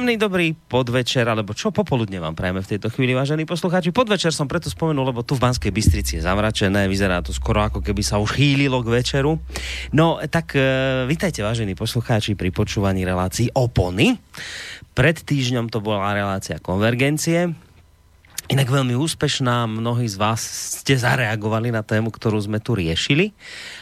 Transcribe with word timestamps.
Príjemný 0.00 0.16
dobrý 0.16 0.56
podvečer, 0.56 1.28
alebo 1.28 1.52
čo 1.52 1.76
popoludne 1.76 2.24
vám 2.24 2.32
prajeme 2.32 2.64
v 2.64 2.70
tejto 2.72 2.88
chvíli, 2.88 3.12
vážení 3.12 3.44
poslucháči. 3.44 3.92
Podvečer 3.92 4.32
som 4.32 4.48
preto 4.48 4.72
spomenul, 4.72 5.12
lebo 5.12 5.20
tu 5.20 5.36
v 5.36 5.44
Banskej 5.44 5.68
Bystrici 5.68 6.16
je 6.16 6.24
zamračené, 6.24 6.88
vyzerá 6.88 7.20
to 7.20 7.36
skoro 7.36 7.60
ako 7.60 7.84
keby 7.84 8.00
sa 8.00 8.16
už 8.16 8.32
chýlilo 8.32 8.80
k 8.80 8.96
večeru. 8.96 9.36
No 9.92 10.16
tak 10.24 10.56
e, 10.56 11.04
vítajte, 11.04 11.44
vážení 11.44 11.76
poslucháči, 11.76 12.32
pri 12.32 12.48
počúvaní 12.48 13.04
relácií 13.04 13.52
Opony. 13.52 14.16
Pred 14.96 15.20
týždňom 15.20 15.68
to 15.68 15.84
bola 15.84 16.16
relácia 16.16 16.56
Konvergencie, 16.56 17.52
Inak 18.50 18.66
veľmi 18.66 18.98
úspešná, 18.98 19.70
mnohí 19.70 20.10
z 20.10 20.18
vás 20.18 20.42
ste 20.82 20.98
zareagovali 20.98 21.70
na 21.70 21.86
tému, 21.86 22.10
ktorú 22.10 22.34
sme 22.34 22.58
tu 22.58 22.74
riešili. 22.74 23.30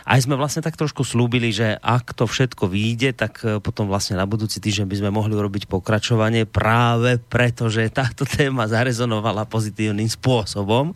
Aj 0.05 0.21
sme 0.21 0.37
vlastne 0.37 0.61
tak 0.61 0.77
trošku 0.77 1.09
slúbili, 1.09 1.49
že 1.57 1.81
ak 1.81 2.13
to 2.13 2.29
všetko 2.29 2.69
vyjde, 2.69 3.17
tak 3.17 3.41
e, 3.49 3.65
potom 3.65 3.89
vlastne 3.89 4.21
na 4.21 4.29
budúci 4.29 4.61
týždeň 4.61 4.85
by 4.85 4.97
sme 5.01 5.09
mohli 5.09 5.33
urobiť 5.33 5.73
pokračovanie 5.73 6.45
práve 6.45 7.17
preto, 7.17 7.73
že 7.73 7.89
táto 7.89 8.29
téma 8.37 8.69
zarezonovala 8.69 9.49
pozitívnym 9.49 10.05
spôsobom 10.05 10.93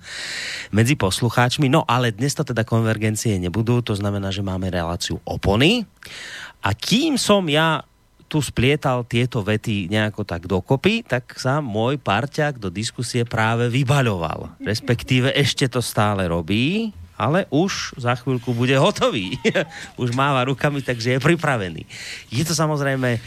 medzi 0.68 0.92
poslucháčmi. 0.92 1.72
No 1.72 1.88
ale 1.88 2.12
dnes 2.12 2.36
to 2.36 2.44
teda 2.44 2.68
konvergencie 2.68 3.40
nebudú, 3.40 3.80
to 3.80 3.96
znamená, 3.96 4.28
že 4.28 4.44
máme 4.44 4.68
reláciu 4.68 5.16
opony. 5.24 5.88
A 6.60 6.76
kým 6.76 7.16
som 7.16 7.48
ja 7.48 7.88
tu 8.32 8.40
splietal 8.40 9.04
tieto 9.04 9.44
vety 9.44 9.92
nejako 9.92 10.24
tak 10.24 10.48
dokopy, 10.48 11.04
tak 11.04 11.36
sa 11.36 11.60
môj 11.60 12.00
parťák 12.00 12.56
do 12.56 12.72
diskusie 12.72 13.28
práve 13.28 13.68
vybaľoval. 13.68 14.56
Respektíve 14.64 15.36
ešte 15.36 15.68
to 15.68 15.84
stále 15.84 16.24
robí, 16.24 16.96
ale 17.20 17.44
už 17.52 18.00
za 18.00 18.16
chvíľku 18.16 18.56
bude 18.56 18.72
hotový. 18.80 19.36
už 20.00 20.16
máva 20.16 20.48
rukami, 20.48 20.80
takže 20.80 21.20
je 21.20 21.20
pripravený. 21.20 21.84
Je 22.32 22.40
to 22.40 22.56
samozrejme 22.56 23.20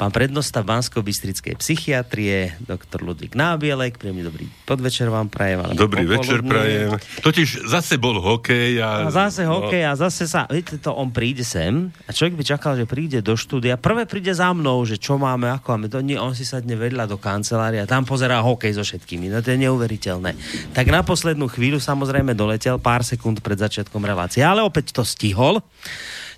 pán 0.00 0.16
prednosta 0.16 0.64
Bansko-Bystrickej 0.64 1.60
psychiatrie, 1.60 2.56
doktor 2.64 3.04
Ludvík 3.04 3.36
Nábielek. 3.36 4.00
Príjemný 4.00 4.24
dobrý 4.24 4.48
podvečer 4.64 5.12
vám 5.12 5.28
prajem. 5.28 5.76
Dobrý 5.76 6.08
večer 6.08 6.40
prajem. 6.40 6.96
Totiž 7.20 7.68
zase 7.68 8.00
bol 8.00 8.16
hokej 8.16 8.80
a... 8.80 9.04
a 9.04 9.12
zase 9.12 9.44
no... 9.44 9.60
hokej 9.60 9.84
a 9.84 9.92
zase 10.00 10.24
sa... 10.24 10.48
Viete 10.48 10.80
to, 10.80 10.96
on 10.96 11.12
príde 11.12 11.44
sem 11.44 11.92
a 12.08 12.16
človek 12.16 12.32
by 12.32 12.44
čakal, 12.48 12.72
že 12.80 12.88
príde 12.88 13.20
do 13.20 13.36
štúdia. 13.36 13.76
Prvé 13.76 14.08
príde 14.08 14.32
za 14.32 14.48
mnou, 14.56 14.80
že 14.88 14.96
čo 14.96 15.20
máme, 15.20 15.52
ako 15.52 15.76
máme. 15.76 15.92
To 15.92 16.00
nie, 16.00 16.16
on 16.16 16.32
si 16.32 16.48
sadne 16.48 16.80
vedľa 16.80 17.04
do 17.04 17.20
kancelária, 17.20 17.84
tam 17.84 18.08
pozerá 18.08 18.40
hokej 18.40 18.80
so 18.80 18.84
všetkými. 18.86 19.28
No 19.28 19.44
to 19.44 19.52
je 19.52 19.60
neuveriteľné. 19.68 20.32
Tak 20.72 20.88
na 20.88 21.04
poslednú 21.04 21.44
chvíľu 21.52 21.76
samozrejme 21.76 22.32
doletel 22.32 22.80
pár 22.80 23.04
sekúnd 23.04 23.44
pred 23.44 23.60
začiatkom 23.60 24.00
relácie, 24.00 24.40
ale 24.40 24.64
opäť 24.64 24.96
to 24.96 25.04
stihol 25.04 25.60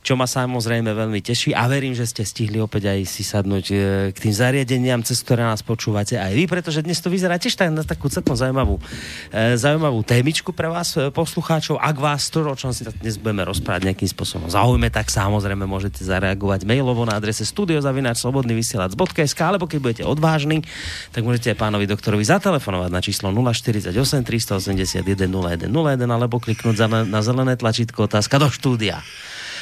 čo 0.02 0.18
ma 0.18 0.26
samozrejme 0.26 0.90
veľmi 0.90 1.22
teší 1.22 1.54
a 1.54 1.70
verím, 1.70 1.94
že 1.94 2.10
ste 2.10 2.26
stihli 2.26 2.58
opäť 2.58 2.90
aj 2.90 3.06
si 3.06 3.22
sadnúť 3.22 3.66
e, 3.70 3.74
k 4.10 4.18
tým 4.18 4.34
zariadeniam, 4.34 4.98
cez 5.06 5.22
ktoré 5.22 5.46
nás 5.46 5.62
počúvate 5.62 6.18
aj 6.18 6.34
vy, 6.34 6.50
pretože 6.50 6.82
dnes 6.82 6.98
to 6.98 7.06
vyzerá 7.06 7.38
tiež 7.38 7.54
tak 7.54 7.70
na 7.70 7.86
takú 7.86 8.10
celkom 8.10 8.34
zaujímavú, 8.34 8.82
e, 9.30 9.54
zaujímavú 9.54 10.02
témičku 10.02 10.50
pre 10.50 10.66
vás, 10.66 10.98
e, 10.98 11.14
poslucháčov. 11.14 11.78
Ak 11.78 12.02
vás 12.02 12.26
to, 12.34 12.42
o 12.42 12.56
čom 12.58 12.74
si 12.74 12.82
dnes 12.82 13.14
budeme 13.14 13.46
rozprávať 13.46 13.94
nejakým 13.94 14.10
spôsobom 14.10 14.50
zaujme, 14.50 14.90
tak 14.90 15.06
samozrejme 15.06 15.70
môžete 15.70 16.02
zareagovať 16.02 16.66
mailovo 16.66 17.06
na 17.06 17.14
adrese 17.14 17.46
studiozavináčslobodnyvysielac.sk 17.46 19.38
alebo 19.38 19.70
keď 19.70 19.78
budete 19.78 20.02
odvážni, 20.02 20.66
tak 21.14 21.22
môžete 21.22 21.54
aj 21.54 21.62
pánovi 21.62 21.86
doktorovi 21.86 22.26
zatelefonovať 22.26 22.90
na 22.90 22.98
číslo 22.98 23.30
048 23.30 23.94
381 23.94 25.30
0101 25.30 26.02
alebo 26.10 26.42
kliknúť 26.42 27.06
na 27.06 27.20
zelené 27.22 27.54
tlačítko 27.54 28.10
otázka 28.10 28.42
do 28.42 28.50
štúdia. 28.50 28.98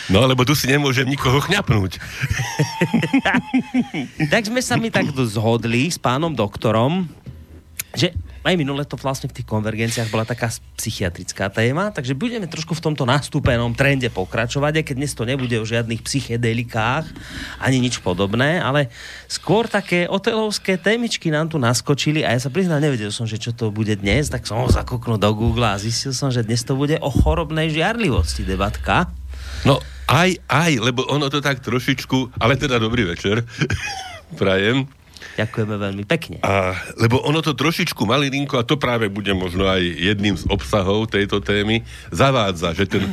No, 0.08 0.24
lebo 0.24 0.48
tu 0.48 0.56
si 0.56 0.70
nemôžem 0.70 1.04
nikoho 1.04 1.42
chňapnúť. 1.44 2.00
tak 4.32 4.42
sme 4.48 4.64
sa 4.64 4.80
mi 4.80 4.88
tak 4.88 5.12
zhodli 5.12 5.92
s 5.92 6.00
pánom 6.00 6.32
doktorom, 6.32 7.04
že 7.92 8.14
aj 8.40 8.56
minule 8.56 8.88
to 8.88 8.96
vlastne 8.96 9.28
v 9.28 9.36
tých 9.36 9.48
konvergenciách 9.48 10.08
bola 10.08 10.24
taká 10.24 10.48
psychiatrická 10.80 11.52
téma, 11.52 11.92
takže 11.92 12.16
budeme 12.16 12.48
trošku 12.48 12.72
v 12.72 12.84
tomto 12.88 13.04
nastúpenom 13.04 13.76
trende 13.76 14.08
pokračovať, 14.08 14.80
aj 14.80 14.84
keď 14.88 14.94
dnes 14.96 15.12
to 15.12 15.28
nebude 15.28 15.52
o 15.60 15.68
žiadnych 15.68 16.00
psychedelikách 16.00 17.04
ani 17.60 17.76
nič 17.84 18.00
podobné, 18.00 18.56
ale 18.56 18.88
skôr 19.28 19.68
také 19.68 20.08
otelovské 20.08 20.80
témičky 20.80 21.28
nám 21.28 21.52
tu 21.52 21.60
naskočili 21.60 22.24
a 22.24 22.32
ja 22.32 22.40
sa 22.40 22.48
priznám, 22.48 22.80
nevedel 22.80 23.12
som, 23.12 23.28
že 23.28 23.36
čo 23.36 23.52
to 23.52 23.68
bude 23.68 23.92
dnes, 24.00 24.32
tak 24.32 24.48
som 24.48 24.64
ho 24.64 24.68
zakúknul 24.72 25.20
do 25.20 25.30
Google 25.36 25.68
a 25.68 25.76
zistil 25.76 26.16
som, 26.16 26.32
že 26.32 26.40
dnes 26.40 26.64
to 26.64 26.72
bude 26.72 26.96
o 26.96 27.10
chorobnej 27.12 27.68
žiarlivosti 27.68 28.48
debatka. 28.48 29.19
No, 29.64 29.80
aj, 30.10 30.40
aj, 30.48 30.72
lebo 30.80 31.06
ono 31.06 31.28
to 31.28 31.38
tak 31.44 31.60
trošičku, 31.60 32.40
ale 32.40 32.56
teda 32.56 32.80
dobrý 32.80 33.06
večer, 33.06 33.44
prajem. 34.40 34.88
Ďakujeme 35.36 35.76
veľmi 35.76 36.04
pekne. 36.08 36.36
A, 36.42 36.74
lebo 36.98 37.20
ono 37.22 37.40
to 37.44 37.54
trošičku 37.54 38.02
malilinko, 38.04 38.58
a 38.60 38.66
to 38.66 38.80
práve 38.80 39.06
bude 39.12 39.30
možno 39.36 39.68
aj 39.68 39.80
jedným 39.80 40.36
z 40.36 40.44
obsahov 40.50 41.08
tejto 41.12 41.38
témy, 41.40 41.84
zavádza, 42.10 42.74
že 42.74 42.84
ten, 42.88 43.04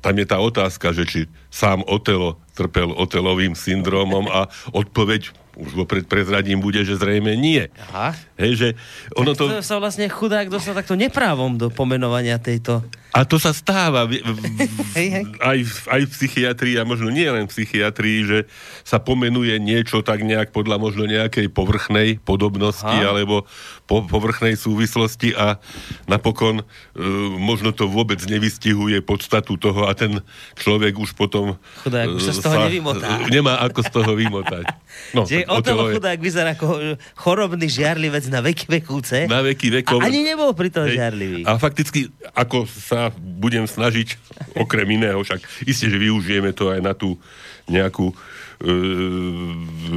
tam 0.00 0.14
je 0.16 0.26
tá 0.26 0.38
otázka, 0.40 0.92
že 0.92 1.04
či 1.06 1.20
sám 1.48 1.84
Otelo 1.86 2.40
trpel 2.56 2.88
Otelovým 2.96 3.52
syndromom 3.52 4.26
a 4.32 4.48
odpoveď 4.72 5.34
už 5.56 5.72
ho 5.72 5.84
pred 5.88 6.04
prezradím 6.04 6.60
bude, 6.60 6.84
že 6.84 7.00
zrejme 7.00 7.32
nie. 7.32 7.64
Aha. 7.88 8.12
Hej, 8.36 8.52
že 8.56 8.68
ono 9.16 9.32
to... 9.32 9.48
to... 9.48 9.64
sa 9.64 9.80
vlastne 9.80 10.04
chudák 10.04 10.52
dostal 10.52 10.76
takto 10.76 10.92
neprávom 10.96 11.56
do 11.56 11.72
pomenovania 11.72 12.36
tejto... 12.36 12.84
A 13.16 13.24
to 13.24 13.40
sa 13.40 13.56
stáva 13.56 14.04
v, 14.04 14.20
v, 14.20 14.40
hej, 14.92 15.08
hej. 15.08 15.24
Aj, 15.40 15.56
v, 15.56 15.78
aj 15.88 16.02
v 16.04 16.10
psychiatrii 16.12 16.74
a 16.76 16.84
možno 16.84 17.08
nie 17.08 17.24
len 17.24 17.48
v 17.48 17.52
psychiatrii, 17.56 18.28
že 18.28 18.38
sa 18.84 19.00
pomenuje 19.00 19.56
niečo 19.56 20.04
tak 20.04 20.20
nejak 20.20 20.52
podľa 20.52 20.76
možno 20.76 21.08
nejakej 21.08 21.48
povrchnej 21.48 22.20
podobnosti 22.20 22.84
Aha. 22.84 23.16
alebo 23.16 23.48
po, 23.88 24.04
povrchnej 24.04 24.60
súvislosti 24.60 25.32
a 25.32 25.56
napokon 26.04 26.60
e, 26.60 26.64
možno 27.40 27.72
to 27.72 27.88
vôbec 27.88 28.20
nevystihuje 28.28 29.00
podstatu 29.00 29.56
toho 29.56 29.88
a 29.88 29.96
ten 29.96 30.20
človek 30.60 31.00
už 31.00 31.16
potom 31.16 31.56
Chudák, 31.88 32.12
už 32.12 32.20
sa 32.20 32.32
z 32.36 32.40
toho 32.44 32.56
sa, 32.60 32.64
nevymotá. 32.68 33.08
Nemá 33.32 33.64
ako 33.64 33.80
z 33.80 33.90
toho 33.96 34.12
vymotať. 34.12 34.64
No, 35.16 35.24
že 35.24 35.48
Otelo 35.48 35.92
chudák 35.92 36.20
vyzerá 36.20 36.56
ako 36.56 36.98
chorobný 37.16 37.68
žiarlivec 37.68 38.28
na 38.28 38.40
veky 38.44 38.66
vekúce. 38.80 39.24
Na 39.28 39.40
veky 39.40 39.80
vekov. 39.80 40.04
A 40.04 40.08
ani 40.08 40.24
nebol 40.24 40.52
pri 40.52 40.68
tom 40.68 40.88
žiarlivý. 40.88 41.44
A 41.44 41.56
fakticky, 41.60 42.08
ako 42.32 42.64
sa 42.68 43.05
budem 43.14 43.66
snažiť, 43.68 44.16
okrem 44.56 44.86
iného, 44.96 45.20
však 45.20 45.66
isté, 45.66 45.90
že 45.90 45.98
využijeme 45.98 46.50
to 46.56 46.72
aj 46.72 46.80
na 46.80 46.92
tú 46.94 47.18
nejakú 47.66 48.10
e, 48.10 48.14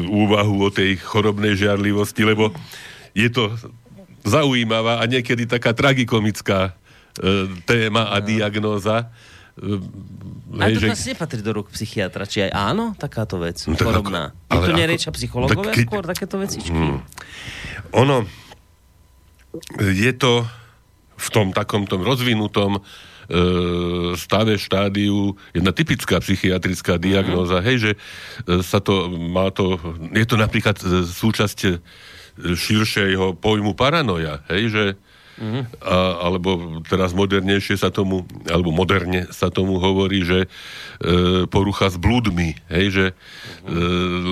úvahu 0.10 0.56
o 0.66 0.70
tej 0.74 0.98
chorobnej 1.00 1.54
žiarlivosti, 1.54 2.26
lebo 2.26 2.50
je 3.14 3.30
to 3.30 3.54
zaujímavá 4.26 5.00
a 5.00 5.04
niekedy 5.06 5.46
taká 5.46 5.72
tragikomická 5.74 6.70
e, 6.70 6.72
téma 7.64 8.10
a 8.12 8.18
diagnóza. 8.20 9.10
E, 9.58 10.60
a 10.60 10.66
to 10.74 10.82
že... 10.82 11.14
nepatrí 11.14 11.40
do 11.46 11.52
rúk 11.62 11.70
psychiatra, 11.72 12.26
či 12.26 12.50
aj 12.50 12.52
áno, 12.52 12.98
takáto 12.98 13.38
vec, 13.38 13.62
no, 13.70 13.78
chorobná. 13.78 14.34
Ako, 14.50 14.50
ale 14.50 14.60
je 14.60 14.66
to 14.66 14.74
neriečia 14.76 15.12
psychológovia 15.14 15.74
keď... 15.78 15.86
skôr 15.86 16.04
takéto 16.04 16.36
vecičky? 16.42 16.74
Hmm. 16.74 17.06
Ono, 17.94 18.26
je 19.78 20.12
to 20.14 20.46
v 21.20 21.28
tom 21.30 21.52
takom 21.52 21.84
tom 21.84 22.02
rozvinutom 22.02 22.80
e, 22.80 22.82
stave, 24.16 24.56
štádiu, 24.56 25.36
jedna 25.52 25.76
typická 25.76 26.24
psychiatrická 26.24 26.96
diagnóza, 26.96 27.60
mm. 27.60 27.66
hej, 27.68 27.78
že 27.78 27.92
e, 27.94 27.98
sa 28.64 28.80
to, 28.80 29.12
má 29.12 29.52
to, 29.52 29.76
je 30.16 30.26
to 30.26 30.36
napríklad 30.40 30.80
e, 30.80 31.04
súčasť 31.04 31.60
širšieho 32.40 33.36
pojmu 33.36 33.76
paranoja, 33.76 34.40
hej, 34.48 34.64
že 34.72 34.84
mm. 35.40 35.84
a, 35.84 35.98
alebo 36.30 36.80
teraz 36.88 37.16
modernejšie 37.16 37.80
sa 37.80 37.90
tomu, 37.90 38.24
alebo 38.48 38.72
moderne 38.72 39.28
sa 39.32 39.52
tomu 39.52 39.80
hovorí, 39.80 40.24
že 40.24 40.46
e, 40.46 40.48
porucha 41.48 41.92
s 41.92 41.98
blúdmi, 42.00 42.56
hej, 42.72 42.86
že, 42.92 43.06
mm. 43.12 43.68
e, 43.68 43.84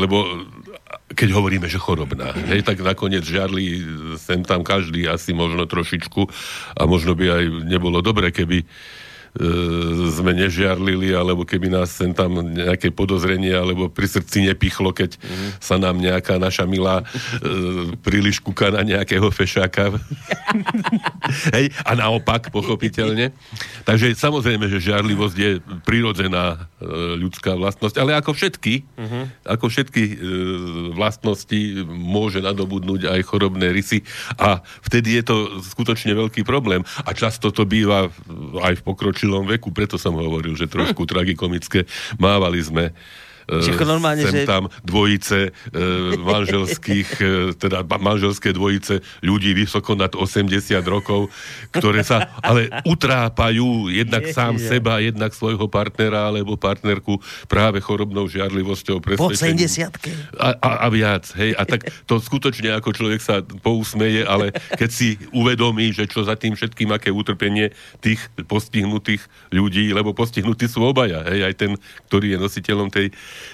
lebo 0.08 0.18
keď 1.08 1.30
hovoríme, 1.32 1.72
že 1.72 1.80
chorobná, 1.80 2.36
hej, 2.52 2.68
tak 2.68 2.84
nakoniec 2.84 3.24
žiarli 3.24 3.80
sem 4.20 4.44
tam 4.44 4.60
každý 4.68 5.08
asi 5.08 5.32
možno 5.32 5.64
trošičku 5.64 6.22
a 6.76 6.84
možno 6.84 7.16
by 7.16 7.26
aj 7.32 7.44
nebolo 7.64 8.04
dobre, 8.04 8.36
keby 8.36 8.68
sme 10.18 10.34
nežiarlili, 10.34 11.14
alebo 11.14 11.46
keby 11.46 11.70
nás 11.70 11.94
sem 11.94 12.10
tam 12.10 12.42
nejaké 12.42 12.90
podozrenie 12.90 13.54
alebo 13.54 13.86
pri 13.92 14.10
srdci 14.10 14.50
nepichlo, 14.50 14.90
keď 14.90 15.14
mm. 15.18 15.62
sa 15.62 15.78
nám 15.78 16.02
nejaká 16.02 16.42
naša 16.42 16.66
milá 16.66 17.02
e, 17.02 17.06
príliš 18.02 18.42
kúka 18.42 18.74
na 18.74 18.82
nejakého 18.82 19.30
fešáka. 19.30 19.94
Hej, 21.56 21.70
a 21.86 21.92
naopak, 21.94 22.50
pochopiteľne. 22.50 23.36
Takže 23.86 24.18
samozrejme, 24.18 24.66
že 24.72 24.82
žiarlivosť 24.82 25.38
je 25.38 25.52
prirodzená 25.86 26.58
e, 26.82 26.88
ľudská 27.22 27.54
vlastnosť, 27.54 27.96
ale 28.02 28.18
ako 28.18 28.34
všetky, 28.34 28.84
mm-hmm. 28.84 29.24
ako 29.46 29.66
všetky 29.70 30.04
e, 30.04 30.14
vlastnosti 30.98 31.60
môže 31.88 32.42
nadobudnúť 32.42 33.06
aj 33.06 33.20
chorobné 33.28 33.70
rysy 33.70 34.02
a 34.42 34.66
vtedy 34.82 35.22
je 35.22 35.24
to 35.30 35.36
skutočne 35.62 36.14
veľký 36.18 36.42
problém. 36.42 36.82
A 37.06 37.14
často 37.14 37.54
to 37.54 37.68
býva 37.70 38.10
aj 38.66 38.74
v 38.82 38.86
pokročilom 39.28 39.44
veku, 39.52 39.70
preto 39.76 40.00
som 40.00 40.16
hovoril, 40.16 40.56
že 40.56 40.72
trošku 40.72 41.04
tragikomické. 41.04 41.84
Mávali 42.16 42.64
sme 42.64 42.96
Čiže 43.48 43.80
normálne, 43.88 44.28
sem 44.28 44.44
že- 44.44 44.48
tam 44.48 44.68
dvojice 44.84 45.40
e, 45.48 45.80
manželských, 46.20 47.10
e, 47.24 47.32
teda 47.56 47.88
manželské 47.88 48.52
dvojice 48.52 49.00
ľudí 49.24 49.56
vysoko 49.56 49.96
nad 49.96 50.12
80 50.12 50.84
rokov, 50.84 51.32
ktoré 51.72 52.04
sa 52.04 52.28
ale 52.44 52.68
utrápajú 52.84 53.88
jednak 53.88 54.28
Ježiš. 54.28 54.36
sám 54.36 54.54
seba, 54.60 55.00
jednak 55.00 55.32
svojho 55.32 55.72
partnera 55.72 56.28
alebo 56.28 56.60
partnerku 56.60 57.24
práve 57.48 57.80
chorobnou 57.80 58.28
žiarlivosťou, 58.28 59.00
Po 59.00 59.32
presvedčením. 59.32 59.64
70 59.96 60.36
A, 60.36 60.50
a, 60.60 60.70
a 60.84 60.88
viac, 60.92 61.32
hej. 61.40 61.56
A 61.56 61.64
tak 61.64 61.88
to 62.04 62.20
skutočne 62.20 62.76
ako 62.76 62.92
človek 62.92 63.24
sa 63.24 63.40
pousmeje, 63.64 64.28
ale 64.28 64.52
keď 64.76 64.90
si 64.92 65.16
uvedomí, 65.32 65.96
že 65.96 66.04
čo 66.04 66.28
za 66.28 66.36
tým 66.36 66.60
všetkým, 66.60 66.92
aké 66.92 67.16
utrpenie 67.16 67.72
tých 68.04 68.20
postihnutých 68.44 69.24
ľudí, 69.56 69.96
lebo 69.96 70.12
postihnutí 70.12 70.68
sú 70.68 70.84
obaja, 70.84 71.24
hej, 71.32 71.48
aj 71.48 71.54
ten, 71.56 71.72
ktorý 72.12 72.36
je 72.36 72.38
nositeľom 72.44 72.92
tej 72.92 73.08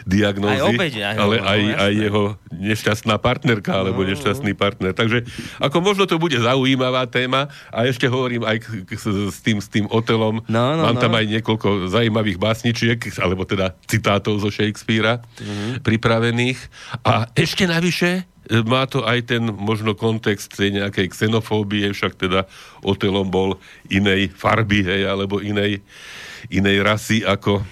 diagnózy, 0.04 0.60
Aj 0.60 0.68
obeť, 0.68 0.94
aj 1.00 1.16
ale 1.16 1.36
aj, 1.40 1.62
no, 1.62 1.76
aj 1.80 1.92
jeho 1.94 2.24
nešťastná 2.52 3.16
partnerka, 3.18 3.72
alebo 3.74 4.04
nešťastný 4.04 4.54
partner. 4.54 4.92
Takže 4.92 5.24
ako 5.58 5.78
možno 5.80 6.04
to 6.06 6.18
bude 6.18 6.36
zaujímavá 6.36 7.08
téma 7.08 7.48
a 7.70 7.84
ešte 7.84 8.06
hovorím 8.06 8.44
aj 8.44 8.58
k, 8.60 8.66
k, 8.84 8.92
s, 8.96 9.40
tým, 9.40 9.58
s 9.60 9.68
tým 9.68 9.86
Otelom. 9.88 10.44
No, 10.46 10.64
no, 10.76 10.82
Mám 10.86 11.00
tam 11.00 11.14
no. 11.14 11.20
aj 11.20 11.26
niekoľko 11.30 11.88
zaujímavých 11.90 12.38
básničiek, 12.38 13.00
alebo 13.18 13.44
teda 13.44 13.76
citátov 13.86 14.40
zo 14.40 14.50
Shakespearea 14.50 15.24
Mhm. 15.40 15.82
pripravených. 15.84 16.60
A 17.04 17.28
ešte 17.34 17.64
navyše 17.66 18.24
e, 18.44 18.60
má 18.64 18.84
to 18.86 19.04
aj 19.04 19.24
ten 19.24 19.44
možno 19.44 19.96
kontext 19.96 20.52
tej 20.54 20.76
nejakej 20.76 21.12
xenofóbie, 21.12 21.88
však 21.92 22.20
teda 22.20 22.44
Otelom 22.84 23.32
bol 23.32 23.56
inej 23.88 24.36
farby, 24.36 24.84
hej, 24.84 25.08
alebo 25.08 25.40
inej, 25.40 25.80
inej 26.52 26.84
rasy 26.84 27.24
ako 27.24 27.64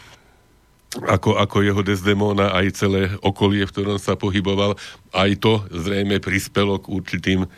ako, 0.91 1.39
ako 1.39 1.63
jeho 1.63 1.81
Desdemona, 1.87 2.51
aj 2.51 2.75
celé 2.75 3.15
okolie, 3.23 3.63
v 3.63 3.71
ktorom 3.71 3.95
sa 3.95 4.19
pohyboval. 4.19 4.75
Aj 5.15 5.31
to 5.39 5.63
zrejme 5.71 6.19
prispelo 6.19 6.83
k 6.83 6.91
určitým 6.91 7.47
e, 7.47 7.49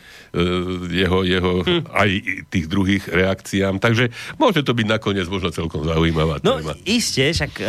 jeho, 0.94 1.26
jeho 1.26 1.52
hm. 1.66 1.82
aj 1.90 2.10
tých 2.46 2.66
druhých 2.70 3.10
reakciám. 3.10 3.82
Takže 3.82 4.14
môže 4.38 4.62
to 4.62 4.70
byť 4.70 4.86
nakoniec 4.86 5.26
možno 5.26 5.50
celkom 5.50 5.82
zaujímavá 5.82 6.38
No 6.46 6.62
téma. 6.62 6.78
iste, 6.86 7.26
však 7.26 7.52
e, 7.58 7.64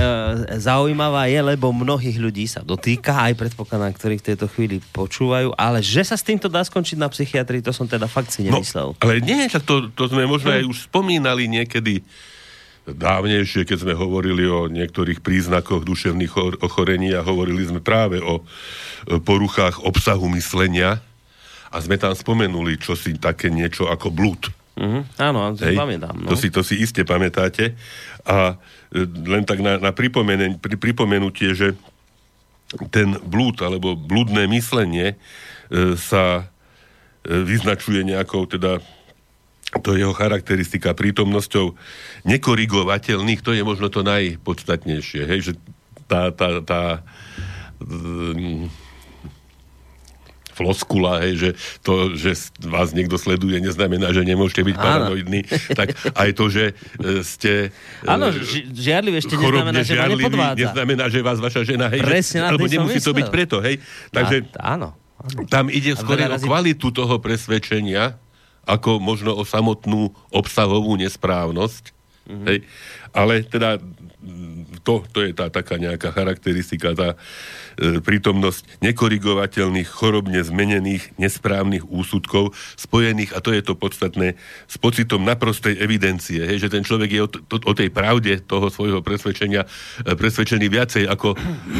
zaujímavá 0.62 1.26
je, 1.34 1.42
lebo 1.42 1.74
mnohých 1.74 2.18
ľudí 2.22 2.46
sa 2.46 2.62
dotýka, 2.62 3.26
aj 3.26 3.34
predpokladám, 3.34 3.94
ktorí 3.98 4.22
v 4.22 4.26
tejto 4.34 4.46
chvíli 4.46 4.78
počúvajú, 4.94 5.58
ale 5.58 5.82
že 5.82 6.06
sa 6.06 6.14
s 6.14 6.22
týmto 6.22 6.46
dá 6.46 6.62
skončiť 6.62 6.98
na 7.02 7.10
psychiatrii, 7.10 7.66
to 7.66 7.74
som 7.74 7.90
teda 7.90 8.06
fakt 8.06 8.30
si 8.30 8.46
nemyslel. 8.46 8.94
No, 8.94 9.02
ale 9.02 9.18
nie, 9.18 9.50
to, 9.50 9.90
to 9.94 10.04
sme 10.14 10.30
možno 10.30 10.54
aj 10.54 10.62
už 10.66 10.78
spomínali 10.94 11.50
niekedy 11.50 12.06
dávnejšie, 12.86 13.66
keď 13.66 13.78
sme 13.82 13.94
hovorili 13.98 14.46
o 14.46 14.70
niektorých 14.70 15.26
príznakoch 15.26 15.82
duševných 15.82 16.32
chor- 16.32 16.58
ochorení 16.62 17.18
a 17.18 17.26
hovorili 17.26 17.66
sme 17.66 17.82
práve 17.82 18.22
o 18.22 18.42
e, 18.42 19.18
poruchách 19.18 19.82
obsahu 19.82 20.30
myslenia 20.38 21.02
a 21.74 21.78
sme 21.82 21.98
tam 21.98 22.14
spomenuli 22.14 22.78
čosi 22.78 23.18
také 23.18 23.50
niečo 23.50 23.90
ako 23.90 24.14
blúd. 24.14 24.54
Mhm. 24.78 25.02
Áno, 25.18 25.56
to 25.56 25.66
si 25.66 25.74
pamätám. 25.74 26.16
No. 26.20 26.30
To, 26.30 26.36
si, 26.38 26.48
to 26.52 26.62
si 26.62 26.78
iste 26.78 27.02
pamätáte. 27.08 27.74
A 28.28 28.60
e, 28.94 29.02
len 29.06 29.44
tak 29.50 29.66
na, 29.66 29.82
na 29.82 29.90
pripomene, 29.90 30.62
pri, 30.62 30.78
pripomenutie, 30.78 31.58
že 31.58 31.74
ten 32.94 33.18
blúd 33.24 33.62
alebo 33.66 33.98
blúdne 33.98 34.46
myslenie 34.52 35.16
e, 35.74 35.96
sa 35.98 36.46
e, 37.26 37.34
vyznačuje 37.34 38.04
nejakou 38.04 38.46
teda 38.46 38.78
to 39.82 39.98
je 39.98 40.06
jeho 40.06 40.16
charakteristika 40.16 40.94
prítomnosťou 40.96 41.76
nekorigovateľných, 42.24 43.42
to 43.44 43.52
je 43.52 43.64
možno 43.66 43.92
to 43.92 44.06
najpodstatnejšie, 44.06 45.26
hej, 45.28 45.40
že 45.42 45.54
tá, 46.06 46.30
tá, 46.30 46.62
tá 46.62 46.82
mm, 47.82 48.70
floskula, 50.56 51.20
hej, 51.28 51.34
že 51.36 51.50
to, 51.84 52.16
že 52.16 52.32
vás 52.64 52.96
niekto 52.96 53.20
sleduje, 53.20 53.60
neznamená, 53.60 54.16
že 54.16 54.24
nemôžete 54.24 54.64
byť 54.64 54.76
Áno. 54.80 54.84
paranoidní. 54.86 55.42
Tak 55.76 55.88
aj 56.16 56.30
to, 56.32 56.46
že 56.48 56.64
e, 56.72 57.20
ste 57.28 57.54
e, 57.76 58.08
Áno, 58.08 58.32
ži- 58.32 58.72
ešte 59.20 59.36
neznamená, 59.36 59.84
že 59.84 59.94
ma 60.00 60.08
nepodvádza. 60.08 60.62
neznamená, 60.64 61.04
že 61.12 61.20
vás 61.20 61.44
vaša 61.44 61.68
žena, 61.68 61.92
hej, 61.92 62.00
Presne 62.00 62.40
že, 62.40 62.46
alebo 62.48 62.64
nemusí 62.64 63.04
to 63.04 63.12
myslel. 63.12 63.18
byť 63.20 63.28
preto, 63.28 63.60
hej. 63.60 63.84
Takže 64.16 64.48
áno. 64.56 64.96
áno. 65.20 65.44
tam 65.52 65.68
ide 65.68 65.92
skôr 66.00 66.16
o 66.16 66.40
kvalitu 66.40 66.88
toho 66.96 67.20
presvedčenia, 67.20 68.16
ako 68.68 69.00
možno 69.00 69.32
o 69.34 69.48
samotnú 69.48 70.12
obsahovú 70.30 71.00
nesprávnosť. 71.00 71.95
Mhm. 72.26 72.34
Mm-hmm. 72.36 72.48
Hej. 72.50 72.58
Ale 73.16 73.34
teda 73.48 73.70
mm, 73.78 74.82
to, 74.84 75.06
to 75.14 75.24
je 75.24 75.32
tá 75.32 75.48
taká 75.54 75.78
nejaká 75.78 76.12
charakteristika, 76.12 76.98
tá 76.98 77.10
e, 77.78 77.98
prítomnosť 78.02 78.82
nekorigovateľných, 78.82 79.88
chorobne 79.88 80.42
zmenených, 80.42 81.16
nesprávnych 81.22 81.86
úsudkov, 81.88 82.52
spojených, 82.76 83.32
a 83.38 83.40
to 83.40 83.54
je 83.54 83.62
to 83.62 83.78
podstatné, 83.78 84.36
s 84.68 84.76
pocitom 84.82 85.24
naprostej 85.24 85.80
evidencie, 85.80 86.44
hej, 86.44 86.68
že 86.68 86.74
ten 86.74 86.84
človek 86.84 87.10
je 87.14 87.22
o, 87.24 87.30
t- 87.30 87.42
o 87.46 87.74
tej 87.74 87.90
pravde 87.94 88.42
toho 88.44 88.68
svojho 88.68 89.00
presvedčenia 89.06 89.64
e, 89.64 90.14
presvedčený 90.18 90.66
viacej 90.68 91.04
ako, 91.08 91.38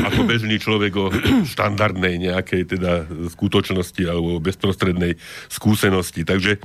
ako 0.08 0.20
bežný 0.24 0.62
človek 0.62 0.94
o 0.96 1.12
štandardnej 1.52 2.22
nejakej 2.32 2.78
teda 2.78 3.10
skutočnosti 3.34 4.02
alebo 4.08 4.40
bezprostrednej 4.40 5.18
skúsenosti. 5.50 6.24
Takže 6.24 6.62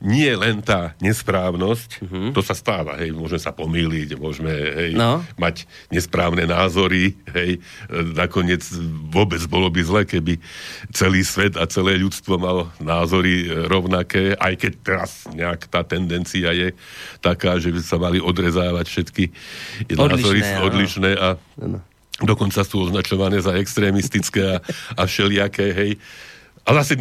nie 0.00 0.32
len 0.32 0.64
tá 0.64 0.96
nesprávnosť, 1.04 2.00
mm-hmm. 2.00 2.28
to 2.32 2.40
sa 2.40 2.56
stáva, 2.56 2.96
hej, 2.96 3.12
môžeme 3.12 3.36
sa 3.36 3.52
pomýliť, 3.52 4.16
môžeme 4.16 4.48
hej, 4.48 4.92
No. 4.96 5.20
mať 5.36 5.68
nesprávne 5.92 6.48
názory, 6.48 7.20
hej, 7.36 7.60
nakoniec 8.16 8.64
vôbec 9.12 9.44
bolo 9.44 9.68
by 9.68 9.80
zle, 9.84 10.02
keby 10.08 10.40
celý 10.88 11.20
svet 11.20 11.60
a 11.60 11.68
celé 11.68 12.00
ľudstvo 12.00 12.40
malo 12.40 12.72
názory 12.80 13.44
e, 13.44 13.68
rovnaké, 13.68 14.32
aj 14.40 14.54
keď 14.56 14.72
teraz 14.80 15.10
nejak 15.36 15.68
tá 15.68 15.84
tendencia 15.84 16.48
je 16.56 16.72
taká, 17.20 17.60
že 17.60 17.68
by 17.68 17.80
sa 17.84 18.00
mali 18.00 18.24
odrezávať 18.24 18.86
všetky 18.88 19.24
názory 19.92 20.40
áno. 20.40 20.64
odlišné 20.64 21.10
a 21.12 21.28
Áno. 21.60 21.78
dokonca 22.24 22.64
sú 22.64 22.88
označované 22.88 23.44
za 23.44 23.52
extrémistické 23.52 24.56
a, 24.56 24.64
a 24.96 25.02
všelijaké, 25.04 25.76
hej. 25.76 25.92
A 26.66 26.70
zase 26.82 27.00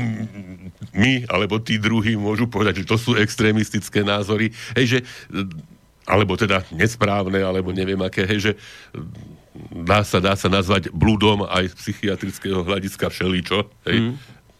my, 0.95 1.27
alebo 1.27 1.59
tí 1.59 1.77
druhí 1.77 2.15
môžu 2.15 2.47
povedať, 2.47 2.83
že 2.83 2.89
to 2.89 2.97
sú 2.97 3.11
extrémistické 3.19 4.01
názory, 4.01 4.55
hej, 4.79 4.85
že 4.85 4.99
e, 5.29 5.45
alebo 6.09 6.33
teda 6.39 6.65
nesprávne, 6.73 7.43
alebo 7.43 7.69
neviem 7.69 7.99
aké, 8.01 8.25
hej, 8.25 8.39
že 8.39 8.51
e, 8.55 8.57
dá 9.83 10.01
sa, 10.01 10.23
dá 10.23 10.33
sa 10.33 10.47
nazvať 10.49 10.89
blúdom 10.95 11.45
aj 11.45 11.69
z 11.69 11.73
psychiatrického 11.75 12.63
hľadiska 12.63 13.11
všeličo, 13.11 13.67
hej. 13.89 13.97
Mm. 14.09 14.15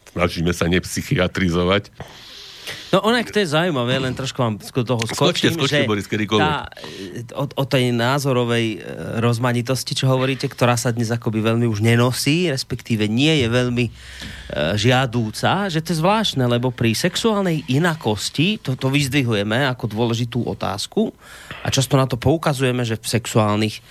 Snažíme 0.09 0.51
sa 0.57 0.65
nepsychiatrizovať. 0.65 1.93
No 2.89 3.05
onak 3.05 3.29
to 3.29 3.37
je 3.37 3.53
zaujímavé, 3.53 4.01
len 4.01 4.17
trošku 4.17 4.41
vám 4.41 4.57
toho 4.57 5.05
skočím, 5.05 5.13
Skočte, 5.13 5.49
skočte, 5.53 5.85
Boris, 5.85 6.09
kedykoľvek. 6.09 6.41
tá, 6.41 6.65
o, 7.37 7.45
o 7.45 7.63
tej 7.69 7.93
názorovej 7.93 8.65
e, 8.75 8.77
rozmanitosti, 9.21 9.93
čo 9.93 10.09
hovoríte, 10.09 10.49
ktorá 10.49 10.73
sa 10.73 10.89
dnes 10.89 11.13
akoby 11.13 11.37
veľmi 11.37 11.69
už 11.69 11.85
nenosí, 11.85 12.49
respektíve 12.49 13.05
nie 13.05 13.45
je 13.45 13.47
veľmi 13.47 13.85
e, 13.85 13.91
žiadúca, 14.73 15.69
že 15.69 15.85
to 15.85 15.93
je 15.93 16.01
zvláštne, 16.01 16.41
lebo 16.49 16.73
pri 16.73 16.97
sexuálnej 16.97 17.61
inakosti, 17.69 18.57
to, 18.57 18.73
to 18.73 18.89
vyzdvihujeme 18.89 19.69
ako 19.69 19.85
dôležitú 19.85 20.49
otázku 20.49 21.13
a 21.61 21.67
často 21.69 21.93
na 21.93 22.09
to 22.09 22.17
poukazujeme, 22.17 22.81
že 22.81 22.97
v 22.97 23.05
sexuálnych 23.05 23.75
e, 23.77 23.81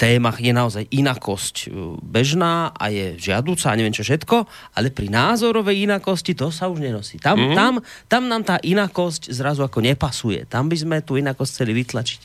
témach 0.00 0.40
je 0.40 0.52
naozaj 0.54 0.88
inakosť 0.88 1.56
e, 1.66 1.98
bežná 2.00 2.72
a 2.72 2.88
je 2.88 3.20
žiadúca 3.20 3.68
a 3.68 3.76
neviem 3.76 3.92
čo 3.92 4.06
všetko, 4.06 4.48
ale 4.80 4.88
pri 4.88 5.12
názorovej 5.12 5.84
inakosti 5.84 6.32
to 6.32 6.48
sa 6.48 6.72
už 6.72 6.80
nenosí. 6.80 7.20
Tam, 7.20 7.36
mm. 7.36 7.52
tam, 7.52 7.81
tam 8.06 8.26
nám 8.26 8.42
tá 8.46 8.56
inakosť 8.62 9.30
zrazu 9.30 9.62
ako 9.62 9.82
nepasuje. 9.82 10.46
Tam 10.46 10.66
by 10.66 10.76
sme 10.76 10.96
tú 11.00 11.18
inakosť 11.18 11.50
chceli 11.60 11.72
vytlačiť. 11.82 12.20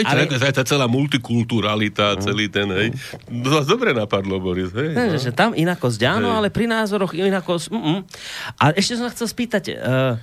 Hej, 0.00 0.04
Ale- 0.04 0.26
Ale... 0.26 0.52
tá 0.52 0.64
celá 0.66 0.86
multikulturalita, 0.90 2.18
celý 2.20 2.50
ten, 2.50 2.68
hej. 2.72 2.88
To 3.30 3.62
dobre 3.64 3.94
napadlo, 3.94 4.38
Boris, 4.42 4.74
hej. 4.74 4.92
Ne, 4.92 5.14
že, 5.14 5.30
že 5.30 5.32
tam 5.32 5.54
inakosť 5.54 6.00
áno, 6.04 6.30
Hej. 6.30 6.36
ale 6.38 6.48
pri 6.50 6.66
názoroch 6.66 7.12
inakosť... 7.14 7.70
Mm-mm. 7.70 7.98
A 8.58 8.74
ešte 8.74 8.98
som 8.98 9.08
chcel 9.10 9.28
spýtať, 9.30 9.64
uh, 9.74 10.18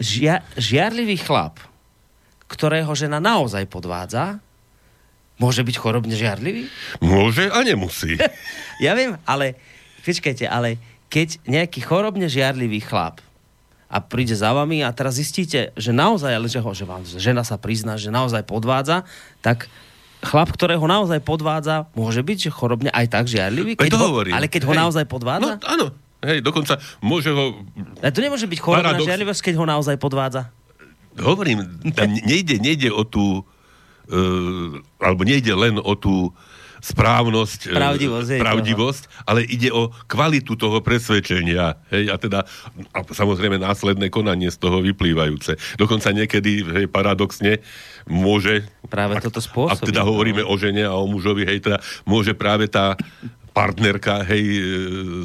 žia, 0.00 0.42
žiarlivý 0.56 1.20
chlap, 1.20 1.60
ktorého 2.48 2.90
žena 2.96 3.20
naozaj 3.22 3.68
podvádza, 3.68 4.40
môže 5.40 5.64
byť 5.64 5.76
chorobne 5.80 6.12
žiarlivý? 6.12 6.68
Môže 7.00 7.48
a 7.48 7.60
nemusí. 7.64 8.16
Ja 8.80 8.96
viem, 8.96 9.20
ale 9.28 9.60
počkajte, 10.08 10.48
ale 10.48 10.80
keď 11.12 11.36
nejaký 11.44 11.84
chorobne 11.84 12.32
žiarlivý 12.32 12.80
chlap 12.80 13.20
a 13.90 13.98
príde 13.98 14.38
za 14.38 14.54
vami 14.54 14.86
a 14.86 14.94
teraz 14.94 15.18
zistíte, 15.18 15.74
že 15.74 15.90
naozaj, 15.90 16.30
ale 16.30 16.46
že, 16.46 16.62
ho, 16.62 16.70
že 16.70 16.86
vám 16.86 17.02
žena 17.02 17.42
sa 17.42 17.58
prizná, 17.58 17.98
že 17.98 18.14
naozaj 18.14 18.46
podvádza, 18.46 19.02
tak 19.42 19.66
chlap, 20.22 20.54
ktorého 20.54 20.84
naozaj 20.86 21.18
podvádza, 21.26 21.90
môže 21.98 22.22
byť 22.22 22.38
že 22.46 22.50
chorobne 22.54 22.90
aj 22.94 23.06
tak 23.10 23.26
žiarlivý? 23.26 23.74
Keď 23.74 23.90
ho, 23.98 24.06
hovorím. 24.14 24.32
ale 24.38 24.46
keď 24.46 24.62
ho 24.70 24.72
Hej. 24.72 24.80
naozaj 24.86 25.04
No, 25.04 25.10
podvádza? 25.10 25.52
áno. 25.66 25.86
Hej, 26.20 26.44
dokonca 26.44 26.76
môže 27.00 27.32
ho... 27.32 27.64
Ale 28.04 28.12
to 28.12 28.20
nemôže 28.20 28.44
byť 28.44 28.58
chorobná 28.60 28.92
Paradox. 28.92 29.08
žiarlivosť, 29.08 29.40
keď 29.40 29.54
ho 29.56 29.64
naozaj 29.64 29.96
podvádza. 29.96 30.52
Hovorím, 31.16 31.64
tam 31.96 32.12
nejde, 32.12 32.60
nejde 32.60 32.92
o 32.92 33.02
tú... 33.02 33.42
Uh, 34.10 34.82
alebo 35.00 35.22
nejde 35.24 35.54
len 35.54 35.80
o 35.80 35.94
tú 35.96 36.34
správnosť, 36.80 37.70
e, 37.70 37.76
Pravdivosť, 37.76 38.28
pravdivosť 38.40 39.02
ale 39.28 39.44
ide 39.44 39.68
o 39.70 39.92
kvalitu 40.08 40.56
toho 40.56 40.80
presvedčenia. 40.80 41.76
Hej, 41.92 42.04
a 42.10 42.16
teda 42.16 42.40
a 42.90 42.98
samozrejme 43.04 43.60
následné 43.60 44.08
konanie 44.08 44.48
z 44.48 44.58
toho 44.58 44.80
vyplývajúce. 44.80 45.56
Dokonca 45.76 46.10
niekedy, 46.10 46.64
hej, 46.64 46.86
paradoxne, 46.88 47.60
môže... 48.08 48.66
Práve 48.88 49.20
ak, 49.20 49.30
toto 49.30 49.38
spôsobiť. 49.38 49.76
Ak 49.76 49.86
teda 49.86 50.02
no. 50.02 50.10
hovoríme 50.10 50.42
o 50.42 50.54
žene 50.56 50.88
a 50.88 50.96
o 50.96 51.06
mužovi, 51.06 51.46
hej, 51.46 51.62
teda 51.62 51.78
môže 52.08 52.32
práve 52.34 52.66
tá 52.66 52.96
partnerka, 53.52 54.24
hej, 54.24 54.42
e, 54.42 54.60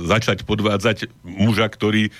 začať 0.05 0.43
podvádzať 0.43 1.09
muža, 1.23 1.71
ktorý 1.71 2.11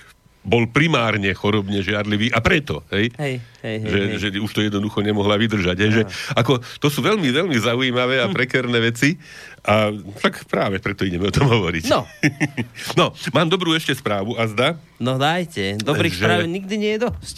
bol 0.45 0.63
primárne 0.65 1.33
chorobne 1.33 1.81
žiarlivý 1.81 2.29
a 2.29 2.37
preto, 2.37 2.85
hej, 2.89 3.09
Hej, 3.11 3.41
hej, 3.59 3.77
hej, 3.81 3.89
že, 3.89 3.99
hej. 3.99 4.17
že 4.21 4.37
už 4.37 4.51
to 4.51 4.61
jednoducho 4.61 5.01
nemohla 5.01 5.35
vydržať. 5.35 5.73
Hej, 5.75 5.91
že, 5.91 6.03
ako, 6.31 6.61
to 6.77 6.87
sú 6.87 7.01
veľmi, 7.01 7.25
veľmi 7.27 7.57
zaujímavé 7.57 8.21
a 8.21 8.29
prekerné 8.29 8.77
veci 8.79 9.17
a 9.59 9.89
tak 10.15 10.45
práve 10.45 10.77
preto 10.77 11.01
ideme 11.01 11.25
o 11.25 11.33
tom 11.33 11.49
hovoriť. 11.49 11.83
No. 11.89 12.05
no, 12.99 13.05
mám 13.31 13.47
dobrú 13.47 13.73
ešte 13.73 13.91
správu 13.91 14.33
a 14.35 14.45
zdá, 14.45 14.77
No 14.95 15.17
dajte, 15.17 15.75
dobrých 15.77 16.13
Že- 16.13 16.21
správ 16.21 16.39
nikdy 16.45 16.75
nie 16.77 16.91
je 16.95 16.99
dosť. 17.03 17.37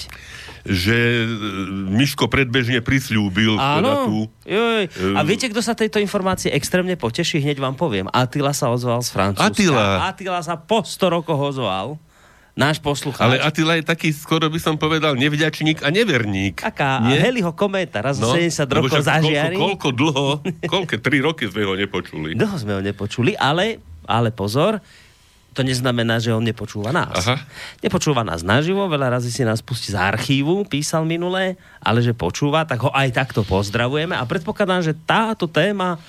že 0.63 0.93
e, 0.93 1.25
Miško 1.89 2.27
predbežne 2.27 2.83
prislúbil 2.83 3.55
teda 3.55 4.03
tú... 4.03 4.27
Áno. 4.27 4.43
Joj. 4.43 4.83
A 5.15 5.21
Ehm. 5.21 5.25
viete, 5.25 5.47
kto 5.47 5.57
sa 5.57 5.73
tejto 5.73 5.97
informácie 5.97 6.51
extrémne 6.51 6.93
poteší? 6.93 7.39
Hneď 7.39 7.57
vám 7.57 7.73
poviem. 7.73 8.11
Atila 8.11 8.51
sa 8.51 8.67
ozval 8.67 8.99
z 8.99 9.09
Francúzska. 9.09 9.47
Attila. 9.47 9.85
Atila 10.05 10.39
sa 10.39 10.53
po 10.53 10.83
100 10.83 11.07
rokoch 11.09 11.39
ozval. 11.39 11.95
Náš 12.57 12.81
poslucháč. 12.81 13.21
Ale 13.21 13.37
Attila 13.37 13.77
je 13.77 13.85
taký, 13.85 14.09
skoro 14.09 14.49
by 14.49 14.57
som 14.57 14.81
povedal, 14.81 15.13
nevďačník 15.13 15.85
a 15.85 15.93
neverník. 15.93 16.57
Taká, 16.57 17.05
a 17.05 17.05
Nie? 17.05 17.21
Heliho 17.21 17.53
kométa 17.53 18.01
raz 18.01 18.17
no, 18.17 18.33
70 18.33 18.65
lebo 18.65 18.89
rokov 18.89 19.05
zažiari. 19.05 19.53
Koľko, 19.53 19.61
koľko 19.61 19.89
dlho, 19.93 20.27
koľko, 20.65 20.93
tri 20.97 21.21
roky 21.21 21.45
sme 21.45 21.69
ho 21.69 21.77
nepočuli. 21.77 22.33
Dlho 22.33 22.57
sme 22.57 22.73
ho 22.73 22.81
nepočuli, 22.81 23.37
ale, 23.37 23.77
ale 24.09 24.33
pozor, 24.33 24.81
to 25.53 25.61
neznamená, 25.61 26.17
že 26.17 26.33
on 26.33 26.41
nepočúva 26.41 26.89
nás. 26.89 27.13
Aha. 27.13 27.41
Nepočúva 27.81 28.25
nás 28.25 28.41
naživo, 28.41 28.89
veľa 28.89 29.21
razy 29.21 29.29
si 29.29 29.45
nás 29.45 29.61
pustí 29.61 29.93
z 29.93 29.97
archívu, 29.97 30.65
písal 30.65 31.05
minulé, 31.05 31.61
ale 31.77 32.01
že 32.01 32.17
počúva, 32.17 32.65
tak 32.65 32.81
ho 32.85 32.93
aj 32.93 33.09
takto 33.13 33.45
pozdravujeme 33.45 34.17
a 34.17 34.25
predpokladám, 34.25 34.81
že 34.81 34.93
táto 34.93 35.45
téma 35.45 36.01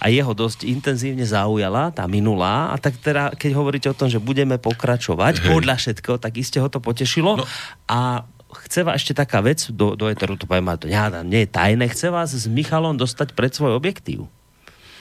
a 0.00 0.08
jeho 0.08 0.32
dosť 0.32 0.64
intenzívne 0.64 1.22
zaujala, 1.28 1.92
tá 1.92 2.08
minulá, 2.08 2.72
a 2.72 2.80
tak 2.80 2.96
teda, 2.96 3.36
keď 3.36 3.50
hovoríte 3.52 3.88
o 3.92 3.96
tom, 3.96 4.08
že 4.08 4.16
budeme 4.16 4.56
pokračovať, 4.56 5.44
Hej. 5.44 5.46
podľa 5.52 5.76
všetkého, 5.76 6.16
tak 6.16 6.40
iste 6.40 6.56
ho 6.56 6.72
to 6.72 6.80
potešilo. 6.80 7.36
No. 7.36 7.44
A 7.84 8.24
chce 8.64 8.80
vás 8.80 8.96
ešte 8.96 9.12
taká 9.12 9.44
vec, 9.44 9.68
do, 9.68 9.92
do 9.92 10.08
eteru 10.08 10.40
to 10.40 10.48
poviem, 10.48 10.72
to 10.80 10.88
nehádam, 10.88 11.28
nie 11.28 11.44
je 11.44 11.52
tajné, 11.52 11.84
chce 11.92 12.08
vás 12.08 12.32
s 12.32 12.48
Michalom 12.48 12.96
dostať 12.96 13.36
pred 13.36 13.52
svoj 13.52 13.76
objektív. 13.76 14.24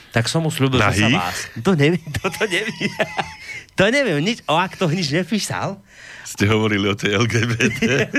Tak 0.09 0.25
som 0.25 0.43
mu 0.43 0.51
slúbil, 0.51 0.81
že 0.89 1.05
sa 1.05 1.07
vás... 1.07 1.47
To 1.63 1.77
neviem, 1.77 2.03
to, 2.19 2.27
to 2.27 2.43
neviem. 2.49 2.91
to 3.79 3.83
neviem, 3.87 4.19
nič, 4.19 4.43
o 4.51 4.57
ak 4.59 4.75
to 4.75 4.89
nič 4.91 5.15
nepísal. 5.15 5.79
Ste 6.29 6.45
hovorili 6.45 6.85
o 6.85 6.93
tej 6.93 7.17
LGBT. 7.17 7.81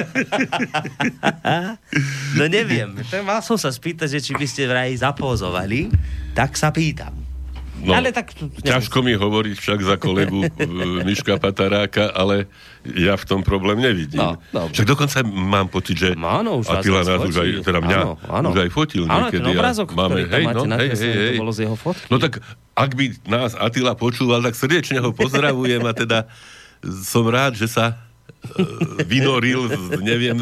No 2.32 2.44
neviem, 2.46 2.90
mal 3.22 3.38
som 3.40 3.54
sa 3.54 3.70
spýtať, 3.70 4.18
že 4.18 4.20
či 4.20 4.32
by 4.32 4.46
ste 4.46 4.66
vraj 4.66 4.90
zapózovali, 4.94 5.90
tak 6.32 6.54
sa 6.54 6.70
pýtam. 6.70 7.14
No, 7.80 7.96
Ale 7.96 8.12
tak- 8.12 8.36
ťažko 8.60 9.00
mi 9.00 9.16
hovoriť 9.16 9.56
však 9.56 9.78
za 9.80 9.96
kolegu 9.96 10.44
e, 10.44 10.52
Miška 11.00 11.40
Pataráka, 11.40 12.12
ale 12.12 12.44
ja 12.84 13.16
v 13.16 13.24
tom 13.24 13.40
problém 13.40 13.80
nevidím. 13.80 14.36
No, 14.52 14.68
však 14.68 14.84
dokonca 14.84 15.24
mám 15.24 15.64
pocit, 15.66 15.96
že 15.96 16.08
No, 16.12 16.28
áno, 16.28 16.60
už 16.60 16.68
viac 16.68 17.08
nás 17.08 17.24
už 17.24 17.36
aj, 17.40 17.50
teda 17.64 17.80
mňa, 17.80 17.98
Áno, 17.98 18.12
áno. 18.28 18.48
už 18.52 18.68
aj 18.68 18.70
fotil 18.70 19.08
Áno, 19.08 19.32
niekedy. 19.32 19.40
ten 19.40 19.48
a 19.48 19.52
obrázok, 19.56 19.86
ktorý 19.90 20.22
tam 20.28 20.40
máte 20.44 20.68
nakreslený, 20.68 21.16
to 21.16 21.40
bolo 21.40 21.52
z 21.56 21.60
jeho 21.64 21.76
fotky. 21.78 22.04
No 22.06 22.16
tak, 22.20 22.32
ak 22.76 22.90
by 22.92 23.04
nás 23.24 23.56
Attila 23.56 23.96
počúval, 23.96 24.44
tak 24.44 24.54
srdečne 24.54 25.00
ho 25.00 25.10
pozdravujem 25.16 25.80
a 25.80 25.92
teda 25.96 26.18
som 26.82 27.24
rád, 27.24 27.54
že 27.54 27.66
sa 27.66 27.96
e, 28.50 28.64
vynoril, 29.04 29.68
neviem, 29.98 30.40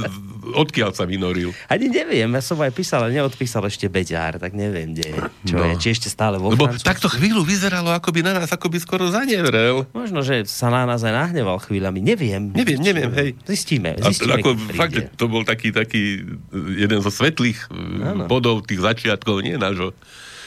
odkiaľ 0.49 0.91
sa 0.91 1.03
vynoril. 1.03 1.51
Ani 1.67 1.87
neviem, 1.87 2.25
ja 2.27 2.41
som 2.41 2.57
aj 2.57 2.71
písal, 2.71 3.03
ale 3.03 3.13
neodpísal 3.13 3.61
ešte 3.63 3.85
Beďár, 3.87 4.37
tak 4.37 4.53
neviem, 4.53 4.91
kde 4.91 5.07
je. 5.09 5.19
Čo 5.45 5.55
No. 5.55 5.67
je, 5.67 5.75
či 5.77 5.89
ešte 5.91 6.09
stále 6.09 6.37
vo 6.37 6.49
Lebo 6.49 6.65
Francúzsku. 6.65 6.87
takto 6.87 7.09
chvíľu 7.11 7.43
vyzeralo, 7.43 7.91
ako 7.91 8.09
by 8.09 8.21
na 8.23 8.33
nás, 8.35 8.49
ako 8.49 8.67
by 8.67 8.79
skoro 8.79 9.05
zanevrel. 9.09 9.85
Možno, 9.93 10.21
že 10.21 10.43
sa 10.45 10.69
na 10.69 10.85
nás 10.85 11.01
aj 11.01 11.13
nahneval 11.13 11.61
chvíľami, 11.61 12.01
neviem. 12.01 12.49
Neviem, 12.49 12.81
neviem, 12.81 13.11
hej. 13.13 13.31
Zistíme, 13.45 13.93
A 13.95 14.09
zistíme, 14.09 14.39
ako 14.39 14.49
keď 14.49 14.59
príde. 14.63 14.79
fakt, 14.79 14.93
že 14.95 15.03
to 15.13 15.27
bol 15.27 15.43
taký, 15.43 15.69
taký 15.69 16.03
eh, 16.23 16.81
jeden 16.81 16.99
zo 16.99 17.11
svetlých 17.11 17.69
Áno. 17.69 18.07
Áno. 18.09 18.25
bodov 18.25 18.63
tých 18.63 18.81
začiatkov, 18.81 19.43
nie 19.43 19.55
nášho, 19.55 19.93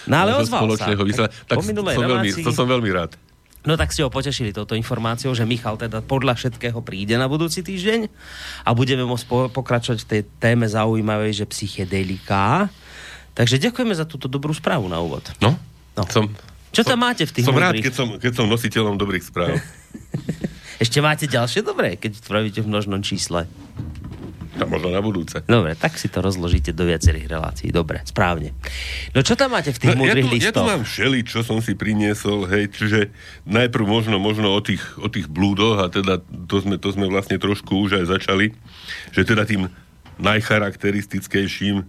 No 0.01 0.17
ale 0.17 0.33
ozval 0.33 0.65
sa. 0.73 0.89
vysielania. 0.89 1.29
Tak 1.45 1.55
po 1.55 1.61
som 1.61 1.77
veľmi, 1.77 1.93
relácii- 2.25 2.41
to 2.41 2.49
som 2.49 2.65
veľmi 2.65 2.89
rád. 2.89 3.13
No 3.61 3.75
tak 3.75 3.93
ste 3.93 4.01
ho 4.01 4.09
potešili 4.09 4.49
touto 4.49 4.73
informáciou, 4.73 5.31
že 5.31 5.45
Michal 5.45 5.77
teda 5.77 6.01
podľa 6.01 6.33
všetkého 6.33 6.81
príde 6.81 7.13
na 7.13 7.29
budúci 7.29 7.61
týždeň 7.61 8.09
a 8.63 8.69
budeme 8.71 9.05
môcť 9.05 9.25
po- 9.25 9.49
pokračovať 9.49 9.99
v 10.01 10.07
tej 10.07 10.21
téme 10.37 10.65
zaujímavej, 10.65 11.31
že 11.35 11.45
psychedelika. 11.45 12.73
Takže 13.31 13.61
ďakujeme 13.61 13.93
za 13.93 14.03
túto 14.03 14.25
dobrú 14.25 14.51
správu 14.51 14.85
na 14.85 14.97
úvod. 14.97 15.29
No, 15.37 15.53
No. 15.91 16.07
Som, 16.07 16.31
Čo 16.71 16.81
tam 16.81 16.95
som, 16.95 17.03
máte 17.03 17.23
v 17.27 17.31
tých 17.31 17.43
Som 17.43 17.53
rád, 17.53 17.75
múdrych? 17.75 17.83
keď 17.85 17.93
som, 17.93 18.07
keď 18.15 18.31
som 18.31 18.45
nositeľom 18.47 18.95
dobrých 18.95 19.27
správ. 19.27 19.59
Ešte 20.83 20.97
máte 20.97 21.27
ďalšie 21.27 21.61
dobré, 21.61 21.93
keď 21.93 22.17
spravíte 22.17 22.63
v 22.63 22.71
množnom 22.71 23.03
čísle. 23.03 23.45
A 24.61 24.69
možno 24.69 24.93
na 24.93 25.01
budúce. 25.01 25.41
Dobre, 25.43 25.73
tak 25.73 25.97
si 25.97 26.05
to 26.05 26.21
rozložíte 26.21 26.69
do 26.69 26.85
viacerých 26.85 27.25
relácií. 27.25 27.73
Dobre, 27.73 28.05
správne. 28.05 28.53
No 29.11 29.25
čo 29.25 29.33
tam 29.33 29.57
máte 29.57 29.73
v 29.73 29.81
tých 29.81 29.97
No, 29.97 30.05
ja, 30.05 30.13
múdrych 30.13 30.23
tu, 30.23 30.29
ja 30.37 30.53
tu 30.53 30.61
listoch? 30.61 30.67
mám 30.69 30.81
všeli, 30.85 31.19
čo 31.25 31.39
som 31.41 31.57
si 31.59 31.73
priniesol, 31.73 32.45
hej, 32.45 32.69
čiže 32.69 33.09
najprv 33.43 33.83
možno, 33.83 34.21
možno 34.21 34.53
o, 34.53 34.61
tých, 34.61 34.81
o 34.95 35.09
tých 35.09 35.25
blúdoch 35.25 35.81
a 35.81 35.89
teda 35.89 36.21
to 36.45 36.55
sme, 36.61 36.77
to 36.77 36.93
sme 36.93 37.09
vlastne 37.09 37.35
trošku 37.35 37.73
už 37.81 37.97
aj 37.99 38.05
začali, 38.13 38.53
že 39.09 39.25
teda 39.25 39.43
tým 39.43 39.65
najcharakteristickejším 40.21 41.75
e, 41.81 41.83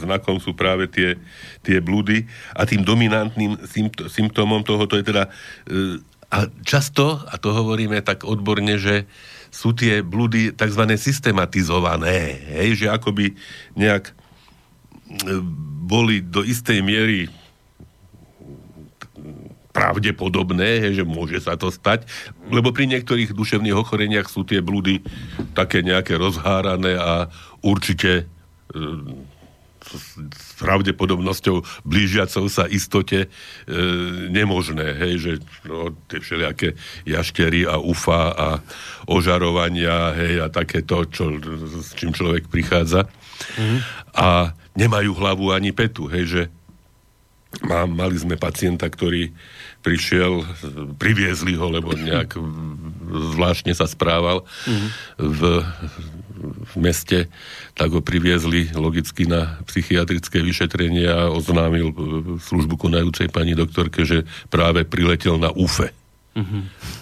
znakom 0.00 0.40
sú 0.40 0.56
práve 0.56 0.88
tie, 0.88 1.20
tie 1.60 1.78
blúdy 1.78 2.24
a 2.56 2.64
tým 2.64 2.80
dominantným 2.80 3.60
sympt- 3.68 4.08
symptómom 4.08 4.64
tohoto 4.64 4.96
je 4.96 5.04
teda 5.04 5.28
e, 5.68 6.00
a 6.30 6.46
často, 6.62 7.18
a 7.26 7.34
to 7.36 7.50
hovoríme 7.50 7.98
tak 8.00 8.22
odborne, 8.22 8.78
že 8.78 9.02
sú 9.50 9.74
tie 9.74 10.00
blúdy 10.00 10.54
tzv. 10.54 10.82
systematizované, 10.94 12.38
hej, 12.54 12.78
že 12.78 12.86
akoby 12.86 13.34
nejak 13.74 14.10
e, 14.10 14.12
boli 15.84 16.22
do 16.22 16.46
istej 16.46 16.80
miery 16.80 17.26
pravdepodobné, 19.70 20.94
že 20.94 21.06
môže 21.06 21.38
sa 21.42 21.54
to 21.54 21.70
stať, 21.70 22.06
lebo 22.50 22.74
pri 22.74 22.90
niektorých 22.90 23.34
duševných 23.34 23.78
ochoreniach 23.78 24.26
sú 24.26 24.42
tie 24.42 24.58
blúdy 24.58 25.02
také 25.54 25.82
nejaké 25.86 26.18
rozhárané 26.18 26.98
a 26.98 27.30
určite 27.62 28.26
e, 28.70 28.78
s- 29.84 30.20
pravdepodobnosťou 30.60 31.64
blížiacou 31.82 32.46
sa 32.46 32.68
istote 32.68 33.26
e, 33.26 33.28
nemožné, 34.28 34.92
hej, 34.96 35.12
že 35.18 35.32
no, 35.64 35.96
tie 36.06 36.20
všelijaké 36.20 36.76
jaštery 37.08 37.64
a 37.64 37.80
ufa 37.80 38.22
a 38.30 38.48
ožarovania, 39.08 40.12
hej, 40.14 40.44
a 40.44 40.46
takéto, 40.52 41.08
čo, 41.08 41.32
s 41.80 41.96
čím 41.96 42.12
človek 42.12 42.46
prichádza. 42.46 43.08
A 44.12 44.52
nemajú 44.76 45.16
hlavu 45.16 45.50
ani 45.50 45.72
petu, 45.72 46.06
hej, 46.06 46.26
že 46.28 46.42
Má, 47.66 47.82
mali 47.82 48.14
sme 48.14 48.38
pacienta, 48.38 48.86
ktorý 48.86 49.34
prišiel, 49.82 50.46
priviezli 51.02 51.58
ho, 51.58 51.66
lebo 51.66 51.90
nejak 51.98 52.38
zvláštne 53.34 53.74
sa 53.74 53.90
správal 53.90 54.46
v, 55.18 55.58
v 56.42 56.74
meste, 56.80 57.28
tak 57.76 57.92
ho 57.92 58.00
priviezli 58.00 58.72
logicky 58.72 59.28
na 59.28 59.60
psychiatrické 59.68 60.40
vyšetrenie 60.40 61.06
a 61.06 61.28
oznámil 61.28 61.92
e, 61.92 61.94
službu 62.40 62.80
konajúcej 62.80 63.28
pani 63.28 63.52
doktorke, 63.52 64.08
že 64.08 64.24
práve 64.48 64.88
priletel 64.88 65.36
na 65.36 65.52
UFE. 65.52 65.92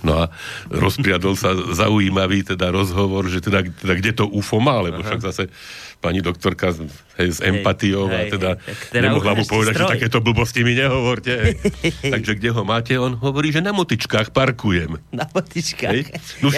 No 0.00 0.24
a 0.24 0.32
rozpriadol 0.72 1.36
sa 1.36 1.52
zaujímavý 1.52 2.48
teda 2.48 2.72
rozhovor, 2.72 3.28
že 3.28 3.44
teda, 3.44 3.60
teda 3.60 3.94
kde 4.00 4.12
to 4.16 4.24
UFO 4.24 4.56
má, 4.56 4.80
lebo 4.80 5.04
však 5.04 5.20
zase 5.20 5.52
pani 5.98 6.22
doktorka 6.22 6.70
hej, 7.18 7.28
s 7.34 7.40
empatiou 7.42 8.06
a 8.06 8.22
hej, 8.22 8.30
teda 8.30 8.50
hej, 8.54 8.94
teda 8.94 9.10
nemohla 9.10 9.34
mu 9.34 9.42
povedať, 9.42 9.74
že 9.74 9.82
stroj. 9.82 9.92
takéto 9.98 10.18
blbosti 10.22 10.62
mi 10.62 10.78
nehovorte. 10.78 11.32
hej. 11.34 11.54
Takže 12.14 12.38
kde 12.38 12.50
ho 12.54 12.62
máte? 12.62 12.94
On 12.94 13.18
hovorí, 13.18 13.50
že 13.50 13.58
na 13.58 13.74
motičkách 13.74 14.30
parkujem. 14.30 15.02
Na 15.10 15.26
motičkách. 15.26 15.94
Hej. 15.94 16.04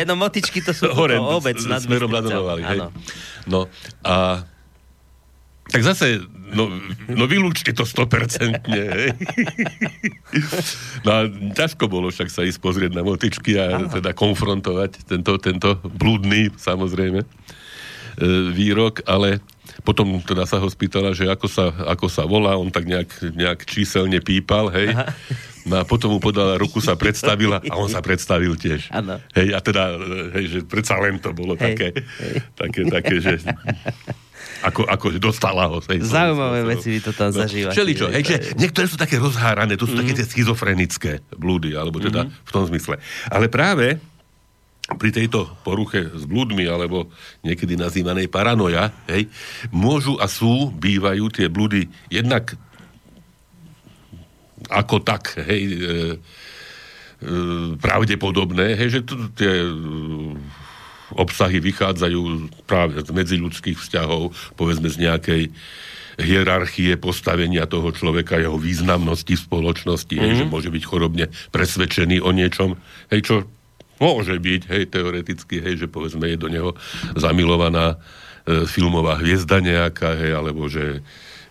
No 0.04 0.12
motičky 0.12 0.61
to 0.61 0.76
sú 0.76 0.92
Hore, 0.99 1.16
obec 1.16 1.56
s- 1.56 1.64
nad 1.64 1.80
smerom 1.80 2.12
na. 2.12 2.20
Donovali. 2.20 2.62
No 3.49 3.66
a 4.04 4.44
tak 5.70 5.87
zase, 5.87 6.18
no, 6.50 6.66
no 7.06 7.25
vylúčte 7.30 7.70
to 7.70 7.87
100%, 7.87 8.66
hej. 8.66 9.14
No 11.06 11.11
a 11.14 11.20
ťažko 11.30 11.87
bolo 11.87 12.11
však 12.11 12.28
sa 12.28 12.42
ísť 12.42 12.59
pozrieť 12.59 12.92
na 12.92 13.06
motičky 13.06 13.54
a 13.54 13.87
teda 13.87 14.11
konfrontovať 14.11 15.06
tento, 15.06 15.38
tento 15.38 15.78
blúdny, 15.87 16.50
samozrejme, 16.59 17.23
výrok, 18.55 19.05
ale 19.07 19.38
potom 19.87 20.21
teda 20.21 20.45
sa 20.45 20.59
ho 20.59 20.69
spýtala, 20.69 21.14
že 21.14 21.31
ako 21.31 21.47
sa, 21.47 21.73
ako 21.88 22.07
sa 22.11 22.26
volá, 22.26 22.59
on 22.59 22.69
tak 22.69 22.85
nejak, 22.85 23.33
nejak 23.33 23.64
číselne 23.64 24.19
pípal, 24.21 24.69
hej. 24.75 24.93
Aha. 24.93 25.07
No 25.69 25.76
a 25.76 25.85
potom 25.85 26.17
mu 26.17 26.19
podala 26.25 26.57
ruku, 26.57 26.81
sa 26.81 26.97
predstavila 26.97 27.61
a 27.61 27.75
on 27.76 27.88
sa 27.93 28.00
predstavil 28.00 28.57
tiež. 28.57 28.88
Ano. 28.90 29.21
Hej, 29.37 29.52
a 29.52 29.59
teda, 29.61 29.83
hej, 30.33 30.45
že 30.49 30.59
predsa 30.64 30.97
len 30.97 31.21
to 31.21 31.37
bolo 31.37 31.52
hej, 31.57 31.76
také, 31.76 31.88
hej. 32.00 32.35
také, 32.57 32.81
také, 32.88 33.14
že 33.21 33.35
ako, 34.64 34.88
ako 34.88 35.07
dostala 35.21 35.69
ho. 35.69 35.85
Hej, 35.85 36.05
Zaujímavé 36.09 36.64
veci 36.64 36.97
vy 36.97 37.00
to 37.05 37.12
tam 37.12 37.29
zažívate. 37.33 37.76
Všeličo, 37.76 38.09
hej, 38.09 38.25
že 38.25 38.37
niektoré 38.57 38.88
sú 38.88 38.97
také 38.97 39.21
rozhárané, 39.21 39.76
to 39.76 39.85
sú 39.85 39.97
mm. 39.97 40.00
také 40.00 40.12
tie 40.17 40.26
schizofrenické 40.26 41.12
blúdy, 41.37 41.76
alebo 41.76 42.00
teda 42.00 42.25
mm. 42.25 42.31
v 42.45 42.50
tom 42.50 42.64
zmysle. 42.64 42.97
Ale 43.29 43.52
práve 43.52 44.00
pri 44.99 45.11
tejto 45.14 45.47
poruche 45.62 46.11
s 46.11 46.25
blúdmi, 46.26 46.66
alebo 46.66 47.11
niekedy 47.47 47.78
nazývanej 47.78 48.26
paranoja, 48.26 48.90
hej, 49.06 49.30
môžu 49.70 50.18
a 50.18 50.26
sú, 50.26 50.75
bývajú 50.75 51.30
tie 51.30 51.47
blúdy 51.47 51.87
jednak 52.11 52.56
ako 54.68 55.00
tak, 55.00 55.40
hej, 55.47 55.62
e, 55.66 55.76
e, 55.78 55.99
pravdepodobné, 57.80 58.76
hej, 58.76 58.88
že 58.99 59.00
t- 59.06 59.30
tie 59.38 59.52
obsahy 61.16 61.59
vychádzajú 61.59 62.20
práve 62.70 63.02
z 63.02 63.11
medziľudských 63.11 63.78
vzťahov, 63.82 64.30
povedzme 64.54 64.87
z 64.87 65.11
nejakej 65.11 65.42
hierarchie 66.20 67.00
postavenia 67.00 67.64
toho 67.64 67.90
človeka, 67.90 68.38
jeho 68.38 68.61
významnosti 68.61 69.35
v 69.35 69.44
spoločnosti, 69.49 70.14
mm-hmm. 70.14 70.28
hej, 70.28 70.38
že 70.38 70.44
mhm. 70.47 70.52
môže 70.52 70.70
byť 70.70 70.85
chorobne 70.85 71.26
presvedčený 71.50 72.20
o 72.20 72.30
niečom, 72.30 72.76
hej, 73.09 73.20
čo 73.25 73.35
môže 74.00 74.35
byť, 74.35 74.62
hej, 74.73 74.83
teoreticky, 74.88 75.61
hej, 75.61 75.85
že 75.85 75.87
povedzme 75.87 76.25
je 76.33 76.40
do 76.40 76.49
neho 76.49 76.71
zamilovaná 77.14 78.00
e, 78.49 78.64
filmová 78.64 79.21
hviezda 79.21 79.61
nejaká, 79.61 80.16
hej, 80.16 80.33
alebo 80.33 80.66
že 80.66 81.04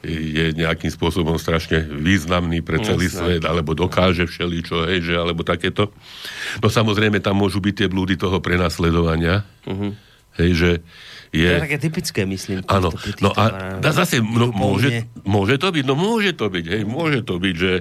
je 0.03 0.56
nejakým 0.56 0.88
spôsobom 0.88 1.36
strašne 1.36 1.84
významný 1.84 2.63
pre 2.63 2.79
celý 2.79 3.12
Jasne. 3.12 3.20
svet, 3.20 3.44
alebo 3.44 3.75
dokáže 3.75 4.24
všeličo, 4.24 4.88
hej, 4.88 5.12
že, 5.12 5.13
alebo 5.20 5.44
takéto. 5.44 5.91
No 6.63 6.72
samozrejme, 6.72 7.20
tam 7.20 7.44
môžu 7.44 7.60
byť 7.60 7.74
tie 7.84 7.88
blúdy 7.91 8.15
toho 8.15 8.39
prenasledovania, 8.39 9.44
uh-huh. 9.68 9.91
hej, 10.39 10.51
že 10.56 10.72
je... 11.36 11.51
To 11.51 11.60
je 11.62 11.65
také 11.68 11.79
typické, 11.84 12.22
myslím. 12.24 12.63
Áno, 12.72 12.96
no 13.20 13.29
a 13.36 13.75
da, 13.84 13.91
zase, 13.91 14.24
no, 14.24 14.56
môže, 14.56 15.06
môže 15.27 15.60
to 15.60 15.68
byť, 15.70 15.84
no 15.84 15.94
môže 16.00 16.32
to 16.32 16.48
byť, 16.48 16.65
hej, 16.65 16.82
môže 16.88 17.20
to 17.27 17.36
byť, 17.36 17.56
že 17.60 17.74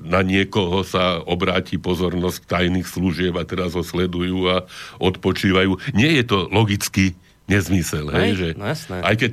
na 0.00 0.24
niekoho 0.24 0.84
sa 0.86 1.20
obráti 1.24 1.76
pozornosť 1.76 2.48
tajných 2.48 2.88
služieb 2.88 3.34
a 3.36 3.44
teraz 3.44 3.76
ho 3.76 3.84
sledujú 3.84 4.48
a 4.48 4.64
odpočívajú. 5.02 5.92
Nie 5.92 6.20
je 6.20 6.24
to 6.24 6.38
logický 6.48 7.16
nezmysel, 7.50 8.08
hej, 8.14 8.22
hej 8.22 8.32
že 8.38 8.48
no 8.54 8.64
jasné. 8.70 8.96
aj 9.02 9.16
keď 9.18 9.32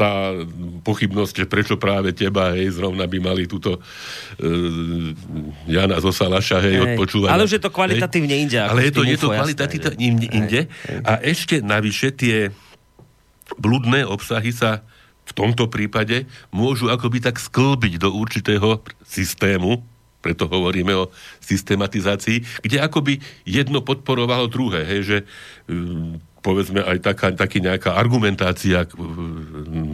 tá 0.00 0.32
pochybnosť, 0.80 1.44
že 1.44 1.46
prečo 1.50 1.76
práve 1.76 2.16
teba, 2.16 2.56
hej, 2.56 2.72
zrovna 2.72 3.04
by 3.04 3.20
mali 3.20 3.44
túto 3.44 3.76
uh, 3.76 5.12
Jana 5.68 6.00
zo 6.00 6.08
Salaša, 6.08 6.56
hej, 6.64 6.72
hej, 6.72 6.84
odpočúvať. 6.96 7.28
Ale 7.28 7.44
už 7.44 7.60
je 7.60 7.62
to 7.62 7.68
kvalitatívne 7.68 8.32
hej, 8.32 8.42
inde. 8.48 8.56
Ale 8.64 8.88
je 8.88 8.92
to, 8.96 9.04
je 9.04 9.18
to 9.20 9.28
kvalitatívne 9.28 10.00
inde. 10.00 10.26
inde. 10.32 10.60
Hej, 10.64 10.88
hej. 10.88 11.04
A 11.04 11.20
ešte 11.20 11.60
navyše 11.60 12.16
tie 12.16 12.48
bludné 13.60 14.08
obsahy 14.08 14.56
sa 14.56 14.80
v 15.30 15.32
tomto 15.32 15.70
prípade 15.70 16.26
môžu 16.50 16.90
akoby 16.90 17.22
tak 17.22 17.38
sklbiť 17.38 18.02
do 18.02 18.10
určitého 18.10 18.82
systému, 19.06 19.86
preto 20.20 20.44
hovoríme 20.50 20.92
o 20.92 21.08
systematizácii, 21.40 22.60
kde 22.60 22.76
akoby 22.82 23.22
jedno 23.48 23.80
podporovalo 23.80 24.52
druhé, 24.52 24.84
hej, 24.84 25.00
že 25.06 25.18
povedzme 26.40 26.80
aj 26.80 26.98
taká, 27.04 27.32
taký 27.32 27.60
nejaká 27.60 27.96
argumentácia 27.96 28.84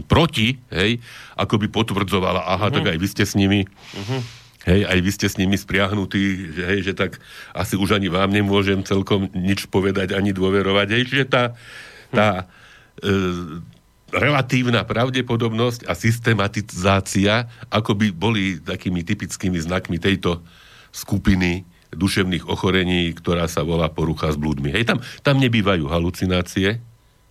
proti, 0.06 0.58
hej, 0.70 0.98
ako 1.38 1.54
by 1.62 1.66
potvrdzovala, 1.70 2.42
aha, 2.42 2.70
uh-huh. 2.70 2.74
tak 2.74 2.82
mhm. 2.86 2.90
aj 2.94 2.98
vy 2.98 3.08
ste 3.10 3.24
s 3.26 3.34
nimi, 3.38 3.60
uh-huh. 3.66 4.20
hej, 4.66 4.80
aj 4.86 4.98
vy 4.98 5.10
ste 5.14 5.26
s 5.30 5.38
nimi 5.38 5.54
spriahnutí, 5.58 6.22
že, 6.58 6.62
hej, 6.74 6.80
že 6.90 6.92
tak 6.94 7.18
asi 7.54 7.74
už 7.78 7.98
ani 7.98 8.10
vám 8.10 8.30
nemôžem 8.30 8.82
celkom 8.82 9.30
nič 9.34 9.70
povedať, 9.70 10.14
ani 10.14 10.34
dôverovať, 10.34 10.86
hej, 10.90 11.02
čiže 11.06 11.26
tá, 11.30 11.54
tá 12.14 12.46
uh-huh. 13.02 13.62
e, 13.62 13.75
relatívna 14.16 14.82
pravdepodobnosť 14.88 15.84
a 15.84 15.92
systematizácia 15.92 17.46
ako 17.68 17.92
by 17.92 18.06
boli 18.10 18.56
takými 18.58 19.04
typickými 19.04 19.60
znakmi 19.60 20.00
tejto 20.00 20.40
skupiny 20.90 21.68
duševných 21.92 22.48
ochorení, 22.48 23.12
ktorá 23.14 23.46
sa 23.46 23.62
volá 23.62 23.92
porucha 23.92 24.32
s 24.32 24.36
blúdmi. 24.40 24.72
Hej, 24.74 24.88
tam, 24.88 24.98
tam 25.22 25.36
nebývajú 25.38 25.86
halucinácie, 25.86 26.80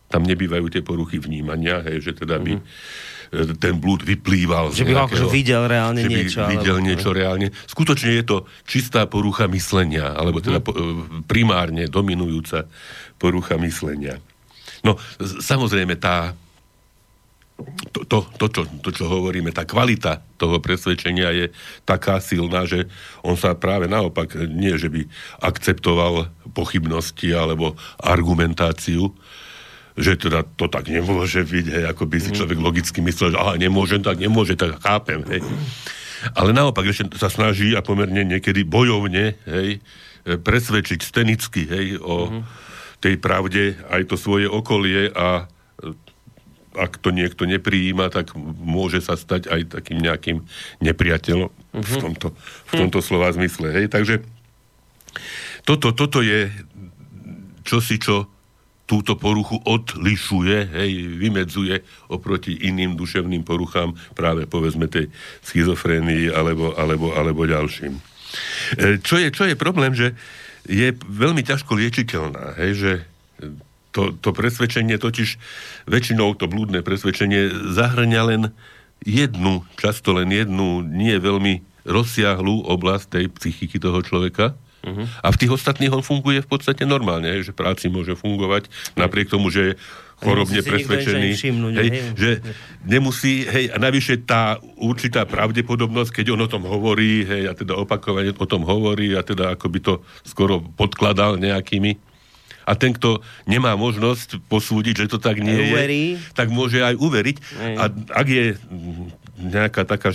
tam 0.08 0.22
nebývajú 0.24 0.70
tie 0.70 0.82
poruchy 0.86 1.18
vnímania, 1.18 1.82
hej, 1.82 2.06
že 2.06 2.12
teda 2.14 2.38
by 2.40 2.62
mm-hmm. 2.62 3.58
ten 3.58 3.74
blúd 3.82 4.06
vyplýval 4.06 4.70
že 4.70 4.86
by 4.86 4.94
ho 4.96 5.10
akože 5.10 5.28
videl 5.34 5.66
reálne 5.66 6.06
že 6.06 6.10
niečo. 6.10 6.40
By 6.46 6.62
videl 6.62 6.78
alebo... 6.78 6.88
niečo 6.88 7.10
reálne. 7.12 7.48
Skutočne 7.66 8.12
je 8.22 8.24
to 8.24 8.38
čistá 8.70 9.10
porucha 9.10 9.50
myslenia, 9.50 10.14
alebo 10.14 10.40
teda 10.40 10.62
mm. 10.62 11.26
primárne 11.26 11.90
dominujúca 11.90 12.70
porucha 13.18 13.58
myslenia. 13.60 14.22
No, 14.86 15.02
samozrejme, 15.20 15.98
tá, 15.98 16.38
to, 17.96 18.04
to, 18.04 18.18
to, 18.36 18.46
čo, 18.52 18.62
to, 18.84 18.90
čo 18.92 19.06
hovoríme, 19.08 19.56
tá 19.56 19.64
kvalita 19.64 20.20
toho 20.36 20.60
presvedčenia 20.60 21.32
je 21.32 21.46
taká 21.88 22.20
silná, 22.20 22.68
že 22.68 22.92
on 23.24 23.40
sa 23.40 23.56
práve 23.56 23.88
naopak, 23.88 24.36
nie 24.52 24.76
že 24.76 24.92
by 24.92 25.08
akceptoval 25.40 26.28
pochybnosti 26.52 27.32
alebo 27.32 27.80
argumentáciu, 28.04 29.16
že 29.96 30.20
teda 30.20 30.44
to 30.60 30.68
tak 30.68 30.92
nemôže 30.92 31.48
byť, 31.48 31.66
hej, 31.72 31.84
ako 31.88 32.04
by 32.04 32.18
si 32.20 32.36
mhm. 32.36 32.38
človek 32.44 32.60
logicky 32.60 33.00
myslel, 33.00 33.32
že 33.32 33.40
aha, 33.40 33.56
nemôžem, 33.56 34.04
tak 34.04 34.20
nemôže, 34.20 34.60
tak 34.60 34.76
chápem, 34.84 35.24
hej. 35.32 35.42
Ale 36.36 36.52
naopak, 36.52 36.90
že 36.90 37.08
sa 37.16 37.32
snaží 37.32 37.72
a 37.78 37.86
pomerne 37.86 38.28
niekedy 38.28 38.68
bojovne, 38.68 39.40
hej, 39.48 39.80
presvedčiť 40.26 41.00
stenicky, 41.00 41.70
hej, 41.70 41.88
o 42.02 42.28
mm-hmm. 42.28 42.42
tej 43.00 43.16
pravde 43.22 43.78
aj 43.88 44.10
to 44.10 44.16
svoje 44.18 44.50
okolie 44.50 45.14
a 45.14 45.46
ak 46.76 47.00
to 47.00 47.10
niekto 47.10 47.48
neprijíma, 47.48 48.12
tak 48.12 48.36
môže 48.62 49.02
sa 49.02 49.16
stať 49.16 49.48
aj 49.50 49.80
takým 49.80 50.00
nejakým 50.00 50.38
nepriateľom 50.84 51.50
uh-huh. 51.50 51.82
v 51.82 51.92
mhm. 51.96 52.02
tomto, 52.02 52.28
v 52.70 52.74
tomto 52.76 53.00
uh-huh. 53.00 53.08
slova 53.08 53.32
zmysle. 53.34 53.72
Hej? 53.72 53.86
Takže 53.92 54.22
toto, 55.66 55.96
toto 55.96 56.22
je 56.22 56.52
čosi, 57.66 57.98
čo 57.98 58.30
túto 58.86 59.18
poruchu 59.18 59.58
odlišuje, 59.66 60.78
hej, 60.78 60.92
vymedzuje 61.18 61.82
oproti 62.14 62.54
iným 62.70 62.94
duševným 62.94 63.42
poruchám, 63.42 63.98
práve 64.14 64.46
povedzme 64.46 64.86
tej 64.86 65.10
schizofrénii 65.42 66.30
alebo, 66.30 66.78
alebo, 66.78 67.18
alebo 67.18 67.50
ďalším. 67.50 67.98
E, 68.78 69.02
čo, 69.02 69.18
je, 69.18 69.34
čo 69.34 69.50
je 69.50 69.58
problém, 69.58 69.90
že 69.98 70.14
je 70.70 70.94
veľmi 71.02 71.42
ťažko 71.42 71.74
liečiteľná, 71.74 72.62
hej, 72.62 72.72
že 72.78 72.92
to, 73.96 74.12
to 74.20 74.36
presvedčenie 74.36 75.00
totiž, 75.00 75.40
väčšinou 75.88 76.36
to 76.36 76.52
blúdne 76.52 76.84
presvedčenie 76.84 77.72
zahrňa 77.72 78.22
len 78.28 78.42
jednu, 79.08 79.64
často 79.80 80.12
len 80.12 80.28
jednu, 80.28 80.84
nie 80.84 81.16
veľmi 81.16 81.64
rozsiahlú 81.88 82.68
oblasť 82.68 83.06
tej 83.08 83.26
psychiky 83.32 83.80
toho 83.80 84.04
človeka. 84.04 84.60
Uh-huh. 84.86 85.08
A 85.24 85.34
v 85.34 85.40
tých 85.40 85.56
ostatných 85.56 85.90
on 85.90 86.06
funguje 86.06 86.44
v 86.44 86.50
podstate 86.50 86.86
normálne, 86.86 87.42
že 87.42 87.56
práci 87.56 87.90
môže 87.90 88.14
fungovať, 88.14 88.70
napriek 88.94 89.34
tomu, 89.34 89.50
že 89.50 89.62
je 89.62 89.74
chorobne 90.22 90.62
presvedčený. 90.62 91.30
Všimnúť, 91.36 91.74
hej, 91.76 91.90
hej. 91.90 92.02
Že 92.16 92.32
nemusí, 92.86 93.44
hej, 93.50 93.74
a 93.74 93.78
navyše 93.82 94.22
tá 94.24 94.62
určitá 94.78 95.26
pravdepodobnosť, 95.26 96.22
keď 96.22 96.26
on 96.38 96.46
o 96.46 96.52
tom 96.52 96.64
hovorí, 96.70 97.26
hej, 97.26 97.50
a 97.50 97.54
teda 97.58 97.74
opakovane 97.76 98.32
o 98.38 98.46
tom 98.46 98.64
hovorí, 98.64 99.18
a 99.18 99.26
teda 99.26 99.58
ako 99.58 99.66
by 99.74 99.80
to 99.82 99.94
skoro 100.22 100.62
podkladal 100.62 101.42
nejakými 101.42 101.98
a 102.66 102.72
ten, 102.74 102.98
kto 102.98 103.22
nemá 103.46 103.78
možnosť 103.78 104.42
posúdiť, 104.50 105.06
že 105.06 105.12
to 105.14 105.22
tak 105.22 105.38
nie 105.38 105.70
Uverí. 105.70 106.18
je, 106.18 106.34
tak 106.34 106.50
môže 106.50 106.82
aj 106.82 106.98
uveriť. 106.98 107.38
Aj. 107.62 107.76
A 107.78 107.84
ak 107.94 108.28
je 108.28 108.46
nejaká 109.38 109.86
taká 109.86 110.10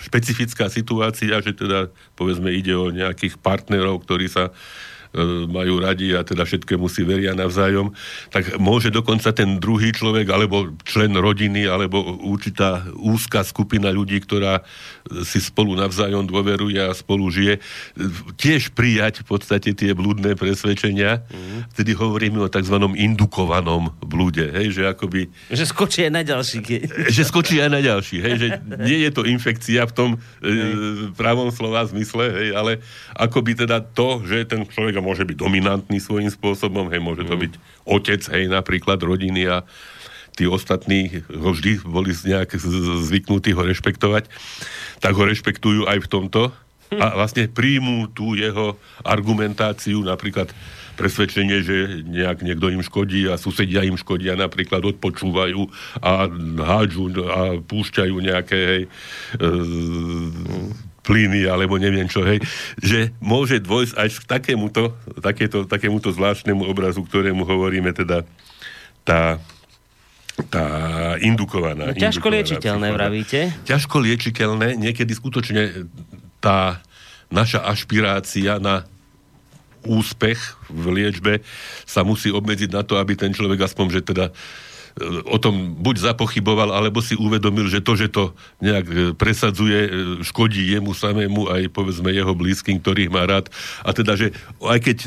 špecifická 0.00 0.72
situácia, 0.72 1.36
že 1.44 1.52
teda 1.52 1.92
povedzme 2.16 2.48
ide 2.48 2.72
o 2.72 2.88
nejakých 2.88 3.36
partnerov, 3.38 4.02
ktorí 4.08 4.32
sa 4.32 4.56
majú 5.50 5.82
radi 5.82 6.14
a 6.14 6.22
teda 6.22 6.46
všetkému 6.46 6.86
si 6.86 7.02
veria 7.02 7.34
navzájom, 7.34 7.90
tak 8.30 8.62
môže 8.62 8.94
dokonca 8.94 9.34
ten 9.34 9.58
druhý 9.58 9.90
človek, 9.90 10.30
alebo 10.30 10.70
člen 10.86 11.18
rodiny, 11.18 11.66
alebo 11.66 12.22
určitá 12.22 12.86
úzka 12.94 13.42
skupina 13.42 13.90
ľudí, 13.90 14.22
ktorá 14.22 14.62
si 15.26 15.42
spolu 15.42 15.74
navzájom 15.74 16.22
dôveruje 16.22 16.78
a 16.78 16.94
spolu 16.94 17.26
žije, 17.26 17.58
tiež 18.38 18.70
prijať 18.70 19.26
v 19.26 19.26
podstate 19.26 19.74
tie 19.74 19.90
blúdne 19.90 20.38
presvedčenia. 20.38 21.26
Mm. 21.26 21.66
Vtedy 21.74 21.90
hovoríme 21.98 22.38
o 22.38 22.46
tzv. 22.46 22.78
indukovanom 22.94 23.90
blúde, 23.98 24.46
hej, 24.54 24.78
že 24.78 24.82
akoby... 24.86 25.26
Že 25.50 25.64
skočí 25.66 26.06
aj 26.06 26.12
na 26.14 26.22
ďalší. 26.22 26.58
Keď... 26.62 26.80
Že 27.16 27.22
skočí 27.26 27.58
aj 27.58 27.70
na 27.74 27.80
ďalší, 27.82 28.16
hej, 28.22 28.34
že 28.38 28.48
nie 28.86 29.02
je 29.02 29.10
to 29.10 29.26
infekcia 29.26 29.82
v 29.90 29.92
tom 29.92 30.10
e, 30.14 30.18
pravom 31.18 31.50
slova 31.50 31.82
zmysle, 31.90 32.30
hej, 32.30 32.48
ale 32.54 32.78
akoby 33.18 33.66
teda 33.66 33.82
to, 33.82 34.22
že 34.22 34.46
ten 34.46 34.62
človek 34.62 34.99
môže 35.00 35.24
byť 35.26 35.36
dominantný 35.36 35.98
svojím 35.98 36.30
spôsobom, 36.30 36.88
hej, 36.92 37.00
môže 37.02 37.24
to 37.26 37.34
mm. 37.36 37.42
byť 37.48 37.52
otec, 37.84 38.22
hej, 38.32 38.44
napríklad 38.48 38.98
rodiny 39.00 39.48
a 39.48 39.64
tí 40.38 40.46
ostatní 40.46 41.20
ho 41.28 41.50
vždy 41.52 41.84
boli 41.84 42.14
nejak 42.14 42.56
zvyknutí 43.04 43.52
ho 43.52 43.62
rešpektovať, 43.66 44.30
tak 45.02 45.12
ho 45.12 45.24
rešpektujú 45.26 45.84
aj 45.90 45.98
v 46.06 46.10
tomto. 46.10 46.42
A 46.90 47.14
vlastne 47.14 47.46
príjmú 47.46 48.10
tú 48.10 48.34
jeho 48.34 48.74
argumentáciu, 49.06 50.02
napríklad 50.02 50.50
presvedčenie, 50.98 51.62
že 51.62 52.02
nejak 52.02 52.42
niekto 52.42 52.66
im 52.68 52.82
škodí 52.82 53.30
a 53.30 53.38
susedia 53.38 53.86
im 53.86 53.94
škodia, 53.94 54.34
napríklad 54.34 54.82
odpočúvajú 54.84 55.70
a 56.02 56.26
hádžu 56.60 57.04
a 57.30 57.56
púšťajú 57.62 58.16
nejaké 58.20 58.58
hej, 58.58 58.82
e, 59.38 59.48
plyny 61.00 61.48
alebo 61.48 61.80
neviem 61.80 62.06
čo, 62.06 62.20
hej, 62.24 62.44
že 62.80 63.10
môže 63.18 63.58
dôjsť 63.60 63.94
až 63.96 64.12
k 64.20 64.24
takémuto, 64.28 64.92
takéto, 65.24 65.64
takémuto 65.64 66.12
zvláštnemu 66.12 66.64
obrazu, 66.68 67.00
ktorému 67.04 67.44
hovoríme 67.44 67.92
teda 67.96 68.24
tá 69.04 69.40
tá 70.48 70.64
indukovaná. 71.20 71.92
No, 71.92 72.00
ťažko 72.00 72.32
indukovaná 72.32 72.36
liečiteľné, 72.40 72.86
psychóza. 72.88 72.96
vravíte? 72.96 73.40
Ťažko 73.68 73.96
liečiteľné, 74.00 74.66
niekedy 74.80 75.12
skutočne 75.12 75.62
tá 76.40 76.80
naša 77.28 77.60
ašpirácia 77.68 78.56
na 78.56 78.88
úspech 79.84 80.40
v 80.68 80.84
liečbe 80.92 81.32
sa 81.88 82.04
musí 82.04 82.28
obmedziť 82.32 82.70
na 82.72 82.84
to, 82.84 82.96
aby 82.96 83.16
ten 83.16 83.32
človek 83.32 83.64
aspoň, 83.64 83.86
že 83.92 84.00
teda 84.04 84.32
o 85.26 85.38
tom 85.38 85.78
buď 85.78 86.12
zapochyboval, 86.12 86.74
alebo 86.74 86.98
si 87.00 87.14
uvedomil, 87.14 87.70
že 87.70 87.80
to, 87.80 87.94
že 87.94 88.10
to 88.10 88.34
nejak 88.58 88.86
e, 88.90 88.94
presadzuje, 89.14 89.78
e, 89.86 89.90
škodí 90.26 90.70
jemu 90.70 90.92
samému 90.92 91.46
aj 91.48 91.70
povedzme 91.70 92.10
jeho 92.10 92.34
blízkym, 92.34 92.82
ktorých 92.82 93.12
má 93.12 93.24
rád. 93.24 93.48
A 93.86 93.94
teda, 93.94 94.18
že 94.18 94.34
aj 94.60 94.80
keď 94.82 94.98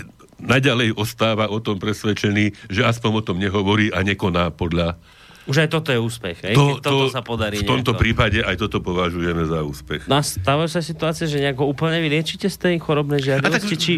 naďalej 0.43 0.95
ostáva 0.95 1.47
o 1.47 1.59
tom 1.63 1.79
presvedčený, 1.79 2.71
že 2.71 2.83
aspoň 2.83 3.11
o 3.19 3.25
tom 3.25 3.37
nehovorí 3.39 3.89
a 3.91 4.03
nekoná 4.03 4.51
podľa 4.51 4.99
Už 5.43 5.59
aj 5.59 5.69
toto 5.71 5.91
je 5.91 5.99
úspech, 5.99 6.39
hej? 6.39 6.55
Keď 6.55 6.79
toto 6.79 7.11
sa 7.11 7.19
podarí 7.19 7.59
v 7.59 7.67
tomto 7.67 7.91
nejako. 7.91 8.01
prípade 8.01 8.39
aj 8.39 8.55
toto 8.59 8.79
považujeme 8.79 9.43
za 9.43 9.59
úspech. 9.63 10.07
No 10.07 10.19
a 10.19 10.23
stávajú 10.23 10.71
sa 10.71 10.79
situácie, 10.79 11.27
že 11.27 11.43
nejako 11.43 11.67
úplne 11.67 11.99
vyliečite 11.99 12.47
z 12.47 12.57
tej 12.59 12.75
chorobnej 12.79 13.19
žiadovosti, 13.19 13.75
či... 13.75 13.93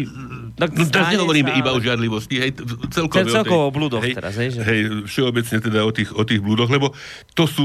Tak 0.56 0.72
No, 0.72 0.88
teraz 0.88 1.12
sa, 1.12 1.52
iba 1.52 1.70
o 1.76 1.80
žiadlivosti, 1.84 2.36
hej, 2.40 2.50
celkovo, 2.88 3.28
celkovo 3.28 3.64
o 3.68 3.68
tej- 3.68 3.76
blúdoch 3.76 4.02
hej, 4.08 4.14
teraz, 4.16 4.34
hej, 4.40 4.48
že? 4.56 4.60
Hej, 4.64 4.80
všeobecne 5.04 5.58
teda 5.60 5.80
o 5.84 5.92
tých, 5.92 6.10
o 6.16 6.24
tých 6.24 6.40
blúdoch, 6.40 6.72
lebo 6.72 6.96
to 7.36 7.44
sú 7.44 7.64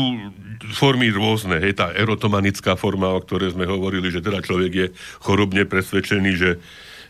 formy 0.76 1.08
rôzne, 1.08 1.56
hej, 1.64 1.80
tá 1.80 1.96
erotomanická 1.96 2.76
forma, 2.76 3.16
o 3.16 3.24
ktorej 3.24 3.56
sme 3.56 3.64
hovorili, 3.64 4.12
že 4.12 4.20
teda 4.20 4.44
človek 4.44 4.72
je 4.76 4.88
chorobne 5.24 5.64
presvedčený, 5.64 6.32
že 6.36 6.60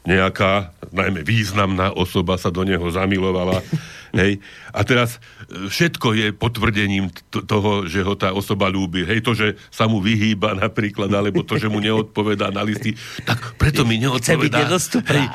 nejaká, 0.02 0.74
najmä 0.90 1.22
významná 1.22 1.94
osoba 1.94 2.34
sa 2.36 2.50
do 2.50 2.66
neho 2.66 2.84
zamilovala, 2.84 3.62
hej. 4.18 4.42
A 4.70 4.82
teraz 4.82 5.22
e, 5.46 5.70
všetko 5.70 6.08
je 6.12 6.28
potvrdením 6.32 7.08
t- 7.08 7.42
toho, 7.42 7.86
že 7.86 8.02
ho 8.02 8.14
tá 8.14 8.34
osoba 8.34 8.66
ľúbi. 8.66 9.06
Hej, 9.06 9.22
to, 9.22 9.32
že 9.32 9.48
sa 9.70 9.86
mu 9.86 10.02
vyhýba 10.02 10.58
napríklad, 10.58 11.06
alebo 11.08 11.42
to, 11.42 11.56
že 11.56 11.70
mu 11.70 11.78
neodpovedá 11.78 12.50
na 12.50 12.62
listy, 12.62 12.98
tak 13.24 13.54
preto 13.56 13.84
mi 13.84 13.98
Chce 13.98 14.02
byť 14.02 14.10
neodpovedá. 14.50 14.58
nedostupná. 14.60 15.14
Hej, 15.14 15.26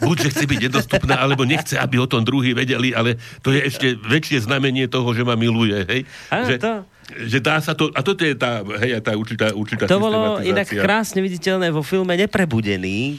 buď, 0.00 0.16
že 0.18 0.28
chce 0.32 0.44
byť 0.44 0.60
nedostupná, 0.60 1.14
alebo 1.16 1.42
nechce, 1.42 1.74
aby 1.78 1.96
o 1.96 2.10
tom 2.10 2.20
druhý 2.20 2.50
vedeli, 2.50 2.90
ale 2.90 3.14
to 3.40 3.54
je 3.54 3.62
ešte 3.62 3.94
väčšie 3.96 4.42
znamenie 4.42 4.86
toho, 4.86 5.06
že 5.10 5.22
ma 5.22 5.34
miluje, 5.34 5.86
hej? 5.86 6.00
Áno, 6.28 6.44
že, 6.44 6.58
to- 6.58 6.82
že 7.06 7.38
dá 7.38 7.62
sa 7.62 7.72
to, 7.72 7.94
a 7.94 8.02
toto 8.02 8.26
je 8.26 8.34
tá, 8.34 8.66
hej, 8.82 8.98
tá 8.98 9.14
určitá, 9.14 9.54
určitá 9.54 9.86
To 9.86 10.02
bolo 10.02 10.42
inak 10.42 10.66
krásne 10.66 11.22
viditeľné 11.22 11.70
vo 11.70 11.86
filme 11.86 12.18
Neprebudený 12.18 13.14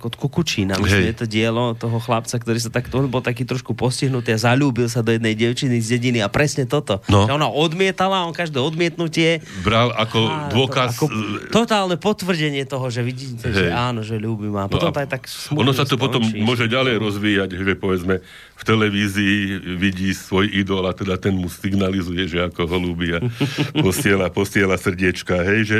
od 0.00 0.14
Kukučína. 0.16 0.80
Myslím, 0.80 1.12
je 1.12 1.16
to 1.20 1.26
dielo 1.28 1.76
toho 1.76 2.00
chlapca, 2.00 2.32
ktorý 2.40 2.56
sa 2.56 2.72
takto, 2.72 3.04
on 3.04 3.12
bol 3.12 3.20
taký 3.20 3.44
trošku 3.44 3.76
postihnutý 3.76 4.32
a 4.32 4.38
zalúbil 4.40 4.88
sa 4.88 5.04
do 5.04 5.12
jednej 5.12 5.36
devčiny 5.36 5.76
z 5.84 6.00
dediny 6.00 6.24
a 6.24 6.32
presne 6.32 6.64
toto. 6.64 7.04
No. 7.12 7.28
Že 7.28 7.36
ona 7.36 7.48
odmietala, 7.52 8.24
on 8.24 8.32
každé 8.32 8.56
odmietnutie 8.56 9.44
Bral 9.60 9.92
ako 9.92 10.18
Á, 10.32 10.48
dôkaz... 10.48 10.96
To, 10.96 11.04
ako 11.04 11.06
totálne 11.52 12.00
potvrdenie 12.00 12.64
toho, 12.64 12.88
že 12.88 13.04
vidíte, 13.04 13.52
že 13.52 13.68
Hej. 13.68 13.76
áno, 13.76 14.00
že 14.00 14.16
ľúbi 14.16 14.48
ma. 14.48 14.64
A 14.64 14.70
No 14.70 14.72
potom 14.72 14.88
a 14.88 14.94
to 14.96 15.00
aj 15.04 15.08
tak 15.10 15.22
ono 15.52 15.76
sa 15.76 15.84
to 15.84 16.00
potom 16.00 16.24
skončí. 16.24 16.40
môže 16.40 16.64
ďalej 16.64 16.96
rozvíjať, 16.96 17.50
že 17.60 17.72
povedzme 17.76 18.24
v 18.56 18.62
televízii 18.62 19.58
vidí 19.74 20.14
svoj 20.14 20.46
idol 20.46 20.86
a 20.86 20.94
teda 20.94 21.18
ten 21.18 21.34
mu 21.34 21.50
signalizuje, 21.50 22.30
že 22.30 22.46
ako 22.46 22.68
ho 22.68 22.78
ľúbi 22.78 23.08
a 23.16 23.20
posiela, 23.86 24.30
posiela 24.30 24.78
srdiečka, 24.78 25.42
hej, 25.42 25.60
že... 25.66 25.78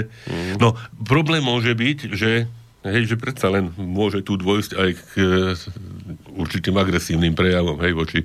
No, 0.59 0.75
problém 1.07 1.45
môže 1.45 1.71
byť, 1.71 1.99
že 2.13 2.51
hej, 2.83 3.15
že 3.15 3.17
predsa 3.19 3.47
len 3.47 3.71
môže 3.79 4.27
tu 4.27 4.35
dôjsť 4.35 4.73
aj 4.75 4.91
k 4.99 5.03
e, 5.15 5.25
určitým 6.35 6.75
agresívnym 6.75 7.35
prejavom, 7.39 7.79
hej, 7.79 7.95
voči, 7.95 8.21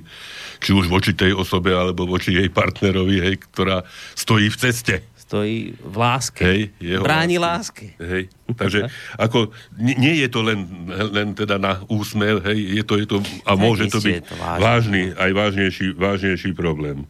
či 0.58 0.70
už 0.74 0.90
voči 0.90 1.14
tej 1.14 1.38
osobe, 1.38 1.70
alebo 1.70 2.10
voči 2.10 2.34
jej 2.34 2.50
partnerovi, 2.50 3.22
hej, 3.22 3.34
ktorá 3.54 3.86
stojí 4.18 4.50
v 4.50 4.58
ceste. 4.58 4.94
Stojí 5.28 5.76
v 5.76 5.92
láske. 5.94 6.40
Hej, 6.40 6.60
jeho 6.80 7.04
Bráni 7.04 7.36
láske. 7.36 7.92
láske. 7.92 8.00
Hej, 8.00 8.22
takže 8.50 8.88
ako, 9.14 9.52
nie, 9.76 10.16
je 10.18 10.28
to 10.28 10.40
len, 10.40 10.64
len 10.88 11.36
teda 11.36 11.60
na 11.60 11.84
úsmev, 11.86 12.40
hej, 12.42 12.80
je 12.80 12.82
to, 12.82 12.96
je 12.96 13.04
to 13.06 13.16
a 13.44 13.52
môže 13.52 13.86
to 13.86 14.00
byť 14.00 14.24
to 14.24 14.34
vážne. 14.34 14.56
vážny, 14.58 15.02
aj 15.12 15.30
vážnejší, 15.30 15.86
vážnejší 15.92 16.50
problém. 16.52 17.04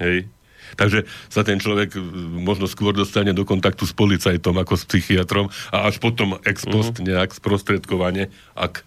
Hej. 0.00 0.32
Takže 0.72 1.04
sa 1.28 1.44
ten 1.44 1.60
človek 1.60 1.92
možno 2.32 2.64
skôr 2.64 2.96
dostane 2.96 3.30
do 3.30 3.44
kontaktu 3.44 3.84
s 3.84 3.92
policajtom 3.92 4.56
ako 4.56 4.72
s 4.72 4.88
psychiatrom 4.88 5.46
a 5.68 5.84
až 5.84 6.00
potom 6.00 6.40
ex 6.42 6.64
post 6.64 6.96
Mhm. 6.96 7.04
nejak 7.06 7.36
sprostredkovane, 7.36 8.26
ak 8.56 8.80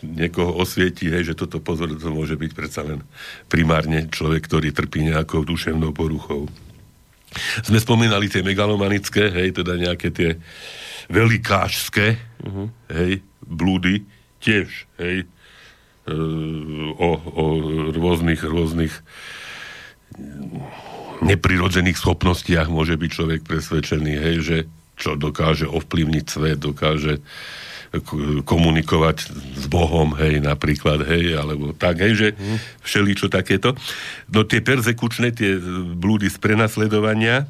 niekoho 0.00 0.56
osvietí, 0.56 1.12
hej, 1.12 1.28
že 1.28 1.34
toto 1.36 1.60
pozor, 1.60 1.92
to 1.92 2.08
môže 2.08 2.32
byť 2.34 2.50
predsa 2.50 2.80
len 2.80 3.04
primárne 3.46 4.08
človek, 4.08 4.40
ktorý 4.42 4.72
trpí 4.72 5.04
nejakou 5.04 5.44
duševnou 5.44 5.92
poruchou. 5.92 6.48
Sme 7.62 7.78
spomínali 7.82 8.30
tie 8.30 8.42
megalomanické, 8.46 9.30
hej, 9.30 9.56
teda 9.56 9.78
nejaké 9.78 10.08
tie 10.14 10.38
velikášské, 11.10 12.06
uh-huh. 12.44 12.66
hej, 12.92 13.20
blúdy, 13.44 14.04
tiež, 14.40 14.88
hej, 15.00 15.24
e, 16.08 16.14
o, 16.96 17.10
o 17.16 17.44
rôznych, 17.92 18.40
rôznych 18.44 18.94
neprirodzených 21.24 21.98
schopnostiach 21.98 22.68
môže 22.70 22.94
byť 22.94 23.10
človek 23.10 23.40
presvedčený, 23.48 24.12
hej, 24.14 24.36
že 24.44 24.56
čo 24.94 25.18
dokáže 25.18 25.66
ovplyvniť 25.66 26.24
svet, 26.26 26.58
dokáže 26.62 27.18
komunikovať 28.42 29.16
s 29.54 29.64
Bohom, 29.70 30.16
hej, 30.18 30.42
napríklad, 30.42 31.06
hej, 31.06 31.38
alebo 31.38 31.70
tak, 31.76 32.02
hej, 32.02 32.12
že 32.16 32.28
všeličo 32.82 33.30
takéto. 33.30 33.78
No 34.32 34.42
tie 34.42 34.64
persekučné, 34.64 35.30
tie 35.30 35.58
blúdy 35.94 36.26
z 36.26 36.38
prenasledovania, 36.40 37.46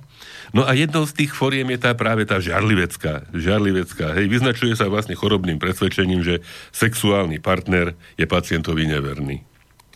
No 0.54 0.62
a 0.62 0.70
jednou 0.70 1.02
z 1.02 1.18
tých 1.18 1.34
foriem 1.34 1.66
je 1.74 1.82
tá 1.82 1.98
práve 1.98 2.22
tá 2.22 2.38
žiarlivecká. 2.38 3.26
Žiarlivecká. 3.34 4.14
Hej, 4.14 4.30
vyznačuje 4.30 4.78
sa 4.78 4.86
vlastne 4.86 5.18
chorobným 5.18 5.58
presvedčením, 5.58 6.22
že 6.22 6.46
sexuálny 6.70 7.42
partner 7.42 7.98
je 8.14 8.22
pacientovi 8.22 8.86
neverný. 8.86 9.42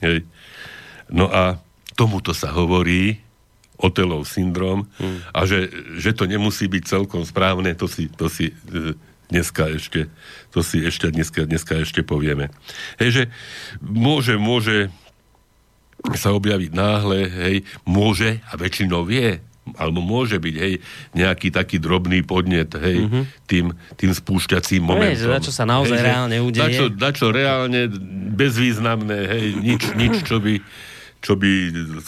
Hej. 0.03 0.27
No 1.15 1.31
a 1.31 1.63
tomuto 1.95 2.35
sa 2.35 2.51
hovorí 2.51 3.23
Otelov 3.79 4.27
syndrom 4.27 4.91
hmm. 4.99 5.31
a 5.31 5.47
že, 5.47 5.71
že 5.95 6.11
to 6.11 6.27
nemusí 6.27 6.67
byť 6.67 6.83
celkom 6.83 7.23
správne, 7.23 7.79
to 7.79 7.87
si, 7.87 8.11
to 8.11 8.27
si 8.27 8.51
e, 8.51 8.55
dneska 9.29 9.69
ešte, 9.73 10.09
to 10.53 10.65
si 10.65 10.81
ešte 10.83 11.13
dneska, 11.13 11.45
dneska 11.45 11.85
ešte 11.85 12.01
povieme. 12.01 12.49
Hej, 12.97 13.11
že 13.13 13.23
môže, 13.81 14.41
môže 14.41 14.89
sa 16.17 16.33
objaviť 16.33 16.71
náhle, 16.73 17.21
hej, 17.29 17.57
môže 17.85 18.41
a 18.49 18.57
väčšinou 18.57 19.05
vie, 19.05 19.43
alebo 19.77 20.01
môže 20.01 20.41
byť, 20.41 20.55
hej, 20.57 20.81
nejaký 21.13 21.53
taký 21.53 21.77
drobný 21.77 22.25
podnet, 22.25 22.73
hej, 22.73 23.05
mm-hmm. 23.05 23.25
tým, 23.45 23.67
tým 24.01 24.11
spúšťacím 24.17 24.81
momentom. 24.81 25.29
dačo 25.29 25.53
sa 25.53 25.69
naozaj 25.69 25.99
Hej, 26.01 26.07
reálne 26.09 26.37
udeje. 26.41 26.65
Dačo, 26.65 26.87
dačo 26.89 27.27
reálne 27.29 27.93
bezvýznamné, 28.33 29.19
hej, 29.29 29.47
nič, 29.61 29.83
nič, 29.93 30.15
čo 30.25 30.41
by 30.41 30.57
čo 31.19 31.35
by 31.35 31.51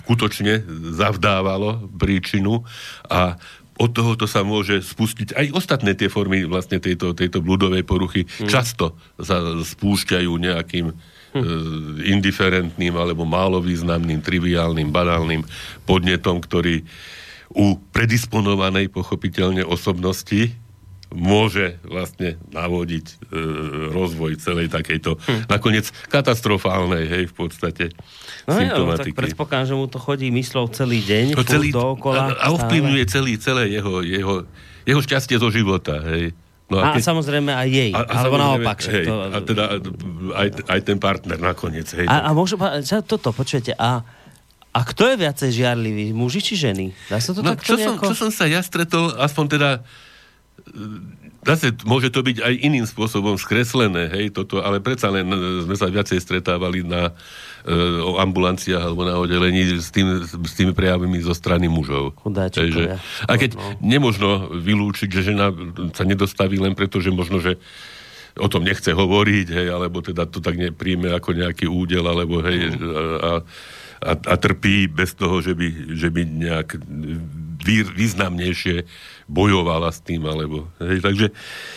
skutočne 0.06 0.62
zavdávalo 0.94 1.90
príčinu 1.98 2.62
a 3.10 3.34
od 3.80 3.90
tohoto 3.96 4.28
sa 4.28 4.44
môže 4.44 4.84
spustiť 4.84 5.32
aj 5.32 5.46
ostatné 5.56 5.96
tie 5.96 6.12
formy 6.12 6.44
vlastne 6.44 6.76
tejto, 6.76 7.16
tejto 7.16 7.40
bludovej 7.40 7.80
poruchy. 7.88 8.28
Mm. 8.28 8.48
Často 8.52 9.00
sa 9.16 9.40
spúšťajú 9.56 10.28
nejakým 10.28 10.92
hm. 11.32 12.04
indiferentným 12.04 12.92
alebo 12.92 13.24
málo 13.24 13.64
významným, 13.64 14.20
triviálnym, 14.20 14.92
banálnym 14.92 15.48
podnetom, 15.88 16.44
ktorý 16.44 16.84
u 17.50 17.80
predisponovanej 17.90 18.92
pochopiteľne 18.92 19.66
osobnosti 19.66 20.54
môže 21.10 21.78
vlastne 21.82 22.38
navodiť 22.50 23.06
e, 23.06 23.14
rozvoj 23.90 24.38
celej 24.38 24.70
takejto, 24.70 25.18
hm. 25.18 25.50
nakoniec 25.50 25.90
katastrofálnej, 26.06 27.04
hej, 27.06 27.24
v 27.30 27.34
podstate 27.34 27.84
No 28.46 28.54
tak 28.54 28.70
symptomatiky. 28.70 29.16
predpokladám, 29.18 29.66
že 29.66 29.74
mu 29.74 29.86
to 29.90 29.98
chodí 29.98 30.30
myslou 30.30 30.70
celý 30.70 31.02
deň, 31.02 31.34
To 31.34 31.42
furt 31.42 31.50
celý, 31.50 31.68
dookola. 31.74 32.38
a, 32.38 32.46
a 32.46 32.46
ovplyvňuje 32.54 33.04
celý, 33.10 33.36
celé 33.36 33.74
jeho, 33.74 34.06
jeho, 34.06 34.34
jeho 34.86 35.00
šťastie 35.02 35.36
zo 35.38 35.50
života, 35.50 35.98
hej. 36.06 36.30
No 36.70 36.78
A, 36.78 36.94
a 36.94 36.94
keď- 36.94 37.10
samozrejme 37.10 37.50
aj 37.50 37.68
jej, 37.68 37.90
a, 37.90 38.06
a 38.06 38.12
alebo 38.22 38.36
naopak. 38.38 38.78
hej, 38.86 39.04
to, 39.10 39.14
a 39.26 39.38
teda 39.42 39.64
aj, 40.38 40.48
aj 40.70 40.80
ten 40.86 40.98
partner 41.02 41.38
nakoniec, 41.42 41.90
hej. 41.98 42.06
a, 42.06 42.30
a 42.30 42.80
že 42.80 43.02
toto, 43.02 43.34
počujete, 43.34 43.74
a, 43.74 44.06
A 44.70 44.86
kto 44.86 45.02
je 45.10 45.18
viacej 45.18 45.50
žiarlivý, 45.50 46.14
muži 46.14 46.38
či 46.38 46.54
ženy? 46.54 46.94
Dá 47.10 47.18
sa 47.18 47.34
to 47.34 47.42
no, 47.42 47.58
takto 47.58 47.66
čo, 47.66 47.74
som, 47.74 47.98
nejako... 47.98 48.06
čo 48.06 48.14
som 48.14 48.30
sa 48.30 48.46
ja 48.46 48.62
stretol, 48.62 49.10
aspoň 49.18 49.44
teda 49.58 49.70
zase 51.40 51.72
môže 51.88 52.12
to 52.12 52.20
byť 52.20 52.36
aj 52.44 52.54
iným 52.60 52.84
spôsobom 52.84 53.36
skreslené, 53.40 54.12
hej, 54.12 54.32
toto, 54.32 54.60
ale 54.60 54.78
predsa 54.84 55.08
len 55.08 55.26
e, 55.32 55.64
sme 55.64 55.76
sa 55.76 55.88
viacej 55.88 56.20
stretávali 56.20 56.84
na 56.84 57.10
e, 57.64 57.72
o 58.00 58.20
ambulanciách 58.20 58.82
alebo 58.92 59.02
na 59.08 59.16
oddelení 59.16 59.80
s, 59.80 59.88
tým, 59.88 60.20
s 60.24 60.52
tými 60.54 60.76
prejavami 60.76 61.20
zo 61.24 61.32
strany 61.32 61.66
mužov. 61.66 62.12
Chudáčikovia. 62.20 62.96
Hej, 62.96 63.00
že, 63.00 63.26
a 63.26 63.32
keď 63.36 63.50
No. 63.56 63.76
nemožno 63.82 64.30
vylúčiť, 64.56 65.08
že 65.10 65.34
žena 65.34 65.50
sa 65.92 66.04
nedostaví 66.06 66.56
len 66.60 66.72
preto, 66.78 67.02
že 67.02 67.10
možno, 67.10 67.42
že 67.42 67.58
o 68.38 68.46
tom 68.46 68.62
nechce 68.62 68.94
hovoriť, 68.94 69.46
hej, 69.50 69.68
alebo 69.74 70.00
teda 70.00 70.24
to 70.30 70.38
tak 70.38 70.54
nepríjme 70.54 71.10
ako 71.10 71.34
nejaký 71.34 71.66
údel, 71.66 72.06
alebo 72.06 72.40
hej, 72.46 72.70
a, 72.70 73.02
a, 73.18 73.30
a 74.00 74.34
trpí 74.40 74.88
bez 74.88 75.12
toho, 75.12 75.44
že 75.44 75.52
by, 75.52 75.92
že 75.92 76.08
by 76.08 76.22
nejak 76.24 76.68
vý, 77.60 77.84
významnejšie 77.84 78.88
bojovala 79.28 79.92
s 79.92 80.00
tým, 80.00 80.24
alebo, 80.24 80.72
hej, 80.80 81.04
takže 81.04 81.26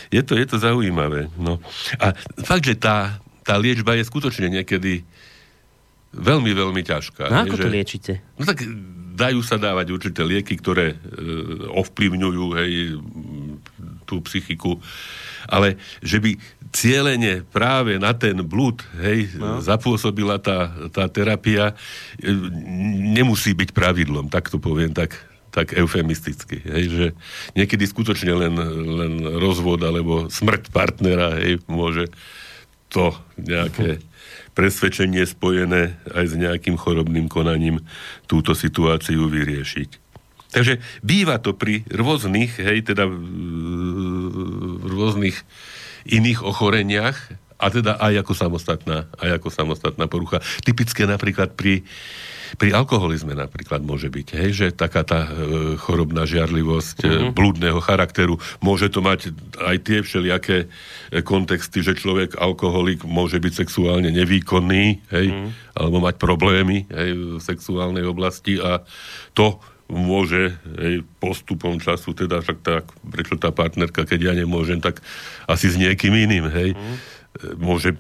je 0.08 0.22
to, 0.24 0.34
je 0.40 0.46
to 0.48 0.58
zaujímavé. 0.58 1.28
No. 1.36 1.60
A 2.00 2.16
fakt, 2.48 2.64
že 2.64 2.80
tá, 2.80 3.20
tá 3.44 3.60
liečba 3.60 4.00
je 4.00 4.08
skutočne 4.08 4.48
niekedy 4.48 5.04
veľmi, 6.16 6.52
veľmi 6.56 6.82
ťažká. 6.82 7.28
No 7.28 7.44
ako 7.44 7.60
že, 7.60 7.64
to 7.68 7.70
liečite? 7.70 8.14
No 8.40 8.48
tak 8.48 8.64
dajú 9.14 9.44
sa 9.46 9.60
dávať 9.60 9.94
určité 9.94 10.22
lieky, 10.26 10.58
ktoré 10.58 10.96
e, 10.96 10.98
ovplyvňujú 11.70 12.46
hej, 12.58 12.74
tú 14.08 14.24
psychiku, 14.26 14.80
ale 15.46 15.78
že 16.02 16.24
by 16.24 16.40
cieľene 16.74 17.46
práve 17.54 18.02
na 18.02 18.18
ten 18.18 18.34
blúd 18.42 18.82
hej, 18.98 19.38
no. 19.38 19.62
zapôsobila 19.62 20.42
tá, 20.42 20.74
tá 20.90 21.06
terapia, 21.06 21.78
nemusí 23.14 23.54
byť 23.54 23.70
pravidlom, 23.78 24.28
tak 24.34 24.50
to 24.50 24.58
poviem 24.58 24.90
tak, 24.90 25.14
tak 25.54 25.78
eufemisticky. 25.78 26.66
Hej, 26.66 26.84
že 26.90 27.06
niekedy 27.54 27.86
skutočne 27.86 28.34
len, 28.34 28.58
len 28.90 29.14
rozvod 29.38 29.86
alebo 29.86 30.34
smrť 30.34 30.74
partnera 30.74 31.38
hej, 31.38 31.62
môže 31.70 32.10
to 32.90 33.14
nejaké 33.38 34.02
presvedčenie 34.58 35.22
spojené 35.30 35.94
aj 36.10 36.26
s 36.26 36.34
nejakým 36.34 36.74
chorobným 36.74 37.30
konaním 37.30 37.86
túto 38.26 38.58
situáciu 38.58 39.30
vyriešiť. 39.30 40.02
Takže 40.54 40.78
býva 41.02 41.42
to 41.42 41.58
pri 41.58 41.82
rôznych, 41.90 42.62
hej, 42.62 42.86
teda 42.86 43.10
rôznych 44.86 45.42
iných 46.08 46.44
ochoreniach 46.44 47.44
a 47.64 47.68
teda 47.72 47.96
aj 47.96 48.28
ako 48.28 48.34
samostatná, 48.36 49.08
aj 49.24 49.40
ako 49.40 49.48
samostatná 49.48 50.06
porucha. 50.12 50.44
Typické 50.68 51.08
napríklad 51.08 51.56
pri, 51.56 51.88
pri 52.60 52.76
alkoholizme 52.76 53.32
napríklad 53.32 53.80
môže 53.88 54.12
byť, 54.12 54.28
hej, 54.36 54.50
že 54.52 54.68
taká 54.76 55.08
tá 55.08 55.32
e, 55.32 55.80
chorobná 55.80 56.28
žiarlivosť 56.28 56.98
mm-hmm. 57.08 57.24
e, 57.24 57.32
blúdneho 57.32 57.80
charakteru, 57.80 58.36
môže 58.60 58.92
to 58.92 59.00
mať 59.00 59.32
aj 59.64 59.76
tie 59.80 60.04
všelijaké 60.04 60.58
e, 60.66 61.24
kontexty, 61.24 61.80
že 61.80 61.96
človek 61.96 62.36
alkoholik 62.36 63.08
môže 63.08 63.40
byť 63.40 63.54
sexuálne 63.64 64.12
nevýkonný, 64.12 64.86
hej, 65.16 65.28
mm-hmm. 65.32 65.50
alebo 65.80 65.98
mať 66.04 66.16
problémy 66.20 66.84
hej, 66.92 67.10
v 67.16 67.40
sexuálnej 67.40 68.04
oblasti 68.04 68.60
a 68.60 68.84
to 69.32 69.64
môže 69.94 70.58
hej, 70.82 71.06
postupom 71.22 71.78
času, 71.78 72.18
teda 72.18 72.42
tak, 72.42 72.60
tak, 72.66 72.86
prečo 73.06 73.38
tá 73.38 73.54
partnerka, 73.54 74.04
keď 74.04 74.20
ja 74.32 74.34
nemôžem, 74.34 74.82
tak 74.82 75.00
asi 75.46 75.70
s 75.70 75.78
niekým 75.78 76.12
iným, 76.12 76.50
hej, 76.50 76.70
mm. 76.74 76.96
môže 77.62 77.96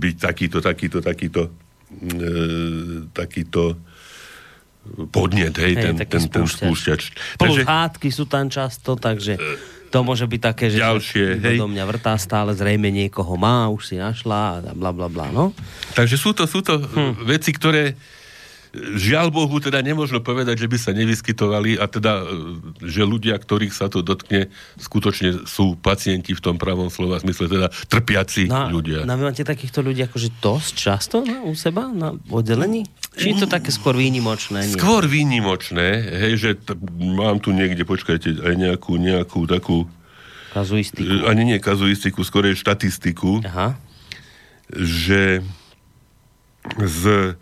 byť 0.00 0.16
takýto, 0.18 0.58
takýto, 0.64 0.98
takýto 1.04 1.52
e, 1.92 2.32
takýto 3.12 3.76
podnet, 5.14 5.54
hej, 5.62 5.78
Hej, 5.78 5.84
ten, 5.84 5.94
ten, 6.10 6.22
ten 6.26 6.44
spúšťač. 6.48 7.02
Plus 7.38 7.62
hádky 7.62 8.10
sú 8.10 8.26
tam 8.26 8.50
často, 8.50 8.98
takže 8.98 9.38
to 9.94 10.02
môže 10.02 10.26
byť 10.26 10.40
také, 10.40 10.72
že 10.72 10.82
Ďalšie, 10.82 11.26
hej. 11.38 11.56
do 11.60 11.68
mňa 11.70 11.84
vrtá 11.86 12.16
stále, 12.18 12.56
zrejme 12.56 12.88
niekoho 12.90 13.36
má, 13.38 13.68
už 13.68 13.92
si 13.92 13.96
našla 14.00 14.64
a 14.64 14.72
bla 14.74 14.90
bla 14.90 15.06
bla, 15.06 15.28
no. 15.30 15.52
Takže 15.94 16.16
sú 16.18 16.34
to, 16.34 16.48
sú 16.48 16.64
to 16.64 16.80
hm. 16.80 17.28
veci, 17.28 17.52
ktoré 17.54 17.94
žiaľ 18.74 19.28
Bohu 19.28 19.52
teda 19.56 19.78
nemôžno 19.78 20.18
povedať, 20.18 20.56
že 20.56 20.66
by 20.66 20.76
sa 20.76 20.90
nevyskytovali 20.90 21.76
a 21.76 21.84
teda, 21.84 22.12
e, 22.18 22.24
že 22.82 23.04
ľudia, 23.04 23.36
ktorých 23.36 23.68
sa 23.68 23.86
to 23.86 24.00
dotkne, 24.00 24.48
skutočne 24.74 25.44
sú 25.44 25.76
pacienti 25.76 26.32
v 26.32 26.40
tom 26.40 26.56
pravom 26.56 26.88
slova 26.88 27.16
zmysle, 27.18 27.46
teda 27.46 27.68
trpiaci 27.86 28.48
No, 28.48 28.72
ľudia. 28.72 29.04
no 29.04 29.12
vy 29.12 29.28
máte 29.28 29.42
takýchto 29.42 29.80
ľudí 29.80 30.00
akože 30.02 30.40
dosť 30.40 30.72
často 30.72 31.20
na, 31.20 31.40
u 31.42 31.52
seba 31.52 31.86
na 31.86 32.16
oddelení? 32.26 32.88
Či 33.12 33.36
je 33.36 33.44
to 33.44 33.46
také 33.46 33.68
skôr 33.68 33.92
výnimočné? 33.92 34.64
Nie? 34.64 34.72
Skôr 34.72 35.04
výnimočné, 35.04 35.88
hej, 36.24 36.32
že 36.34 36.50
t- 36.54 36.72
mám 36.96 37.38
tu 37.38 37.52
niekde, 37.52 37.84
počkajte, 37.84 38.40
aj 38.40 38.54
nejakú, 38.56 38.96
nejakú 38.96 39.44
takú, 39.44 39.84
Kazuistiku. 40.50 41.04
e, 41.04 41.28
ani 41.28 41.44
nie 41.46 41.58
kazuistiku, 41.58 42.20
skorej 42.20 42.56
štatistiku, 42.56 43.44
Aha. 43.44 43.76
že 44.70 45.44
z 46.78 47.36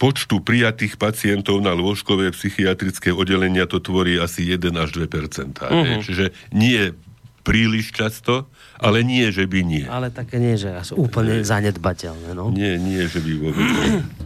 počtu 0.00 0.40
prijatých 0.40 0.96
pacientov 0.96 1.60
na 1.60 1.76
lôžkové 1.76 2.32
psychiatrické 2.32 3.12
oddelenia 3.12 3.68
to 3.68 3.84
tvorí 3.84 4.16
asi 4.16 4.48
1 4.48 4.72
až 4.80 4.96
2 4.96 5.04
uh-huh. 5.04 6.00
Čiže 6.00 6.32
nie 6.56 6.96
príliš 7.44 7.92
často, 7.92 8.48
ale 8.80 9.04
nie, 9.04 9.28
že 9.28 9.44
by 9.44 9.60
nie. 9.60 9.84
Ale 9.84 10.08
také 10.08 10.40
nie, 10.40 10.56
že 10.56 10.72
asi 10.72 10.96
úplne 10.96 11.44
zanedbateľné, 11.44 12.32
no. 12.32 12.48
Nie, 12.52 12.80
nie, 12.80 13.04
že 13.04 13.20
by 13.20 13.32
vôbec. 13.40 13.68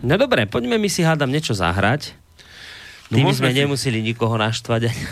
No 0.02 0.14
dobre, 0.14 0.46
poďme 0.46 0.78
mi 0.78 0.86
si 0.86 1.02
hádam 1.02 1.30
niečo 1.30 1.54
zahrať. 1.54 2.23
No 3.14 3.16
Tým 3.16 3.24
môžeme 3.24 3.46
sme 3.46 3.50
si- 3.52 3.60
nemuseli 3.62 3.98
nikoho 4.02 4.34
naštvať 4.34 4.80
ani, 4.90 5.02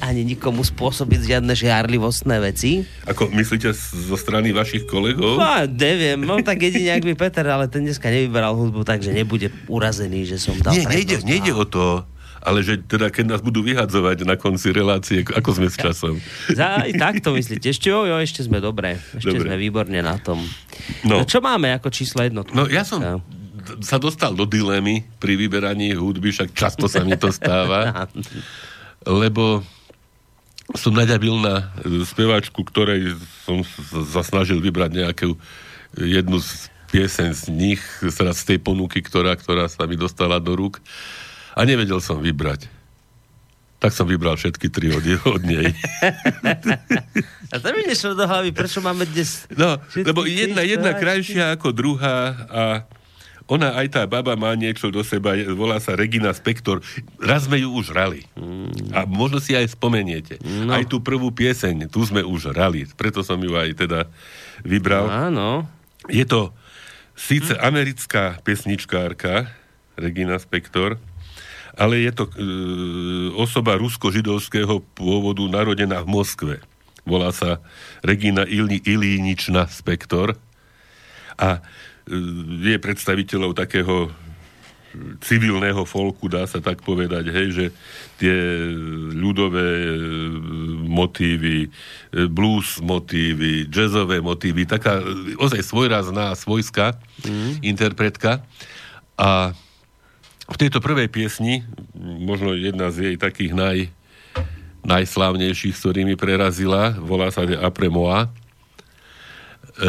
ani 0.00 0.22
nikomu 0.26 0.64
spôsobiť 0.64 1.20
žiadne 1.28 1.52
žiarlivostné 1.52 2.40
veci. 2.40 2.88
Ako 3.04 3.28
myslíte 3.28 3.68
z- 3.68 4.08
zo 4.08 4.16
strany 4.16 4.48
vašich 4.50 4.88
kolegov? 4.88 5.36
No, 5.36 5.44
neviem, 5.66 6.16
no 6.18 6.40
tak 6.40 6.56
jedine, 6.58 6.90
ak 6.90 7.04
by 7.04 7.14
Peter, 7.14 7.44
ale 7.44 7.68
ten 7.68 7.84
dneska 7.84 8.08
nevyberal 8.08 8.56
hudbu, 8.56 8.80
takže 8.82 9.12
nebude 9.12 9.52
urazený, 9.68 10.24
že 10.24 10.40
som 10.40 10.56
dal 10.56 10.72
Nie, 10.72 10.88
nejde, 10.88 11.20
prednosť. 11.20 11.28
nejde 11.28 11.52
o 11.52 11.64
to, 11.64 11.84
ale 12.40 12.60
že 12.60 12.76
teda 12.78 13.08
keď 13.08 13.24
nás 13.26 13.40
budú 13.40 13.60
vyhadzovať 13.60 14.24
na 14.24 14.36
konci 14.36 14.68
relácie, 14.68 15.20
ako 15.22 15.50
sme 15.54 15.68
s 15.68 15.76
časom. 15.76 16.16
Za, 16.50 16.80
aj 16.80 16.92
tak 16.94 17.14
to 17.20 17.32
myslíte. 17.32 17.64
Ešte, 17.66 17.88
jo, 17.88 18.04
jo, 18.04 18.16
ešte 18.16 18.40
sme 18.40 18.60
dobré. 18.60 18.96
Ešte 19.12 19.32
Dobre. 19.32 19.48
sme 19.48 19.56
výborne 19.58 20.00
na 20.00 20.16
tom. 20.16 20.40
No. 21.02 21.20
No. 21.20 21.24
čo 21.24 21.40
máme 21.40 21.72
ako 21.72 21.88
číslo 21.88 22.20
jednotku? 22.20 22.52
No 22.52 22.64
ja 22.66 22.84
som 22.84 23.00
sa 23.82 23.98
dostal 23.98 24.36
do 24.36 24.44
dilemy 24.44 25.02
pri 25.18 25.34
vyberaní 25.34 25.96
hudby, 25.96 26.30
však 26.30 26.54
často 26.54 26.86
sa 26.86 27.02
mi 27.02 27.16
to 27.18 27.32
stáva, 27.32 28.06
lebo 29.22 29.64
som 30.72 30.96
naďabil 30.96 31.34
na 31.44 31.70
speváčku, 32.08 32.64
ktorej 32.64 33.16
som 33.44 33.60
sa 34.08 34.24
snažil 34.24 34.58
vybrať 34.64 34.90
nejakú 34.96 35.36
jednu 35.94 36.40
z 36.40 36.72
piesen 36.88 37.34
z 37.34 37.50
nich, 37.50 37.82
z 38.00 38.42
tej 38.46 38.62
ponuky, 38.62 39.02
ktorá, 39.02 39.34
ktorá 39.34 39.66
sa 39.66 39.84
mi 39.84 39.98
dostala 39.98 40.38
do 40.38 40.54
rúk 40.54 40.78
a 41.58 41.66
nevedel 41.66 41.98
som 41.98 42.22
vybrať. 42.22 42.70
Tak 43.82 43.92
som 43.92 44.08
vybral 44.08 44.38
všetky 44.38 44.72
tri 44.72 44.88
od, 44.94 45.04
od 45.28 45.42
nej. 45.44 45.74
A 47.52 47.60
to 47.60 47.68
mi 47.70 47.84
nešlo 47.84 48.16
do 48.16 48.24
hlavy, 48.24 48.50
prečo 48.50 48.80
máme 48.80 49.04
dnes... 49.04 49.44
No, 49.52 49.76
lebo 49.92 50.24
jedna, 50.24 50.64
jedna 50.64 50.96
krajšia 50.96 51.52
ako 51.54 51.70
druhá 51.70 52.16
a 52.48 52.62
ona 53.44 53.76
aj 53.76 53.92
tá 53.92 54.02
baba 54.08 54.32
má 54.40 54.56
niečo 54.56 54.88
do 54.88 55.04
seba, 55.04 55.36
volá 55.52 55.76
sa 55.76 55.92
Regina 55.92 56.32
Spektor. 56.32 56.80
Raz 57.20 57.44
sme 57.44 57.60
ju 57.60 57.76
už 57.76 57.92
hrali. 57.92 58.24
A 58.96 59.04
možno 59.04 59.36
si 59.36 59.52
aj 59.52 59.76
spomeniete. 59.76 60.40
No. 60.40 60.72
Aj 60.72 60.84
tú 60.88 61.04
prvú 61.04 61.28
pieseň, 61.28 61.92
tu 61.92 62.00
sme 62.08 62.24
už 62.24 62.56
hrali. 62.56 62.88
Preto 62.96 63.20
som 63.20 63.36
ju 63.36 63.52
aj 63.52 63.84
teda 63.84 64.08
vybral. 64.64 65.12
Áno. 65.12 65.68
Je 66.08 66.24
to 66.24 66.56
síce 67.12 67.52
americká 67.60 68.40
pesničkárka, 68.40 69.52
Regina 69.94 70.40
Spektor, 70.40 70.98
ale 71.76 72.02
je 72.02 72.12
to 72.16 72.24
e, 72.26 72.32
osoba 73.38 73.76
rusko-židovského 73.78 74.82
pôvodu 74.94 75.42
narodená 75.46 76.02
v 76.02 76.08
Moskve. 76.10 76.54
Volá 77.04 77.30
sa 77.30 77.60
Regina 78.00 78.48
Ili, 78.48 78.80
Ilínična 78.80 79.68
Spektor 79.68 80.38
a 81.36 81.60
je 82.64 82.76
predstaviteľov 82.76 83.56
takého 83.56 84.12
civilného 85.20 85.82
folku, 85.82 86.30
dá 86.30 86.46
sa 86.46 86.62
tak 86.62 86.82
povedať, 86.86 87.26
hej, 87.34 87.48
že 87.50 87.66
tie 88.18 88.36
ľudové 89.10 89.90
e, 89.90 89.96
motívy, 90.86 91.66
e, 91.66 91.68
blues 92.30 92.78
motívy, 92.78 93.66
jazzové 93.66 94.22
motívy, 94.22 94.62
taká 94.70 95.02
e, 95.02 95.34
ozaj 95.34 95.66
svojrazná 95.66 96.30
svojská 96.38 96.94
mm. 97.26 97.66
interpretka. 97.66 98.46
A 99.18 99.50
v 100.46 100.56
tejto 100.60 100.78
prvej 100.78 101.10
piesni, 101.10 101.64
možno 101.98 102.54
jedna 102.54 102.94
z 102.94 103.12
jej 103.12 103.16
takých 103.18 103.52
naj, 103.56 103.78
najslávnejších, 104.84 105.74
s 105.74 105.82
ktorými 105.82 106.14
prerazila, 106.14 106.94
volá 107.00 107.32
sa 107.32 107.42
Après 107.58 107.90
moi, 107.90 108.28
e, 109.74 109.88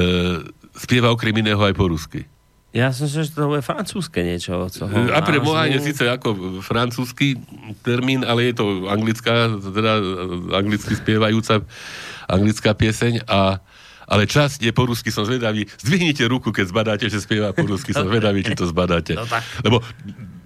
spieva 0.75 1.11
okrem 1.11 1.35
iného 1.39 1.59
aj 1.59 1.73
po 1.75 1.87
rusky. 1.87 2.27
Ja 2.75 2.91
som 2.91 3.07
si, 3.07 3.15
že 3.15 3.31
to 3.31 3.55
je 3.55 3.63
francúzske 3.63 4.19
niečo. 4.19 4.67
Co 4.67 4.91
ho 4.91 4.95
Après 5.15 5.39
moi 5.39 5.71
je 5.71 5.79
síce 5.79 6.03
ako 6.03 6.59
francúzsky 6.59 7.39
termín, 7.87 8.27
ale 8.27 8.51
je 8.51 8.59
to 8.59 8.91
anglická, 8.91 9.47
teda 9.63 10.03
anglicky 10.51 10.91
spievajúca 10.91 11.63
anglická 12.27 12.75
pieseň 12.75 13.23
a 13.31 13.63
ale 14.05 14.29
časť 14.29 14.61
je 14.61 14.69
po 14.69 14.85
rusky, 14.85 15.09
som 15.09 15.25
zvedavý. 15.25 15.65
Zdvihnite 15.81 16.29
ruku, 16.29 16.53
keď 16.53 16.65
zbadáte, 16.69 17.05
že 17.09 17.17
spieva 17.17 17.57
po 17.57 17.65
rusky, 17.65 17.89
som 17.89 18.05
zvedavý, 18.11 18.45
či 18.45 18.53
to 18.53 18.69
zbadáte. 18.69 19.17
No 19.17 19.25
tak. 19.25 19.41
Lebo 19.65 19.81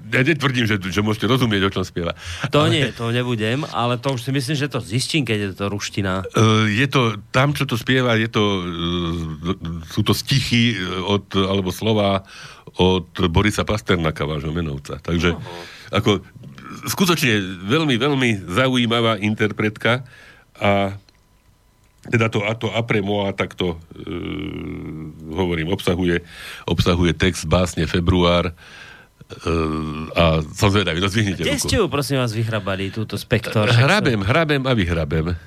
ja 0.10 0.22
netvrdím, 0.26 0.66
že, 0.66 0.82
že 0.82 1.06
môžete 1.06 1.30
rozumieť, 1.30 1.70
o 1.70 1.74
čom 1.74 1.84
spieva. 1.86 2.18
To 2.50 2.66
nie, 2.66 2.90
to 2.92 3.14
nebudem, 3.14 3.64
ale 3.70 4.02
to 4.02 4.18
už 4.18 4.26
si 4.26 4.32
myslím, 4.34 4.56
že 4.58 4.68
to 4.68 4.82
zistím, 4.82 5.24
keď 5.24 5.38
je 5.38 5.50
to 5.54 5.66
ruština. 5.70 6.26
Uh, 6.34 6.66
je 6.66 6.88
to, 6.90 7.22
tam, 7.30 7.54
čo 7.54 7.70
to 7.70 7.78
spieva, 7.78 8.18
je 8.18 8.30
to, 8.30 8.44
uh, 8.44 9.56
sú 9.94 10.02
to 10.02 10.18
stichy 10.18 10.76
od, 11.06 11.30
alebo 11.38 11.70
slova 11.70 12.26
od 12.82 13.10
Borisa 13.30 13.66
Pasternaka, 13.66 14.26
vášho 14.26 14.54
menovca. 14.54 14.98
Takže, 15.02 15.38
ako, 15.94 16.26
skutočne 16.90 17.66
veľmi, 17.70 17.96
veľmi 17.98 18.30
zaujímavá 18.50 19.22
interpretka 19.22 20.06
a 20.58 20.98
teda 22.00 22.32
to, 22.32 22.40
a 22.48 22.56
to 22.56 22.72
après 22.72 23.04
moi, 23.04 23.28
tak 23.36 23.54
to 23.60 23.76
uh, 23.76 23.80
hovorím, 25.36 25.70
obsahuje, 25.70 26.24
obsahuje 26.66 27.12
text 27.14 27.46
básne 27.46 27.86
Február 27.86 28.56
a 30.12 30.24
som 30.58 30.74
zvedavý, 30.74 30.98
no 30.98 31.06
zdvihnite 31.06 31.46
Kde 31.46 31.62
ste 31.62 31.78
ju, 31.78 31.86
prosím 31.86 32.18
vás, 32.18 32.34
vyhrabali, 32.34 32.90
túto 32.90 33.14
spektor? 33.14 33.70
Však 33.70 33.78
Hrabem, 33.78 34.20
hrabem 34.26 34.62
a 34.66 34.74
vyhrabem. 34.74 35.38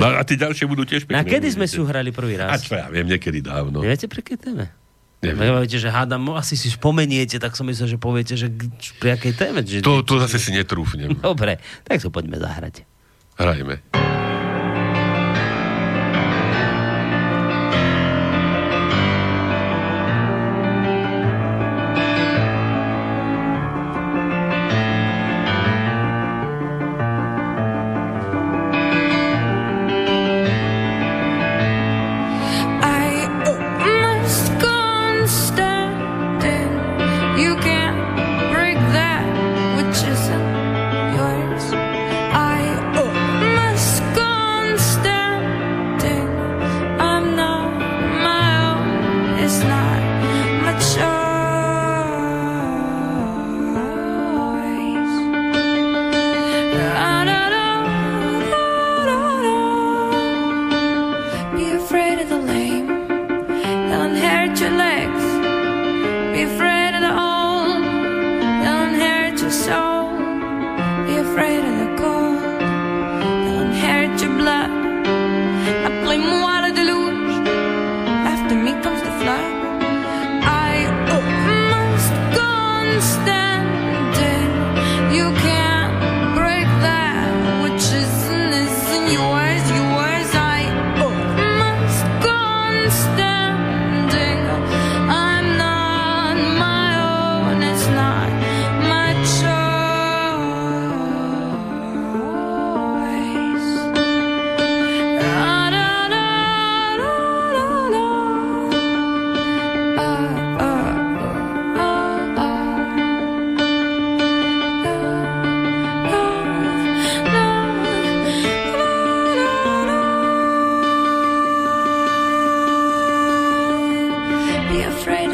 No 0.00 0.04
a 0.08 0.24
tie 0.24 0.40
ďalšie 0.40 0.64
budú 0.64 0.88
tiež 0.88 1.04
pekné. 1.04 1.20
kedy 1.20 1.52
sme 1.52 1.68
si 1.68 1.76
uvidíte. 1.76 1.78
ju 1.78 1.84
hrali 1.84 2.10
prvý 2.10 2.40
A 2.40 2.56
raz? 2.56 2.64
čo 2.64 2.72
ja 2.72 2.88
viem, 2.88 3.04
niekedy 3.04 3.44
dávno. 3.44 3.84
Neviete, 3.84 4.08
pri 4.08 4.24
akej 4.24 4.38
téme? 4.40 4.72
Neviem. 5.20 5.52
No, 5.52 5.60
viete, 5.60 5.76
že 5.76 5.88
hádam, 5.88 6.24
no, 6.24 6.32
asi 6.32 6.56
si 6.56 6.72
spomeniete, 6.72 7.36
tak 7.36 7.52
som 7.52 7.68
myslel, 7.68 7.92
že 7.92 7.98
poviete, 8.00 8.36
že 8.36 8.48
pri 8.96 9.20
akej 9.20 9.32
téme. 9.36 9.60
Že 9.60 9.84
To, 9.84 10.00
to 10.00 10.16
zase 10.24 10.40
si 10.40 10.56
netrúfnem. 10.56 11.12
Dobre, 11.20 11.60
tak 11.84 12.00
to 12.00 12.08
poďme 12.08 12.40
zahrať. 12.40 12.88
Hrajme. 13.36 13.84
I 13.92 14.05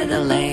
afraid 0.02 0.20
of 0.20 0.28
the 0.28 0.51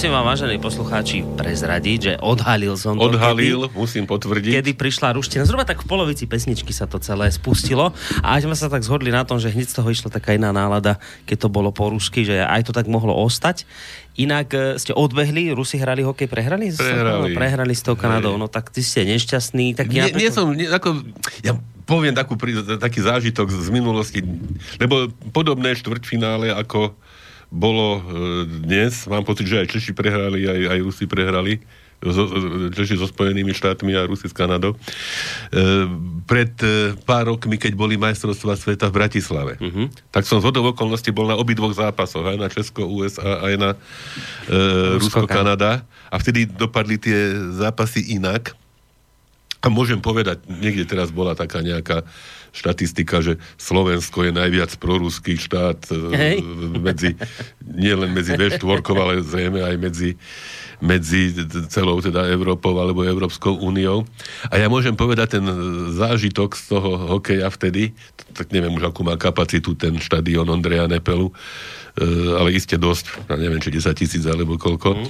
musím 0.00 0.16
vám, 0.16 0.32
vážení 0.32 0.56
poslucháči, 0.56 1.28
prezradiť, 1.36 1.98
že 2.00 2.12
odhalil 2.24 2.72
som 2.72 2.96
to. 2.96 3.04
Odhalil, 3.04 3.68
Kedy, 3.68 3.76
musím 3.76 4.08
potvrdiť. 4.08 4.56
kedy 4.56 4.72
prišla 4.72 5.12
ruština. 5.12 5.44
Zhruba 5.44 5.68
tak 5.68 5.84
v 5.84 5.92
polovici 5.92 6.24
pesničky 6.24 6.72
sa 6.72 6.88
to 6.88 6.96
celé 7.04 7.28
spustilo 7.28 7.92
a 8.24 8.28
až 8.32 8.48
sme 8.48 8.56
sa 8.56 8.72
tak 8.72 8.80
zhodli 8.80 9.12
na 9.12 9.28
tom, 9.28 9.36
že 9.36 9.52
hneď 9.52 9.68
z 9.68 9.76
toho 9.76 9.92
išla 9.92 10.08
taká 10.08 10.32
iná 10.32 10.56
nálada, 10.56 10.96
keď 11.28 11.44
to 11.44 11.48
bolo 11.52 11.68
po 11.68 11.92
rusky, 11.92 12.24
že 12.24 12.40
aj 12.40 12.64
to 12.64 12.72
tak 12.72 12.88
mohlo 12.88 13.12
ostať. 13.12 13.68
Inak 14.16 14.48
e, 14.56 14.80
ste 14.80 14.96
odbehli, 14.96 15.52
Rusi 15.52 15.76
hrali 15.76 16.00
hokej, 16.00 16.32
prehrali? 16.32 16.72
Prehrali. 16.72 17.20
No, 17.20 17.36
prehrali 17.36 17.74
s 17.76 17.84
tou 17.84 17.92
Kanadou, 17.92 18.40
no 18.40 18.48
tak 18.48 18.72
ty 18.72 18.80
ste 18.80 19.04
nešťastný. 19.04 19.76
Tak 19.76 19.92
ja 19.92 20.08
Nie, 20.08 20.16
nie 20.16 20.30
som, 20.32 20.56
nie, 20.56 20.64
ako, 20.64 20.96
ja 21.44 21.60
poviem 21.84 22.16
takú, 22.16 22.40
taký 22.80 23.04
zážitok 23.04 23.52
z 23.52 23.68
z 23.68 23.68
minulosti, 23.68 24.24
lebo 24.80 25.12
podobné 25.28 25.76
štvrťfinále, 25.76 26.56
ako 26.56 26.96
bolo 27.50 27.98
e, 27.98 28.02
dnes, 28.62 29.10
mám 29.10 29.26
pocit, 29.26 29.50
že 29.50 29.66
aj 29.66 29.74
Češi 29.74 29.92
prehrali, 29.92 30.46
aj, 30.46 30.60
aj 30.70 30.78
Rusi 30.86 31.04
prehrali, 31.10 31.58
so, 32.00 32.24
Češi 32.72 32.96
so 32.96 33.10
Spojenými 33.10 33.52
štátmi 33.52 33.92
a 33.92 34.06
Rusi 34.06 34.30
s 34.30 34.34
Kanadou. 34.34 34.72
E, 34.72 34.78
pred 36.24 36.54
e, 36.62 36.96
pár 37.04 37.28
rokmi, 37.28 37.60
keď 37.60 37.76
boli 37.76 38.00
majstrovstvá 38.00 38.54
sveta 38.56 38.88
v 38.88 38.96
Bratislave, 38.96 39.52
uh-huh. 39.60 39.90
tak 40.14 40.24
som 40.24 40.40
z 40.40 40.48
okolností 40.48 41.12
bol 41.12 41.28
na 41.28 41.36
obidvoch 41.36 41.74
zápasoch, 41.74 42.24
aj 42.24 42.38
na 42.38 42.48
Česko, 42.48 42.86
USA, 42.86 43.44
aj 43.44 43.54
na 43.58 43.70
e, 44.46 44.96
Rusko, 44.96 45.26
Rusko, 45.26 45.28
Kanada. 45.28 45.84
A 46.08 46.18
vtedy 46.18 46.46
dopadli 46.46 46.98
tie 46.98 47.34
zápasy 47.54 48.16
inak. 48.16 48.54
A 49.60 49.68
môžem 49.68 50.00
povedať, 50.00 50.40
niekde 50.48 50.88
teraz 50.88 51.12
bola 51.12 51.36
taká 51.36 51.60
nejaká 51.60 52.08
štatistika, 52.50 53.22
že 53.22 53.38
Slovensko 53.56 54.26
je 54.26 54.32
najviac 54.34 54.70
proruský 54.76 55.38
štát 55.38 55.90
e, 55.90 55.94
Hej. 56.14 56.36
medzi, 56.78 57.10
nie 57.62 57.94
len 57.94 58.10
medzi 58.10 58.34
V4, 58.34 58.60
ale 58.96 59.22
zrejme 59.22 59.60
aj 59.62 59.76
medzi, 59.78 60.10
medzi 60.82 61.34
celou 61.70 62.02
teda 62.02 62.26
Európou 62.30 62.76
alebo 62.78 63.06
Európskou 63.06 63.58
úniou. 63.60 64.04
A 64.50 64.58
ja 64.58 64.66
môžem 64.66 64.94
povedať 64.94 65.38
ten 65.38 65.44
zážitok 65.94 66.58
z 66.58 66.64
toho 66.74 66.90
hokeja 67.16 67.48
vtedy, 67.52 67.94
tak 68.34 68.50
neviem 68.54 68.74
už, 68.74 68.90
akú 68.90 69.02
má 69.02 69.14
kapacitu 69.18 69.74
ten 69.74 69.98
štadión 69.98 70.46
Ondreja 70.48 70.86
Nepelu, 70.86 71.30
ale 72.40 72.54
iste 72.54 72.78
dosť, 72.78 73.26
ja 73.26 73.36
neviem, 73.36 73.58
či 73.58 73.74
10 73.74 73.90
tisíc 73.96 74.22
alebo 74.26 74.56
koľko. 74.56 74.94
Mhm. 74.96 75.08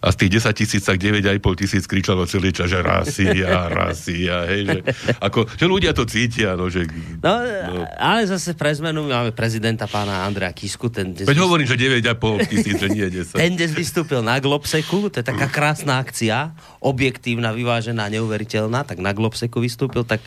A 0.00 0.08
z 0.14 0.16
tých 0.24 0.30
10 0.42 0.54
tisíc 0.56 0.82
tak 0.86 0.96
9,5 1.02 1.60
tisíc 1.60 1.84
kričalo 1.84 2.24
celý 2.24 2.54
čas, 2.54 2.70
že 2.70 2.80
rasia, 2.80 3.68
rasia, 3.68 4.46
hej, 4.48 4.62
že, 4.66 4.78
ako, 5.18 5.44
že 5.46 5.66
ľudia 5.66 5.92
to 5.92 6.06
cítia, 6.06 6.54
no, 6.54 6.70
že... 6.70 6.86
No, 7.20 7.42
ale 7.98 8.24
zase 8.24 8.54
pre 8.56 8.72
zmenu 8.72 9.04
my 9.06 9.10
máme 9.10 9.32
prezidenta 9.34 9.84
pána 9.90 10.24
Andrea 10.24 10.54
Kisku, 10.54 10.88
ten 10.88 11.12
dnes, 11.12 11.26
Veď 11.26 11.38
hovorím, 11.42 11.66
že 11.68 11.76
9,5 11.76 12.50
tisíc, 12.50 12.76
že 12.78 12.88
nie 12.88 13.06
10. 13.06 13.36
ten 13.36 13.52
dnes 13.54 13.72
vystúpil 13.74 14.24
na 14.24 14.38
Globseku, 14.38 15.12
to 15.12 15.20
je 15.20 15.26
taká 15.26 15.50
krásna 15.50 16.00
akcia, 16.00 16.54
objektívna, 16.80 17.52
vyvážená, 17.52 18.08
neuveriteľná, 18.08 18.86
tak 18.86 19.02
na 19.02 19.12
Globseku 19.12 19.60
vystúpil, 19.60 20.06
tak 20.06 20.24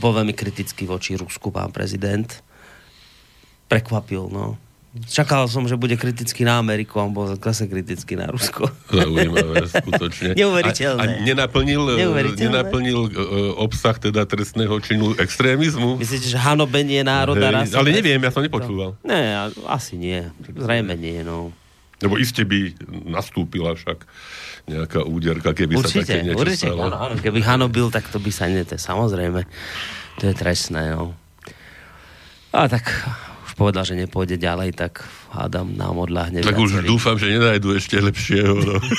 bol 0.00 0.16
veľmi 0.16 0.32
kritický 0.32 0.88
voči 0.88 1.18
Rusku 1.18 1.52
pán 1.52 1.70
prezident. 1.74 2.28
Prekvapil, 3.68 4.28
no. 4.32 4.56
Čakal 4.92 5.48
som, 5.48 5.64
že 5.64 5.80
bude 5.80 5.96
kritický 5.96 6.44
na 6.44 6.60
Ameriku, 6.60 7.00
on 7.00 7.16
bol 7.16 7.24
zase 7.24 7.64
kritický 7.64 8.12
na 8.12 8.28
Rusko. 8.28 8.68
Zaujímavé, 8.92 9.64
skutočne. 9.64 10.36
Neuveriteľné. 10.36 11.00
A, 11.00 11.08
a 11.08 11.24
nenaplnil, 11.24 11.96
Neuveriteľné. 11.96 12.52
nenaplnil 12.52 13.00
uh, 13.08 13.12
obsah 13.56 13.96
teda 13.96 14.28
trestného 14.28 14.76
činu 14.84 15.16
extrémizmu? 15.16 15.96
Myslíte, 15.96 16.28
že 16.28 16.36
hanobenie 16.36 17.00
národa 17.00 17.48
Hej, 17.48 17.56
raz... 17.56 17.68
ale 17.72 17.88
neviem, 17.88 18.20
ja 18.20 18.28
som 18.28 18.44
nepočúval. 18.44 19.00
Ne, 19.00 19.32
a- 19.32 19.54
asi 19.72 19.96
nie. 19.96 20.28
Zrejme 20.44 20.92
nie, 21.00 21.24
no. 21.24 21.56
Lebo 22.04 22.20
iste 22.20 22.44
by 22.44 22.76
nastúpila 23.08 23.72
však 23.72 24.04
nejaká 24.68 25.08
úderka, 25.08 25.56
keby 25.56 25.80
sa 25.80 25.88
Určite, 25.88 26.04
také 26.04 26.20
niečo 26.20 26.44
určite. 26.44 26.68
stalo. 26.68 26.92
Áno, 26.92 26.96
áno. 27.00 27.14
Keby 27.16 27.40
hanobil, 27.40 27.88
tak 27.88 28.12
to 28.12 28.20
by 28.20 28.28
sa 28.28 28.44
je 28.44 28.76
samozrejme. 28.76 29.40
To 30.20 30.22
je 30.28 30.34
trestné, 30.36 30.92
no. 30.92 31.16
A 32.52 32.68
tak 32.68 32.92
povedal, 33.62 33.86
že 33.86 33.94
nepôjde 33.94 34.42
ďalej, 34.42 34.74
tak 34.74 35.06
hádam 35.30 35.78
nám 35.78 35.94
odľahne. 35.94 36.42
Tak 36.42 36.58
už 36.58 36.82
dúfam, 36.82 37.14
že 37.14 37.30
nenajdu 37.30 37.78
ešte 37.78 38.02
lepšieho. 38.02 38.58
No, 38.58 38.74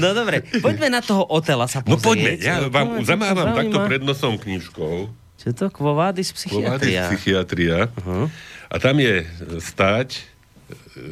No 0.00 0.14
dobre, 0.14 0.46
poďme 0.62 0.94
na 0.94 1.02
toho 1.02 1.26
Otela 1.26 1.66
sa 1.66 1.82
no 1.82 1.98
pozrieť. 1.98 2.06
poďme, 2.06 2.30
ja 2.38 2.62
No, 2.62 2.70
vám 2.70 2.86
ma 2.86 3.02
zamávam 3.02 3.50
takto 3.50 3.82
pred 3.82 4.06
nosom 4.06 4.38
knižkou. 4.38 5.10
Čo 5.42 5.48
to? 5.50 5.66
Kvovádis 5.74 6.30
psychiatria. 6.30 7.10
psychiatria. 7.10 7.90
Uh-huh. 7.98 8.30
A 8.70 8.78
tam 8.78 8.94
je 9.02 9.26
stáť, 9.58 10.22
e, 10.94 11.02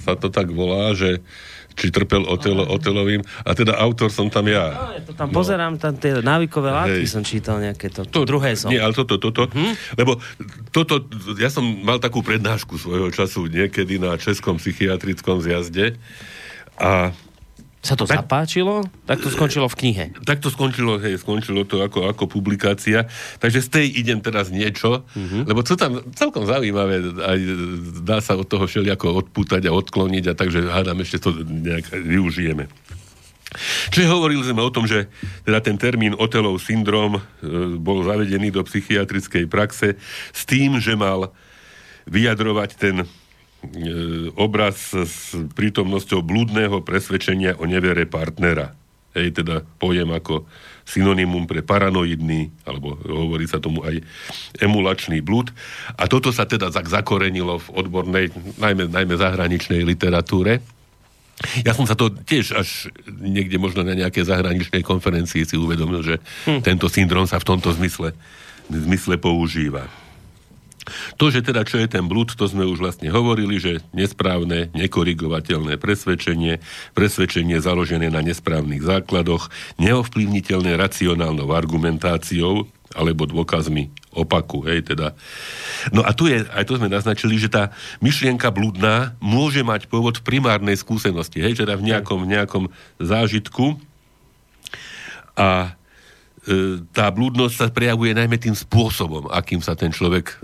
sa 0.00 0.14
to 0.14 0.30
tak 0.30 0.48
volá, 0.48 0.94
že 0.94 1.20
či 1.76 1.92
trpel 1.92 2.24
otelo, 2.24 2.64
otelovým. 2.64 3.20
A 3.44 3.52
teda 3.52 3.76
autor 3.76 4.08
som 4.08 4.32
tam 4.32 4.48
ja. 4.48 4.72
No, 4.72 4.96
ja 4.96 5.02
to 5.04 5.12
tam 5.12 5.28
pozerám, 5.28 5.76
tam 5.76 5.94
tie 6.00 6.24
návykové 6.24 6.72
látky 6.72 7.04
Hej. 7.04 7.12
som 7.12 7.22
čítal 7.22 7.60
nejaké 7.60 7.92
to, 7.92 8.08
to 8.08 8.24
druhé 8.24 8.56
som. 8.56 8.72
Nie, 8.72 8.80
ale 8.80 8.96
toto, 8.96 9.20
toto. 9.20 9.52
Uh-huh. 9.52 9.72
Lebo 9.94 10.16
toto, 10.72 11.04
ja 11.36 11.52
som 11.52 11.62
mal 11.84 12.00
takú 12.00 12.24
prednášku 12.24 12.80
svojho 12.80 13.12
času 13.12 13.46
niekedy 13.52 14.00
na 14.00 14.16
Českom 14.16 14.56
psychiatrickom 14.56 15.44
zjazde 15.44 16.00
a 16.80 17.12
Sa 17.86 17.94
to 17.94 18.02
Tak- 18.02 18.26
zapáčilo? 18.26 18.82
Tak 19.06 19.22
to 19.22 19.30
skončilo 19.30 19.70
v 19.70 19.76
knihe. 19.78 20.04
tak 20.26 20.42
to 20.42 20.50
skončilo, 20.50 20.98
hej, 20.98 21.22
skončilo 21.22 21.62
to 21.62 21.86
ako, 21.86 22.10
ako 22.10 22.26
publikácia. 22.26 23.06
Takže 23.38 23.62
z 23.62 23.68
tej 23.70 23.86
idem 24.02 24.18
teraz 24.18 24.50
niečo, 24.50 25.06
uh-huh. 25.06 25.46
lebo 25.46 25.62
co 25.62 25.78
tam 25.78 26.02
celkom 26.18 26.50
zaujímavé, 26.50 27.14
aj 27.14 27.38
dá 28.02 28.18
sa 28.18 28.34
od 28.34 28.50
toho 28.50 28.66
všelijako 28.66 29.22
odpútať 29.22 29.70
a 29.70 29.76
odkloniť 29.78 30.24
a 30.26 30.32
takže 30.34 30.66
hádam, 30.66 30.98
ešte 30.98 31.22
to 31.22 31.30
nejak 31.46 31.86
využijeme. 31.94 32.66
Čiže 33.94 34.10
hovorili 34.10 34.42
sme 34.42 34.60
o 34.66 34.74
tom, 34.74 34.90
že 34.90 35.06
teda 35.46 35.62
ten 35.62 35.78
termín 35.78 36.18
Otelov 36.18 36.58
syndrom 36.58 37.16
e, 37.16 37.20
bol 37.78 38.02
zavedený 38.02 38.50
do 38.50 38.66
psychiatrickej 38.66 39.46
praxe 39.46 39.94
s 40.34 40.42
tým, 40.42 40.82
že 40.82 40.98
mal 40.98 41.30
vyjadrovať 42.10 42.70
ten 42.74 43.06
obraz 44.36 44.94
s 44.94 45.34
prítomnosťou 45.54 46.20
blúdneho 46.22 46.82
presvedčenia 46.82 47.58
o 47.58 47.64
nevere 47.64 48.04
partnera. 48.04 48.74
Hej, 49.16 49.40
teda 49.40 49.64
pojem 49.80 50.12
ako 50.12 50.44
synonymum 50.86 51.48
pre 51.48 51.64
paranoidný, 51.64 52.52
alebo 52.68 53.00
hovorí 53.00 53.48
sa 53.48 53.58
tomu 53.58 53.82
aj 53.82 54.04
emulačný 54.60 55.24
blúd. 55.24 55.50
A 55.96 56.06
toto 56.06 56.30
sa 56.30 56.44
teda 56.44 56.68
tak 56.68 56.86
zakorenilo 56.86 57.58
v 57.58 57.68
odbornej, 57.74 58.26
najmä, 58.60 58.92
najmä 58.92 59.14
zahraničnej 59.18 59.82
literatúre. 59.82 60.62
Ja 61.64 61.76
som 61.76 61.84
sa 61.84 61.96
to 61.96 62.08
tiež 62.08 62.56
až 62.56 62.88
niekde 63.08 63.60
možno 63.60 63.84
na 63.84 63.92
nejakej 63.92 64.24
zahraničnej 64.24 64.80
konferencii 64.80 65.44
si 65.44 65.56
uvedomil, 65.56 66.00
že 66.00 66.16
hm. 66.48 66.64
tento 66.64 66.86
syndrom 66.88 67.28
sa 67.28 67.36
v 67.42 67.48
tomto 67.56 67.72
zmysle, 67.76 68.12
zmysle 68.68 69.20
používa. 69.20 69.84
To, 71.18 71.28
že 71.28 71.42
teda 71.42 71.66
čo 71.66 71.82
je 71.82 71.88
ten 71.90 72.06
blúd, 72.06 72.32
to 72.34 72.46
sme 72.46 72.66
už 72.66 72.78
vlastne 72.78 73.10
hovorili, 73.10 73.58
že 73.58 73.82
nesprávne, 73.90 74.70
nekorigovateľné 74.72 75.76
presvedčenie, 75.76 76.62
presvedčenie 76.94 77.58
založené 77.58 78.08
na 78.08 78.22
nesprávnych 78.22 78.82
základoch, 78.82 79.50
neovplyvniteľné 79.82 80.78
racionálnou 80.78 81.50
argumentáciou 81.50 82.70
alebo 82.94 83.28
dôkazmi 83.28 83.92
opaku, 84.16 84.64
hej, 84.64 84.80
teda. 84.88 85.12
No 85.92 86.00
a 86.00 86.16
tu 86.16 86.30
je, 86.30 86.40
aj 86.48 86.64
to 86.64 86.80
sme 86.80 86.88
naznačili, 86.88 87.36
že 87.36 87.52
tá 87.52 87.74
myšlienka 88.00 88.48
blúdna 88.48 89.12
môže 89.20 89.60
mať 89.60 89.90
pôvod 89.92 90.16
v 90.22 90.26
primárnej 90.26 90.80
skúsenosti, 90.80 91.44
hej, 91.44 91.60
teda 91.60 91.76
v 91.76 91.92
nejakom, 91.92 92.24
nejakom 92.24 92.64
zážitku 92.96 93.76
a 95.36 95.76
tá 96.94 97.10
blúdnosť 97.10 97.54
sa 97.58 97.66
prejavuje 97.74 98.14
najmä 98.14 98.38
tým 98.38 98.54
spôsobom, 98.54 99.26
akým 99.34 99.58
sa 99.58 99.74
ten 99.74 99.90
človek 99.90 100.26
e, 100.30 100.34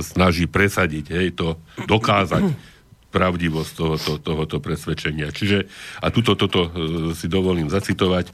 snaží 0.00 0.48
presadiť, 0.48 1.04
hej, 1.12 1.28
to 1.36 1.60
dokázať 1.84 2.48
pravdivosť 3.14 3.70
tohoto, 3.74 4.12
tohoto 4.22 4.56
presvedčenia. 4.62 5.34
Čiže, 5.34 5.68
a 6.00 6.08
tuto 6.08 6.38
toto 6.38 6.70
e, 6.70 6.70
si 7.12 7.28
dovolím 7.28 7.68
zacitovať, 7.68 8.32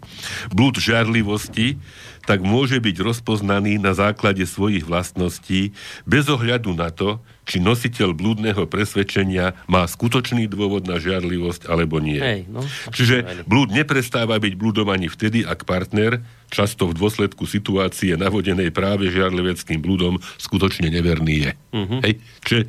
blúd 0.55 0.78
žiarlivosti 0.78 1.80
tak 2.26 2.43
môže 2.43 2.82
byť 2.82 2.97
rozpoznaný 3.07 3.78
na 3.78 3.95
základe 3.95 4.43
svojich 4.43 4.82
vlastností 4.82 5.70
bez 6.03 6.26
ohľadu 6.26 6.74
na 6.74 6.91
to, 6.91 7.22
či 7.47 7.63
nositeľ 7.63 8.11
blúdneho 8.11 8.67
presvedčenia 8.67 9.55
má 9.71 9.87
skutočný 9.87 10.51
dôvod 10.51 10.91
na 10.91 10.99
žiarlivosť 10.99 11.71
alebo 11.71 12.03
nie. 12.03 12.19
Hej, 12.19 12.51
no. 12.51 12.67
Čiže 12.91 13.47
blúd 13.47 13.71
neprestáva 13.71 14.43
byť 14.43 14.53
blúdom 14.59 14.91
ani 14.91 15.07
vtedy, 15.07 15.47
ak 15.47 15.63
partner, 15.63 16.27
často 16.51 16.91
v 16.91 16.99
dôsledku 16.99 17.47
situácie 17.47 18.19
navodenej 18.19 18.75
práve 18.75 19.07
žiarliveckým 19.15 19.79
blúdom, 19.79 20.19
skutočne 20.43 20.91
neverný 20.91 21.47
je. 21.47 21.51
Uh-huh. 21.71 22.03
Hej? 22.03 22.19
Čiže 22.43 22.63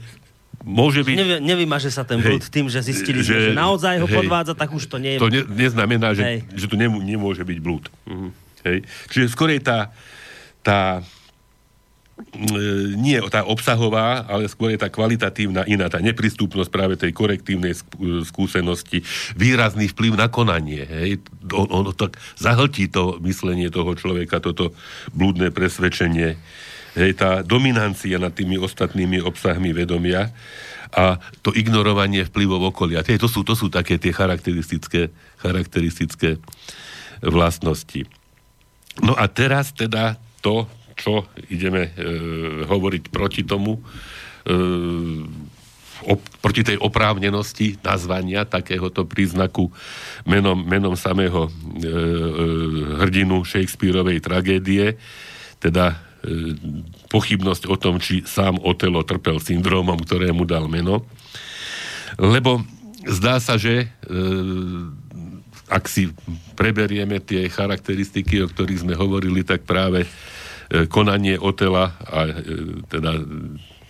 môže 0.62 1.02
byť... 1.02 1.16
Nevy, 1.18 1.34
nevymaže 1.42 1.90
sa 1.90 2.06
ten 2.06 2.22
blúd 2.22 2.46
Hej. 2.46 2.54
tým, 2.54 2.70
že 2.70 2.86
zistili 2.86 3.26
Že- 3.26 3.50
že 3.50 3.58
naozaj 3.58 3.98
ho 3.98 4.08
hej. 4.10 4.14
podvádza, 4.14 4.54
tak 4.54 4.70
už 4.78 4.86
to 4.86 5.02
nie 5.02 5.18
je... 5.18 5.20
To 5.26 5.34
ne, 5.34 5.42
neznamená, 5.58 6.14
že, 6.14 6.22
Hej. 6.22 6.38
že 6.54 6.66
tu 6.70 6.78
nemô, 6.78 7.02
nemôže 7.02 7.42
byť 7.42 7.58
blúd. 7.58 7.90
Uh-huh. 8.06 8.30
Hej. 8.62 8.86
Čiže 9.10 9.34
skorej 9.34 9.66
tá, 9.66 9.90
tá 10.62 11.02
nie 12.98 13.22
tá 13.30 13.46
obsahová, 13.46 14.26
ale 14.26 14.50
skôr 14.50 14.74
je 14.74 14.82
tá 14.82 14.90
kvalitatívna 14.90 15.70
iná, 15.70 15.86
tá 15.86 16.02
neprístupnosť 16.02 16.70
práve 16.70 16.98
tej 16.98 17.14
korektívnej 17.14 17.78
sk- 17.78 17.94
e, 17.98 18.26
skúsenosti, 18.26 19.06
výrazný 19.38 19.90
vplyv 19.94 20.18
na 20.18 20.28
konanie. 20.30 20.82
Hej. 20.86 21.22
On, 21.54 21.70
on 21.70 21.94
tak 21.94 22.18
zahltí 22.38 22.90
to 22.90 23.22
myslenie 23.22 23.70
toho 23.70 23.94
človeka, 23.94 24.42
toto 24.42 24.74
blúdne 25.14 25.54
presvedčenie. 25.54 26.38
Hej, 26.98 27.22
tá 27.22 27.46
dominancia 27.46 28.18
nad 28.18 28.34
tými 28.34 28.58
ostatnými 28.58 29.22
obsahmi 29.22 29.70
vedomia 29.70 30.34
a 30.90 31.22
to 31.46 31.54
ignorovanie 31.54 32.26
vplyvov 32.26 32.74
okolia. 32.74 33.06
Hej, 33.06 33.22
to, 33.22 33.30
sú, 33.30 33.46
to 33.46 33.54
sú 33.54 33.70
také 33.70 34.02
tie 34.02 34.10
charakteristické, 34.10 35.14
charakteristické 35.38 36.42
vlastnosti. 37.22 38.10
No 38.98 39.14
a 39.14 39.30
teraz 39.30 39.70
teda 39.78 40.18
to, 40.42 40.66
čo 40.98 41.30
ideme 41.48 41.94
e, 41.94 42.02
hovoriť 42.66 43.04
proti 43.14 43.46
tomu, 43.46 43.78
e, 43.78 43.82
op, 46.04 46.22
proti 46.42 46.62
tej 46.66 46.78
oprávnenosti 46.82 47.82
nazvania 47.82 48.46
takéhoto 48.46 49.06
príznaku 49.06 49.70
menom, 50.26 50.58
menom 50.58 50.98
samého 50.98 51.48
e, 51.48 51.52
e, 51.52 51.92
hrdinu 53.06 53.46
Shakespeareovej 53.46 54.20
tragédie, 54.22 54.98
teda 55.62 55.94
e, 55.94 56.58
pochybnosť 57.10 57.64
o 57.70 57.76
tom, 57.78 58.02
či 58.02 58.26
sám 58.26 58.62
Otelo 58.62 59.02
trpel 59.06 59.42
syndrómom, 59.42 60.02
ktorému 60.02 60.44
dal 60.44 60.66
meno. 60.66 61.06
Lebo 62.18 62.66
zdá 63.06 63.38
sa, 63.38 63.56
že 63.56 63.86
e, 63.86 63.88
ak 65.68 65.84
si 65.92 66.10
preberieme 66.56 67.20
tie 67.20 67.52
charakteristiky, 67.52 68.40
o 68.44 68.48
ktorých 68.48 68.88
sme 68.88 68.96
hovorili, 68.96 69.44
tak 69.44 69.68
práve 69.68 70.08
konanie 70.92 71.40
Otela 71.40 71.96
a 72.04 72.28
e, 72.28 72.34
teda 72.88 73.12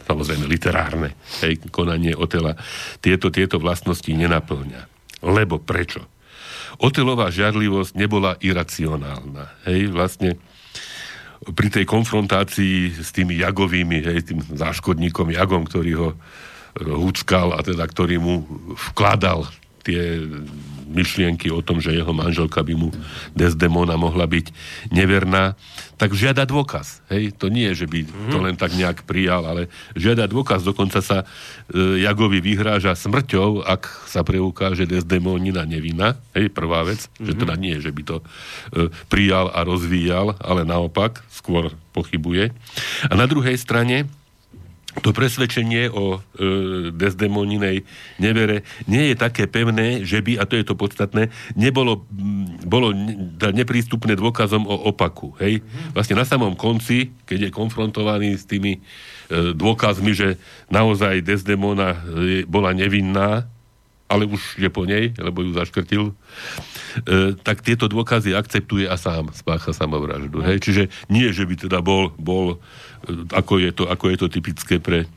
samozrejme 0.08 0.46
literárne 0.48 1.10
hej, 1.44 1.60
konanie 1.74 2.16
Otela 2.16 2.56
tieto, 3.04 3.28
tieto 3.34 3.60
vlastnosti 3.60 4.08
nenaplňa. 4.08 4.88
Lebo 5.26 5.60
prečo? 5.60 6.06
Otelová 6.78 7.34
žiarlivosť 7.34 7.98
nebola 7.98 8.38
iracionálna. 8.38 9.66
Hej, 9.66 9.90
vlastne 9.90 10.38
pri 11.42 11.68
tej 11.74 11.86
konfrontácii 11.90 13.02
s 13.02 13.10
tými 13.12 13.42
jagovými, 13.42 13.98
hej, 14.06 14.20
tým 14.30 14.40
záškodníkom 14.54 15.34
Jagom, 15.34 15.66
ktorý 15.66 15.92
ho 15.98 16.10
húckal 16.78 17.58
a 17.58 17.66
teda 17.66 17.90
ktorý 17.90 18.22
mu 18.22 18.46
vkladal 18.94 19.50
tie 19.88 20.02
myšlienky 20.88 21.52
o 21.52 21.60
tom, 21.60 21.84
že 21.84 21.92
jeho 21.92 22.16
manželka 22.16 22.64
by 22.64 22.74
mu 22.74 22.90
Desdemona 23.36 24.00
mohla 24.00 24.24
byť 24.24 24.56
neverná, 24.90 25.60
tak 26.00 26.16
žiada 26.16 26.48
dôkaz. 26.48 27.04
Hej? 27.12 27.36
To 27.42 27.52
nie 27.52 27.68
je, 27.74 27.84
že 27.84 27.88
by 27.92 28.00
to 28.32 28.38
len 28.40 28.56
tak 28.56 28.72
nejak 28.74 29.04
prijal, 29.04 29.44
ale 29.44 29.68
žiada 29.98 30.30
dôkaz. 30.30 30.64
Dokonca 30.64 31.04
sa 31.04 31.28
e, 31.68 32.06
Jagovi 32.06 32.40
vyhráža 32.40 32.96
smrťou, 32.96 33.68
ak 33.68 34.08
sa 34.08 34.24
preukáže 34.24 34.88
Desdemonina 34.88 35.68
nevina. 35.68 36.16
Hej, 36.32 36.56
prvá 36.56 36.88
vec. 36.88 37.06
Mm-hmm. 37.06 37.26
Že 37.28 37.34
teda 37.36 37.54
nie, 37.60 37.76
že 37.84 37.92
by 37.92 38.02
to 38.08 38.18
e, 38.22 38.26
prijal 39.12 39.52
a 39.52 39.60
rozvíjal, 39.68 40.40
ale 40.40 40.64
naopak, 40.64 41.26
skôr 41.34 41.74
pochybuje. 41.92 42.54
A 43.10 43.14
na 43.18 43.28
druhej 43.28 43.58
strane 43.60 44.08
to 45.02 45.14
presvedčenie 45.14 45.90
o 45.94 46.18
e, 46.18 46.20
Desdemoninej 46.94 47.86
nevere 48.18 48.66
nie 48.90 49.14
je 49.14 49.16
také 49.18 49.46
pevné, 49.46 50.02
že 50.04 50.22
by, 50.22 50.42
a 50.42 50.44
to 50.50 50.58
je 50.58 50.66
to 50.66 50.74
podstatné, 50.74 51.30
nebolo 51.54 52.06
bolo 52.68 52.92
neprístupné 53.54 54.20
dôkazom 54.20 54.68
o 54.68 54.76
opaku. 54.92 55.32
Hej? 55.40 55.64
Vlastne 55.96 56.20
na 56.20 56.26
samom 56.28 56.54
konci, 56.58 57.16
keď 57.24 57.48
je 57.48 57.56
konfrontovaný 57.56 58.36
s 58.36 58.44
tými 58.44 58.78
e, 58.78 58.80
dôkazmi, 59.56 60.12
že 60.12 60.36
naozaj 60.68 61.24
Desdemona 61.24 61.96
e, 61.96 62.44
bola 62.44 62.76
nevinná, 62.76 63.48
ale 64.08 64.24
už 64.24 64.56
je 64.56 64.72
po 64.72 64.88
nej, 64.88 65.12
lebo 65.20 65.44
ju 65.44 65.52
zaškrtil, 65.52 66.04
e, 66.12 66.14
tak 67.44 67.60
tieto 67.64 67.92
dôkazy 67.92 68.32
akceptuje 68.32 68.88
a 68.88 68.96
sám 68.96 69.32
spácha 69.36 69.76
samovraždu. 69.76 70.40
Hej? 70.44 70.64
Čiže 70.64 70.84
nie, 71.12 71.28
že 71.32 71.44
by 71.44 71.56
teda 71.68 71.80
bol, 71.84 72.16
bol 72.16 72.60
ako 73.32 73.54
je 73.62 73.72
to, 73.72 73.84
ako 73.88 74.06
je 74.10 74.18
to 74.18 74.28
typické 74.30 74.76
pre 74.82 75.04
e, 75.04 75.08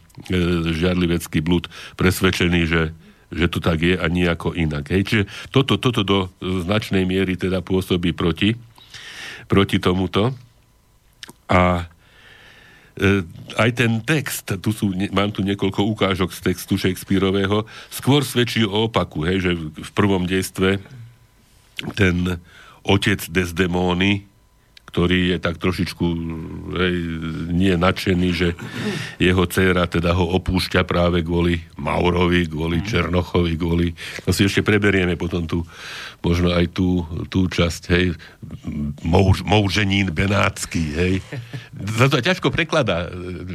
žiarlivecký 0.70 1.40
blud, 1.40 1.68
presvedčený, 1.96 2.62
že 2.66 2.82
že 3.30 3.46
to 3.46 3.62
tak 3.62 3.78
je 3.78 3.94
a 3.94 4.10
nejako 4.10 4.58
inak. 4.58 4.90
Hej. 4.90 5.02
Čiže 5.06 5.24
toto, 5.54 5.78
toto 5.78 6.02
do 6.02 6.18
značnej 6.42 7.06
miery 7.06 7.38
teda 7.38 7.62
pôsobí 7.62 8.10
proti, 8.10 8.58
proti 9.46 9.78
tomuto. 9.78 10.34
A 11.46 11.86
e, 12.98 13.22
aj 13.54 13.70
ten 13.70 14.02
text, 14.02 14.50
tu 14.58 14.74
sú, 14.74 14.90
mám 15.14 15.30
tu 15.30 15.46
niekoľko 15.46 15.86
ukážok 15.94 16.34
z 16.34 16.40
textu 16.50 16.74
Shakespeareového, 16.74 17.70
skôr 17.86 18.26
svedčí 18.26 18.66
o 18.66 18.90
opaku, 18.90 19.22
hej, 19.22 19.38
že 19.46 19.50
v 19.58 19.90
prvom 19.94 20.26
dejstve 20.26 20.82
ten 21.94 22.42
otec 22.82 23.20
Desdemóny 23.30 24.29
ktorý 24.90 25.34
je 25.34 25.38
tak 25.38 25.62
trošičku 25.62 26.06
hej, 26.74 26.94
nie 27.54 27.74
nadšený, 27.78 28.28
že 28.34 28.48
jeho 29.22 29.46
dcéra 29.46 29.86
teda 29.86 30.12
ho 30.18 30.34
opúšťa 30.36 30.82
práve 30.82 31.22
kvôli 31.22 31.62
Maurovi, 31.78 32.50
kvôli 32.50 32.82
Černochovi, 32.82 33.54
kvôli... 33.54 33.94
To 34.26 34.34
si 34.34 34.50
ešte 34.50 34.66
preberieme 34.66 35.14
potom 35.14 35.46
tu 35.46 35.62
možno 36.20 36.52
aj 36.52 36.68
tú, 36.72 37.04
tú 37.32 37.48
časť, 37.48 37.82
hej, 37.96 38.06
mouž, 39.00 39.40
mouženín 39.40 40.12
benátsky, 40.12 40.82
hej. 40.92 41.14
Za 41.96 42.12
to 42.12 42.20
ťažko 42.20 42.52
prekladá. 42.52 43.08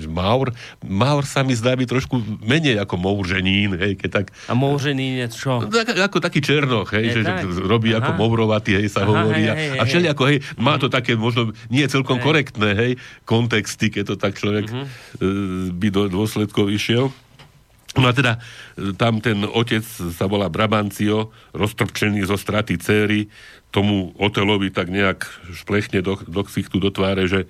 Maur, 0.10 0.50
Maur 0.82 1.24
sa 1.30 1.46
mi 1.46 1.54
zdá 1.54 1.78
byť 1.78 1.88
trošku 1.90 2.18
menej 2.42 2.82
ako 2.82 2.98
mouženín, 2.98 3.78
hej, 3.78 3.94
keď 3.98 4.10
tak... 4.22 4.26
A 4.50 4.58
mouženín 4.58 5.22
je 5.26 5.28
čo? 5.30 5.62
Tak, 5.70 5.94
ako 5.94 6.18
taký 6.18 6.42
černoch, 6.42 6.90
hej, 6.98 7.14
je 7.14 7.22
že, 7.22 7.22
že 7.26 7.62
robí 7.62 7.94
Aha. 7.94 8.02
ako 8.02 8.12
mourovatý, 8.18 8.82
hej, 8.82 8.90
sa 8.90 9.06
Aha, 9.06 9.10
hovorí. 9.14 9.46
Hej, 9.46 9.78
hej, 9.78 9.80
a 9.80 9.84
všeli 9.86 10.08
ako, 10.10 10.24
hej, 10.34 10.38
má 10.58 10.82
to 10.82 10.90
také 10.90 11.14
možno 11.14 11.54
nie 11.70 11.86
celkom 11.86 12.18
hej. 12.18 12.26
korektné, 12.26 12.70
hej, 12.74 12.92
kontexty, 13.30 13.94
keď 13.94 14.14
to 14.14 14.16
tak 14.18 14.34
človek 14.38 14.66
uh-huh. 14.70 15.70
by 15.70 15.88
do 15.94 16.10
dôsledkov 16.10 16.74
išiel. 16.74 17.14
No 17.96 18.12
a 18.12 18.14
teda 18.14 18.38
e, 18.76 18.92
tam 18.96 19.24
ten 19.24 19.48
otec 19.48 19.84
sa 19.88 20.28
volá 20.28 20.52
Brabancio, 20.52 21.32
roztrpčený 21.56 22.28
zo 22.28 22.36
straty 22.36 22.76
céry, 22.76 23.32
tomu 23.72 24.16
Otelovi 24.20 24.72
tak 24.72 24.92
nejak 24.92 25.28
šplechne 25.52 26.00
do, 26.04 26.20
do 26.28 26.42
ksichtu, 26.44 26.80
do 26.80 26.92
tváre, 26.92 27.28
že 27.28 27.48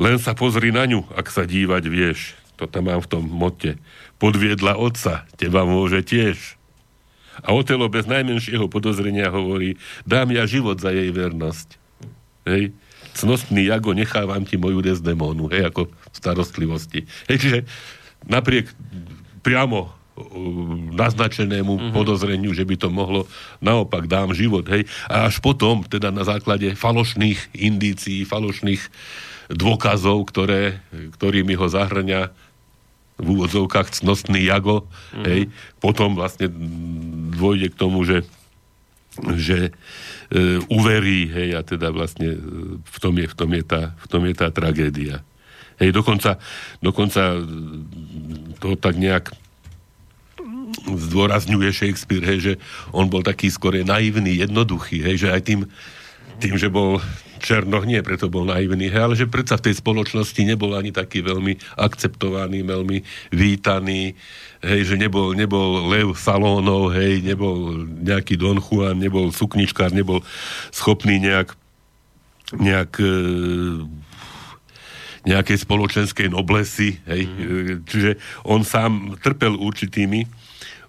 len 0.00 0.16
sa 0.16 0.32
pozri 0.32 0.72
na 0.72 0.88
ňu, 0.88 1.04
ak 1.12 1.28
sa 1.28 1.44
dívať 1.44 1.84
vieš. 1.88 2.36
To 2.60 2.68
tam 2.68 2.88
mám 2.88 3.00
v 3.00 3.10
tom 3.10 3.24
mote. 3.24 3.80
Podviedla 4.16 4.76
otca, 4.76 5.28
teba 5.36 5.64
môže 5.64 6.04
tiež. 6.04 6.56
A 7.40 7.56
Otelo 7.56 7.88
bez 7.88 8.04
najmenšieho 8.04 8.68
podozrenia 8.68 9.32
hovorí, 9.32 9.80
dám 10.04 10.32
ja 10.36 10.44
život 10.44 10.76
za 10.76 10.92
jej 10.92 11.08
vernosť. 11.08 11.80
Hej? 12.44 12.76
Cnostný 13.12 13.68
Jago, 13.68 13.96
nechávam 13.96 14.44
ti 14.44 14.56
moju 14.56 14.80
Desdemonu, 14.80 15.48
hej, 15.52 15.68
ako 15.68 15.92
starostlivosti. 16.12 17.04
Hej, 17.28 17.36
čiže 17.40 17.58
napriek 18.24 18.72
priamo 19.42 19.90
naznačenému 20.92 21.72
mm-hmm. 21.72 21.92
podozreniu, 21.96 22.52
že 22.52 22.68
by 22.68 22.76
to 22.76 22.88
mohlo 22.92 23.24
naopak 23.64 24.04
dám 24.04 24.36
život, 24.36 24.68
hej. 24.68 24.84
A 25.08 25.28
až 25.32 25.40
potom, 25.40 25.82
teda 25.88 26.12
na 26.12 26.22
základe 26.22 26.76
falošných 26.76 27.56
indícií, 27.56 28.28
falošných 28.28 28.82
dôkazov, 29.48 30.28
ktoré, 30.28 30.84
ktorými 31.16 31.56
ho 31.56 31.66
zahrňa 31.66 32.28
v 33.16 33.26
úvodzovkách 33.26 34.04
cnostný 34.04 34.44
jago, 34.44 34.84
mm-hmm. 34.84 35.24
hej, 35.24 35.40
potom 35.80 36.12
vlastne 36.12 36.52
dôjde 37.32 37.72
k 37.72 37.78
tomu, 37.78 38.04
že 38.04 38.24
že 39.36 39.68
e, 39.68 40.56
uverí, 40.72 41.28
hej, 41.28 41.48
a 41.52 41.60
teda 41.60 41.92
vlastne 41.92 42.32
v 42.80 42.96
tom 42.96 43.14
je, 43.20 43.28
v 43.28 43.34
tom 43.36 43.50
je, 43.52 43.60
tá, 43.60 43.92
v 43.92 44.06
tom 44.08 44.22
je 44.24 44.32
tá 44.32 44.48
tragédia. 44.48 45.20
Hej, 45.82 45.90
dokonca, 45.90 46.38
dokonca 46.78 47.42
to 48.62 48.78
tak 48.78 48.94
nejak 48.94 49.34
zdôrazňuje 50.86 51.74
Shakespeare, 51.74 52.22
hej, 52.22 52.38
že 52.38 52.52
on 52.94 53.10
bol 53.10 53.26
taký 53.26 53.50
skôr 53.50 53.74
naivný, 53.82 54.38
jednoduchý, 54.38 55.02
hej, 55.02 55.26
že 55.26 55.28
aj 55.34 55.42
tým, 55.42 55.60
tým, 56.38 56.54
že 56.54 56.70
bol 56.70 57.02
Černoch, 57.42 57.82
nie 57.82 57.98
preto 58.06 58.30
bol 58.30 58.46
naivný, 58.46 58.86
hej, 58.86 59.02
ale 59.02 59.18
že 59.18 59.26
predsa 59.26 59.58
v 59.58 59.66
tej 59.66 59.82
spoločnosti 59.82 60.38
nebol 60.46 60.78
ani 60.78 60.94
taký 60.94 61.26
veľmi 61.26 61.58
akceptovaný, 61.74 62.62
veľmi 62.62 63.02
vítaný, 63.34 64.14
hej, 64.62 64.80
že 64.86 64.94
nebol, 64.94 65.34
nebol 65.34 65.90
Lev 65.90 66.14
Salónov, 66.14 66.94
hej, 66.94 67.26
nebol 67.26 67.90
nejaký 68.06 68.38
Don 68.38 68.62
Juan, 68.62 69.02
nebol 69.02 69.34
sukničkár, 69.34 69.90
nebol 69.90 70.22
schopný 70.70 71.18
nejak 71.18 71.58
nejak 72.52 73.00
e, 73.00 73.12
nejakej 75.22 75.58
spoločenskej 75.62 76.28
noblesy, 76.30 76.98
hej, 77.06 77.22
mm. 77.30 77.86
čiže 77.86 78.10
on 78.42 78.66
sám 78.66 79.18
trpel 79.22 79.54
určitými 79.54 80.26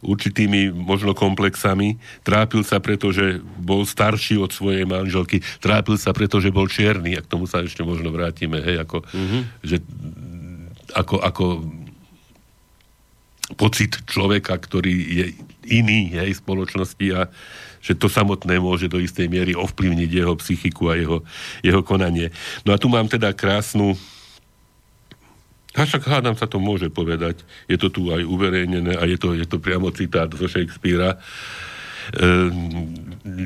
určitými 0.03 0.75
možno 0.75 1.15
komplexami. 1.15 1.95
Trápil 2.27 2.67
sa 2.67 2.83
preto, 2.83 3.15
že 3.15 3.39
bol 3.39 3.87
starší 3.87 4.35
od 4.35 4.51
svojej 4.51 4.83
manželky. 4.83 5.39
Trápil 5.63 5.95
sa 5.95 6.11
preto, 6.11 6.43
že 6.43 6.51
bol 6.51 6.67
čierny. 6.67 7.15
A 7.15 7.23
k 7.23 7.31
tomu 7.31 7.47
sa 7.47 7.63
ešte 7.63 7.87
možno 7.87 8.11
vrátime. 8.11 8.59
Hej, 8.59 8.83
ako, 8.83 8.99
mm-hmm. 8.99 9.41
že 9.63 9.79
ako, 10.91 11.15
ako 11.23 11.45
pocit 13.55 14.03
človeka, 14.03 14.59
ktorý 14.59 14.91
je 14.91 15.25
iný 15.71 16.11
hej, 16.19 16.43
spoločnosti 16.43 17.07
a 17.15 17.31
že 17.83 17.99
to 17.99 18.07
samotné 18.07 18.63
môže 18.63 18.87
do 18.87 18.95
istej 18.99 19.27
miery 19.27 19.51
ovplyvniť 19.55 20.09
jeho 20.11 20.33
psychiku 20.39 20.91
a 20.91 20.95
jeho, 20.95 21.19
jeho 21.59 21.83
konanie. 21.83 22.31
No 22.63 22.71
a 22.71 22.79
tu 22.79 22.87
mám 22.87 23.11
teda 23.11 23.35
krásnu 23.35 23.99
a 25.73 25.89
však 25.89 26.05
hádam 26.05 26.37
sa 26.37 26.45
to 26.45 26.61
môže 26.61 26.89
povedať. 26.93 27.41
Je 27.65 27.77
to 27.81 27.89
tu 27.89 28.13
aj 28.13 28.21
uverejnené 28.21 28.93
a 28.93 29.03
je 29.09 29.17
to, 29.17 29.33
je 29.33 29.45
to 29.49 29.57
priamo 29.57 29.89
citát 29.89 30.29
zo 30.29 30.45
Shakespearea. 30.45 31.17
Ehm, 32.19 32.93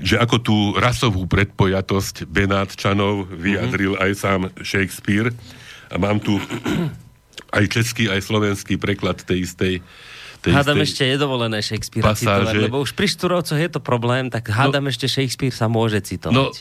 že 0.02 0.18
ako 0.18 0.38
tú 0.42 0.58
rasovú 0.76 1.24
predpojatosť 1.30 2.28
Benátčanov 2.28 3.30
vyjadril 3.32 3.96
mm-hmm. 3.96 4.06
aj 4.10 4.12
sám 4.18 4.42
Shakespeare. 4.60 5.32
A 5.88 5.96
mám 5.96 6.20
tu 6.20 6.36
aj 7.56 7.64
český, 7.72 8.12
aj 8.12 8.28
slovenský 8.28 8.76
preklad 8.76 9.24
tej 9.24 9.48
istej 9.48 9.74
tej 10.38 10.54
Hádam 10.54 10.80
ešte 10.86 11.04
je 11.04 11.18
dovolené 11.18 11.60
Shakespearea 11.66 12.14
pasáže. 12.14 12.24
citovať, 12.24 12.54
lebo 12.70 12.78
už 12.86 12.94
pri 12.94 13.08
Štúrovcoch 13.10 13.58
je 13.58 13.70
to 13.74 13.82
problém, 13.82 14.30
tak 14.30 14.48
hádam 14.48 14.86
no, 14.86 14.90
ešte 14.94 15.10
Shakespeare 15.10 15.52
sa 15.52 15.66
môže 15.66 15.98
citovať. 16.00 16.34
No, 16.38 16.54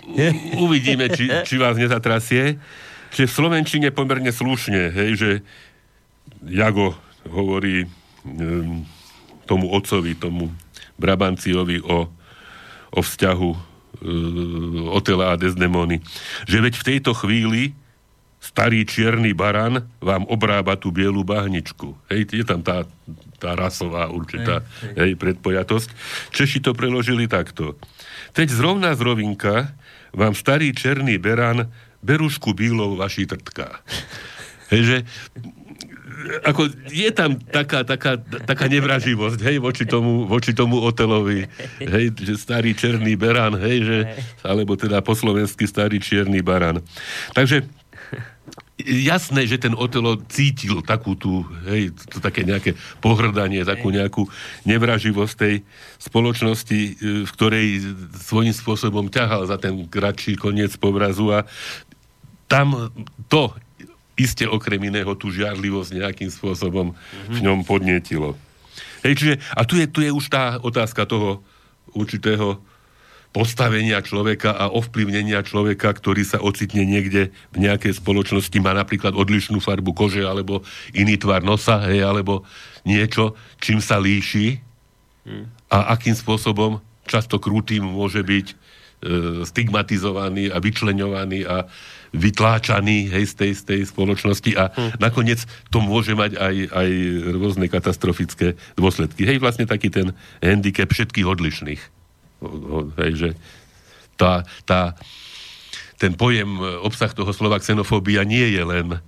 uvidíme, 0.64 1.12
či, 1.12 1.28
či 1.48 1.54
vás 1.60 1.76
nezatrasie. 1.76 2.56
Že 3.14 3.24
v 3.26 3.36
Slovenčine 3.36 3.88
pomerne 3.90 4.30
slušne, 4.30 4.90
hej, 4.90 5.10
že 5.16 5.30
Jago 6.46 6.94
hovorí 7.26 7.86
um, 8.26 8.86
tomu 9.46 9.70
otcovi, 9.70 10.18
tomu 10.18 10.50
Brabanciovi 10.98 11.82
o, 11.84 12.10
o 12.90 13.00
vzťahu 13.00 13.50
uh, 13.50 14.96
Otela 14.96 15.34
a 15.34 15.40
Desdemony. 15.40 16.02
Že 16.50 16.70
veď 16.70 16.74
v 16.78 16.86
tejto 16.94 17.12
chvíli 17.14 17.74
starý 18.46 18.86
čierny 18.86 19.34
baran 19.34 19.90
vám 19.98 20.22
obrába 20.30 20.78
tú 20.78 20.94
bielu 20.94 21.26
bahničku. 21.26 21.98
Hej, 22.12 22.30
je 22.30 22.44
tam 22.46 22.62
tá, 22.62 22.86
tá 23.42 23.58
rasová 23.58 24.06
určitá 24.06 24.62
hej, 24.94 24.94
hej, 24.94 25.12
predpojatosť. 25.18 25.88
Češi 26.30 26.62
to 26.62 26.70
preložili 26.76 27.26
takto. 27.26 27.74
Teď 28.36 28.48
zrovna 28.52 28.94
z 28.94 29.00
rovinka 29.02 29.74
vám 30.14 30.36
starý 30.36 30.70
černý 30.72 31.18
beran 31.18 31.66
berušku 32.06 32.54
bílou 32.54 32.94
vaší 32.94 33.26
trtká. 33.26 33.82
Hej, 34.70 35.02
ako 36.42 36.72
je 36.90 37.10
tam 37.12 37.36
taká, 37.38 37.84
taká, 37.84 38.18
taká 38.18 38.66
nevraživosť, 38.66 39.38
hej, 39.46 39.56
voči 39.60 39.84
tomu, 39.84 40.24
voči 40.24 40.56
tomu 40.56 40.80
Otelovi, 40.80 41.46
hej, 41.82 42.04
že 42.16 42.34
starý 42.40 42.72
černý 42.72 43.14
beran, 43.14 43.54
hej, 43.60 43.78
že, 43.84 43.98
alebo 44.42 44.74
teda 44.74 45.04
po 45.04 45.12
slovensky 45.12 45.68
starý 45.68 46.00
čierny 46.00 46.40
baran. 46.40 46.80
Takže 47.36 47.68
jasné, 48.84 49.48
že 49.48 49.56
ten 49.56 49.72
Otelo 49.72 50.20
cítil 50.28 50.84
takú 50.84 51.16
tú, 51.16 51.48
hej, 51.64 51.96
to 52.12 52.20
také 52.20 52.44
nejaké 52.44 52.76
pohrdanie, 53.00 53.64
takú 53.64 53.88
nejakú 53.88 54.28
nevraživosť 54.68 55.34
tej 55.36 55.54
spoločnosti, 55.96 56.80
e, 56.80 56.92
v 57.24 57.30
ktorej 57.32 57.66
svojím 58.20 58.52
spôsobom 58.52 59.08
ťahal 59.08 59.48
za 59.48 59.56
ten 59.56 59.88
kratší 59.88 60.36
koniec 60.36 60.76
povrazu 60.76 61.32
a 61.32 61.48
tam 62.46 62.90
to 63.30 63.50
iste 64.16 64.48
okrem 64.48 64.80
iného 64.80 65.12
tú 65.14 65.28
žiarlivosť 65.28 65.90
nejakým 65.92 66.30
spôsobom 66.32 66.96
v 67.28 67.38
ňom 67.44 67.62
podnietilo. 67.68 68.32
Hej, 69.04 69.14
čiže, 69.20 69.34
a 69.52 69.62
tu 69.68 69.76
je, 69.76 69.86
tu 69.86 70.00
je 70.00 70.10
už 70.10 70.32
tá 70.32 70.56
otázka 70.58 71.04
toho 71.04 71.44
určitého 71.92 72.58
postavenia 73.36 74.00
človeka 74.00 74.56
a 74.56 74.72
ovplyvnenia 74.72 75.44
človeka, 75.44 75.92
ktorý 75.92 76.24
sa 76.24 76.40
ocitne 76.40 76.88
niekde 76.88 77.28
v 77.52 77.58
nejakej 77.60 78.00
spoločnosti, 78.00 78.56
má 78.64 78.72
napríklad 78.72 79.12
odlišnú 79.12 79.60
farbu 79.60 79.92
kože, 79.92 80.24
alebo 80.24 80.64
iný 80.96 81.20
tvar 81.20 81.44
nosa, 81.44 81.84
hej, 81.84 82.00
alebo 82.00 82.48
niečo, 82.88 83.36
čím 83.60 83.84
sa 83.84 84.00
líši 84.00 84.64
a 85.68 85.92
akým 85.92 86.16
spôsobom 86.16 86.80
často 87.04 87.36
krutým 87.36 87.84
môže 87.84 88.22
byť 88.22 88.46
e, 88.50 88.54
stigmatizovaný 89.44 90.54
a 90.54 90.56
vyčleňovaný 90.62 91.44
a 91.44 91.66
vytláčaný 92.16 93.12
hej, 93.12 93.24
z, 93.30 93.34
tej, 93.36 93.52
z 93.54 93.62
tej 93.62 93.80
spoločnosti 93.86 94.50
a 94.56 94.72
hmm. 94.72 94.98
nakoniec 94.98 95.44
to 95.68 95.84
môže 95.84 96.16
mať 96.16 96.40
aj, 96.40 96.54
aj 96.72 96.90
rôzne 97.36 97.66
katastrofické 97.68 98.56
dôsledky. 98.74 99.28
Hej, 99.28 99.38
vlastne 99.38 99.68
taký 99.68 99.92
ten 99.92 100.16
handicap 100.40 100.88
všetkých 100.88 101.26
odlišných. 101.28 101.82
Hej, 103.00 103.12
že 103.14 103.28
tá, 104.16 104.48
tá, 104.64 104.96
ten 106.00 106.16
pojem, 106.16 106.56
obsah 106.80 107.12
toho 107.12 107.30
slova 107.36 107.60
xenofóbia 107.60 108.24
nie 108.24 108.56
je 108.56 108.62
len 108.64 109.00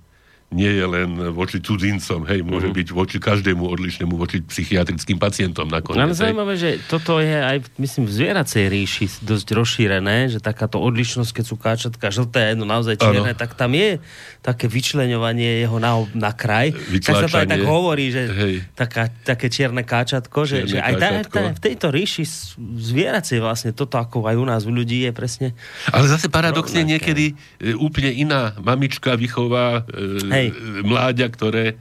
nie 0.49 0.81
je 0.81 0.81
len 0.81 1.29
voči 1.29 1.61
cudzincom, 1.61 2.25
hej, 2.25 2.41
môže 2.41 2.73
mm-hmm. 2.73 2.79
byť 2.81 2.87
voči 2.89 3.17
každému 3.21 3.69
odlišnému, 3.69 4.17
voči 4.17 4.41
psychiatrickým 4.41 5.21
pacientom 5.21 5.69
nakoniec. 5.69 6.01
Ale 6.01 6.17
zaujímavé, 6.17 6.57
že 6.57 6.81
toto 6.89 7.21
je 7.21 7.37
aj, 7.37 7.69
myslím, 7.77 8.09
v 8.09 8.13
zvieracej 8.17 8.65
ríši 8.65 9.05
dosť 9.21 9.47
rozšírené, 9.53 10.33
že 10.33 10.41
takáto 10.41 10.81
odlišnosť, 10.81 11.31
keď 11.37 11.45
sú 11.45 11.53
káčatka 11.53 12.09
žlté, 12.09 12.57
no 12.57 12.65
naozaj 12.65 12.97
čierne, 12.97 13.37
ano. 13.37 13.37
tak 13.37 13.53
tam 13.53 13.77
je 13.77 14.01
také 14.41 14.65
vyčleňovanie 14.65 15.61
jeho 15.61 15.77
na, 15.77 16.01
na 16.17 16.33
kraj. 16.33 16.73
Tak 16.73 17.01
sa 17.05 17.29
to 17.29 17.37
aj 17.45 17.45
tak 17.45 17.69
hovorí, 17.69 18.09
že 18.09 18.25
taká, 18.73 19.13
také 19.21 19.53
čierne 19.53 19.85
káčatko, 19.85 20.49
že, 20.49 20.65
že 20.65 20.81
aj, 20.81 20.93
tá, 20.97 21.09
tá, 21.29 21.41
v 21.53 21.61
tejto 21.61 21.93
ríši 21.93 22.25
zvieracej 22.57 23.37
vlastne 23.37 23.69
toto, 23.69 24.01
ako 24.01 24.25
aj 24.25 24.33
u 24.33 24.45
nás 24.49 24.65
u 24.65 24.73
ľudí 24.73 25.05
je 25.05 25.13
presne... 25.13 25.47
Ale 25.93 26.09
zase 26.09 26.25
paradoxne 26.25 26.81
rovnaké. 26.81 26.93
niekedy 26.97 27.25
e, 27.61 27.77
úplne 27.77 28.09
iná 28.17 28.57
mamička 28.57 29.13
vychová 29.13 29.85
e, 29.85 30.38
Hej. 30.38 30.38
Mláďa, 30.85 31.27
ktoré 31.27 31.65
e, 31.73 31.75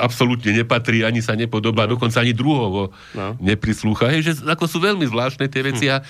absolútne 0.00 0.56
nepatrí, 0.56 1.04
ani 1.04 1.20
sa 1.20 1.36
nepodobá, 1.36 1.84
no. 1.84 1.98
dokonca 1.98 2.24
ani 2.24 2.32
druhovo 2.32 2.96
no. 3.12 3.36
neprislúcha. 3.38 4.08
Hej, 4.08 4.20
že 4.24 4.32
ako 4.48 4.64
sú 4.64 4.78
veľmi 4.80 5.04
zvláštne 5.04 5.46
tie 5.52 5.62
veci 5.62 5.86
hm. 5.86 5.92
a 5.92 5.96
e, 6.00 6.04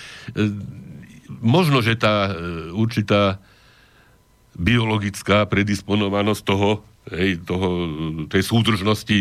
možno, 1.42 1.82
že 1.82 1.98
tá 1.98 2.30
e, 2.30 2.72
určitá 2.72 3.42
biologická 4.56 5.44
predisponovanosť 5.44 6.42
toho, 6.46 6.80
hej, 7.14 7.38
toho, 7.46 7.68
tej 8.26 8.42
súdržnosti 8.42 9.16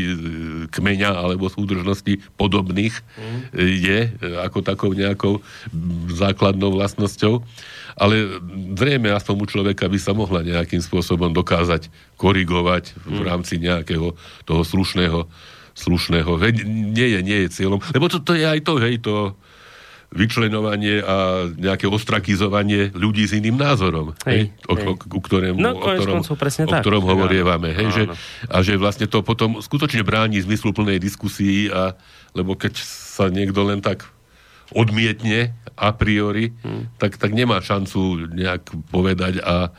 kmeňa 0.74 1.12
alebo 1.14 1.52
súdržnosti 1.52 2.18
podobných 2.40 2.94
mm. 2.94 3.40
je 3.58 4.00
ako 4.42 4.60
takou 4.66 4.92
nejakou 4.94 5.42
základnou 6.10 6.74
vlastnosťou 6.74 7.46
ale 7.96 8.28
zrejme 8.76 9.08
aspoň 9.16 9.36
u 9.40 9.46
človeka 9.48 9.88
by 9.88 10.00
sa 10.00 10.12
mohla 10.12 10.44
nejakým 10.44 10.84
spôsobom 10.84 11.32
dokázať 11.32 11.88
korigovať 12.20 12.92
v 13.08 13.24
hmm. 13.24 13.24
rámci 13.24 13.56
nejakého 13.56 14.12
toho 14.44 14.64
slušného, 14.68 15.24
slušného, 15.76 16.32
nie 16.68 17.08
je, 17.16 17.20
nie 17.24 17.38
je 17.48 17.50
cieľom, 17.52 17.80
lebo 17.96 18.12
to, 18.12 18.20
to 18.20 18.36
je 18.36 18.44
aj 18.44 18.60
to, 18.68 18.74
hej, 18.84 19.00
to 19.00 19.32
vyčlenovanie 20.16 21.04
a 21.04 21.46
nejaké 21.52 21.92
ostrakizovanie 21.92 22.90
ľudí 22.96 23.28
s 23.28 23.36
iným 23.36 23.60
názorom, 23.60 24.16
hej, 24.24 24.48
hej, 24.48 24.72
o, 24.72 24.74
hej. 24.80 24.88
O, 24.88 24.94
o, 24.96 25.20
ktorému, 25.20 25.60
no, 25.60 25.76
o 25.76 25.84
ktorom, 25.84 26.24
presne 26.40 26.64
o 26.66 26.72
ktorom 26.72 27.04
tak. 27.04 27.10
hovorievame, 27.12 27.70
hej, 27.76 27.88
že, 27.92 28.04
a 28.48 28.58
že 28.64 28.80
vlastne 28.80 29.12
to 29.12 29.20
potom 29.22 29.60
skutočne 29.60 30.08
bráni 30.08 30.40
zmysluplnej 30.40 30.98
diskusii, 31.04 31.68
a, 31.68 32.00
lebo 32.32 32.56
keď 32.56 32.80
sa 32.80 33.28
niekto 33.28 33.68
len 33.68 33.84
tak 33.84 34.08
odmietne 34.72 35.54
a 35.76 35.92
priori, 35.92 36.56
hmm. 36.56 36.98
tak, 36.98 37.20
tak 37.20 37.36
nemá 37.36 37.60
šancu 37.60 38.32
nejak 38.32 38.72
povedať 38.90 39.44
a 39.44 39.76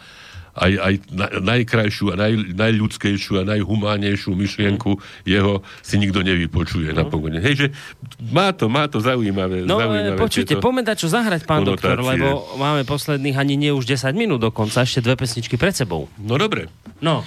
aj, 0.56 0.72
aj 0.80 0.94
na, 1.12 1.26
najkrajšiu 1.54 2.06
a 2.10 2.14
naj, 2.16 2.32
najľudskejšiu 2.56 3.32
a 3.40 3.42
najhumánnejšiu 3.44 4.32
myšlienku 4.32 4.96
jeho 5.28 5.60
si 5.84 6.00
nikto 6.00 6.24
nevypočuje 6.24 6.96
no. 6.96 7.04
napokon. 7.04 7.36
Hej, 7.36 7.54
že 7.54 7.68
má 8.32 8.50
to, 8.56 8.72
má 8.72 8.88
to 8.88 8.98
zaujímavé. 8.98 9.68
No 9.68 9.76
zaujímavé 9.76 10.16
počujte, 10.16 10.56
poďme 10.56 10.88
čo 10.96 11.12
zahrať, 11.12 11.44
pán 11.44 11.62
konotácie. 11.62 11.76
doktor, 11.76 11.96
lebo 12.00 12.28
máme 12.56 12.82
posledných 12.88 13.36
ani 13.36 13.54
nie 13.60 13.70
už 13.70 13.84
10 13.84 14.16
minút 14.16 14.40
dokonca, 14.40 14.80
ešte 14.82 15.04
dve 15.04 15.20
pesničky 15.20 15.60
pred 15.60 15.76
sebou. 15.76 16.08
No 16.16 16.40
dobre. 16.40 16.72
No. 17.04 17.20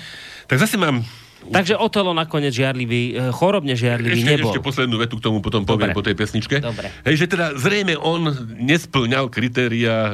Tak 0.50 0.58
zase 0.58 0.82
mám 0.82 1.06
Takže 1.50 1.74
Otelo 1.82 2.14
nakoniec 2.14 2.54
žiarlivý, 2.54 3.02
e, 3.18 3.34
chorobne 3.34 3.74
žiarlivý 3.74 4.22
ešte, 4.22 4.32
nebol. 4.38 4.54
Ešte 4.54 4.62
poslednú 4.62 4.96
vetu 5.02 5.18
k 5.18 5.24
tomu 5.26 5.42
potom 5.42 5.66
Dobre. 5.66 5.90
poviem 5.90 5.92
po 5.98 6.06
tej 6.06 6.16
pesničke. 6.16 6.62
Dobre. 6.62 6.94
Hej, 7.04 7.26
že 7.26 7.26
teda 7.26 7.58
zrejme 7.58 7.98
on 7.98 8.30
nesplňal 8.62 9.34
kritéria 9.34 10.14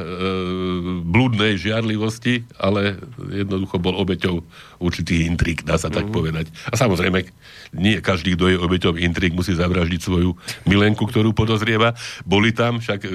blúdnej 1.04 1.60
žiarlivosti, 1.60 2.48
ale 2.56 2.96
jednoducho 3.28 3.76
bol 3.76 3.94
obeťou 4.00 4.40
určitých 4.80 5.28
intrík, 5.28 5.60
dá 5.62 5.76
sa 5.76 5.92
tak 5.92 6.08
mhm. 6.08 6.14
povedať. 6.16 6.46
A 6.72 6.74
samozrejme, 6.80 7.28
nie 7.76 8.00
každý, 8.00 8.34
kto 8.34 8.50
je 8.50 8.56
obeťou 8.56 8.96
intrík, 8.96 9.36
musí 9.36 9.52
zavraždiť 9.52 10.00
svoju 10.00 10.34
milenku, 10.64 11.04
ktorú 11.04 11.36
podozrieva. 11.36 11.92
Boli 12.24 12.56
tam 12.56 12.80
však 12.80 13.04
e, 13.04 13.10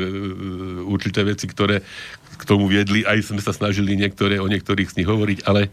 určité 0.86 1.26
veci, 1.26 1.50
ktoré 1.50 1.82
k 2.38 2.44
tomu 2.48 2.66
viedli, 2.66 3.06
aj 3.06 3.34
sme 3.34 3.42
sa 3.42 3.54
snažili 3.54 3.94
niektoré, 3.94 4.42
o 4.42 4.50
niektorých 4.50 4.90
z 4.90 4.98
nich 5.02 5.10
hovoriť, 5.10 5.46
ale 5.46 5.70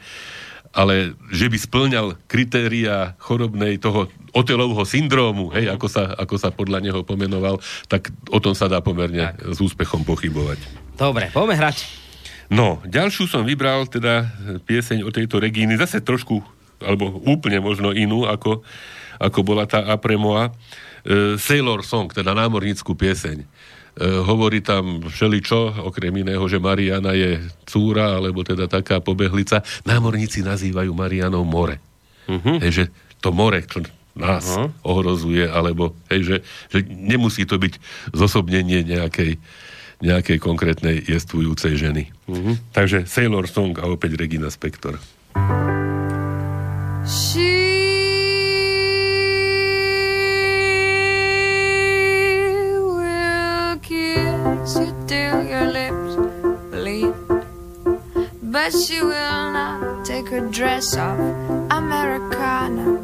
ale 0.73 1.17
že 1.33 1.49
by 1.49 1.59
splňal 1.59 2.07
kritéria 2.29 3.17
chorobnej 3.19 3.81
toho 3.81 4.07
otelovho 4.37 4.85
syndrómu, 4.85 5.51
hej, 5.57 5.73
ako 5.73 5.87
sa, 5.89 6.15
ako 6.15 6.35
sa 6.37 6.53
podľa 6.53 6.85
neho 6.85 7.01
pomenoval, 7.03 7.59
tak 7.89 8.13
o 8.29 8.39
tom 8.39 8.53
sa 8.53 8.69
dá 8.69 8.85
pomerne 8.85 9.33
tak. 9.33 9.55
s 9.55 9.59
úspechom 9.59 10.05
pochybovať. 10.05 10.61
Dobre, 10.99 11.33
poďme 11.33 11.57
hrať. 11.57 12.09
No, 12.49 12.81
ďalšiu 12.85 13.29
som 13.29 13.45
vybral 13.45 13.85
teda 13.93 14.25
pieseň 14.65 15.05
o 15.05 15.13
tejto 15.13 15.37
Regíny, 15.37 15.77
zase 15.77 16.01
trošku 16.01 16.41
alebo 16.79 17.11
úplne 17.27 17.59
možno 17.59 17.91
inú, 17.91 18.25
ako, 18.25 18.63
ako 19.19 19.39
bola 19.43 19.67
tá 19.67 19.83
Apremoa. 19.91 20.55
E, 21.03 21.35
Sailor 21.37 21.83
Song, 21.83 22.07
teda 22.11 22.35
námorníckú 22.35 22.95
pieseň. 22.95 23.43
E, 23.99 24.23
hovorí 24.23 24.63
tam 24.63 25.03
všeličo, 25.03 25.83
okrem 25.83 26.15
iného, 26.23 26.47
že 26.47 26.63
Mariana 26.63 27.19
je 27.19 27.43
cúra, 27.67 28.15
alebo 28.15 28.47
teda 28.47 28.71
taká 28.71 29.03
pobehlica. 29.03 29.67
Námorníci 29.83 30.47
nazývajú 30.47 30.95
Marianou 30.95 31.43
more. 31.43 31.83
Uh-huh. 32.31 32.63
Hej, 32.63 32.71
že 32.71 32.85
to 33.19 33.35
more, 33.35 33.59
čo 33.67 33.83
nás 34.15 34.47
uh-huh. 34.55 34.71
ohrozuje, 34.87 35.51
alebo 35.51 35.99
hej, 36.15 36.23
že, 36.23 36.37
že 36.71 36.79
nemusí 36.87 37.43
to 37.43 37.59
byť 37.59 37.75
zosobnenie 38.15 38.87
nejakej, 38.87 39.35
nejakej 39.99 40.39
konkrétnej 40.39 41.03
jestvujúcej 41.03 41.75
ženy. 41.75 42.15
Uh-huh. 42.31 42.55
Takže 42.71 43.03
Sailor 43.11 43.51
Song 43.51 43.75
a 43.83 43.91
opäť 43.91 44.15
Regina 44.15 44.47
Spektor. 44.47 45.03
She 47.03 47.98
she 58.71 59.01
will 59.03 59.53
not 59.53 60.05
take 60.05 60.29
her 60.29 60.41
dress 60.49 60.97
off. 60.97 61.19
Americana, 61.71 62.99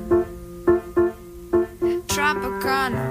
Tropicana. 2.06 3.03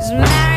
Cause 0.00 0.12
my 0.12 0.49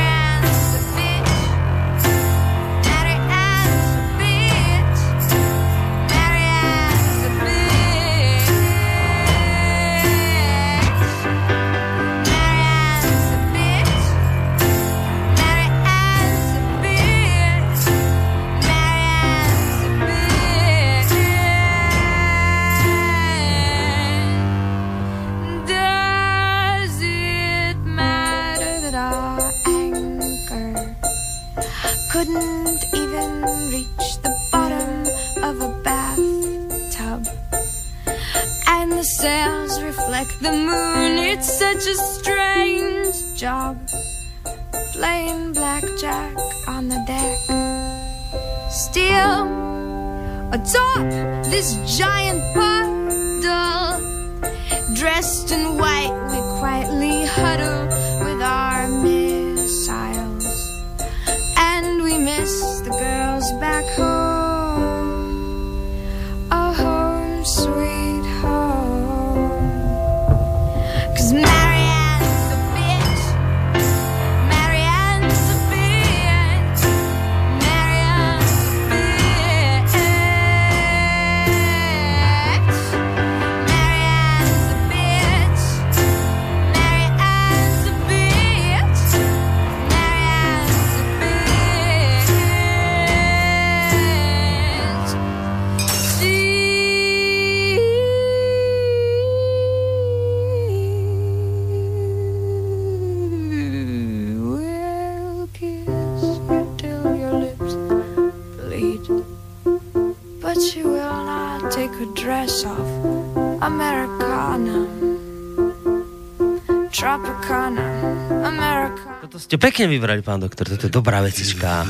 Toto 119.23 119.35
ste 119.35 119.59
pekne 119.59 119.91
vybrali, 119.91 120.23
pán 120.23 120.39
doktor, 120.39 120.71
toto 120.71 120.87
je 120.87 120.93
dobrá 120.93 121.19
vecička. 121.19 121.83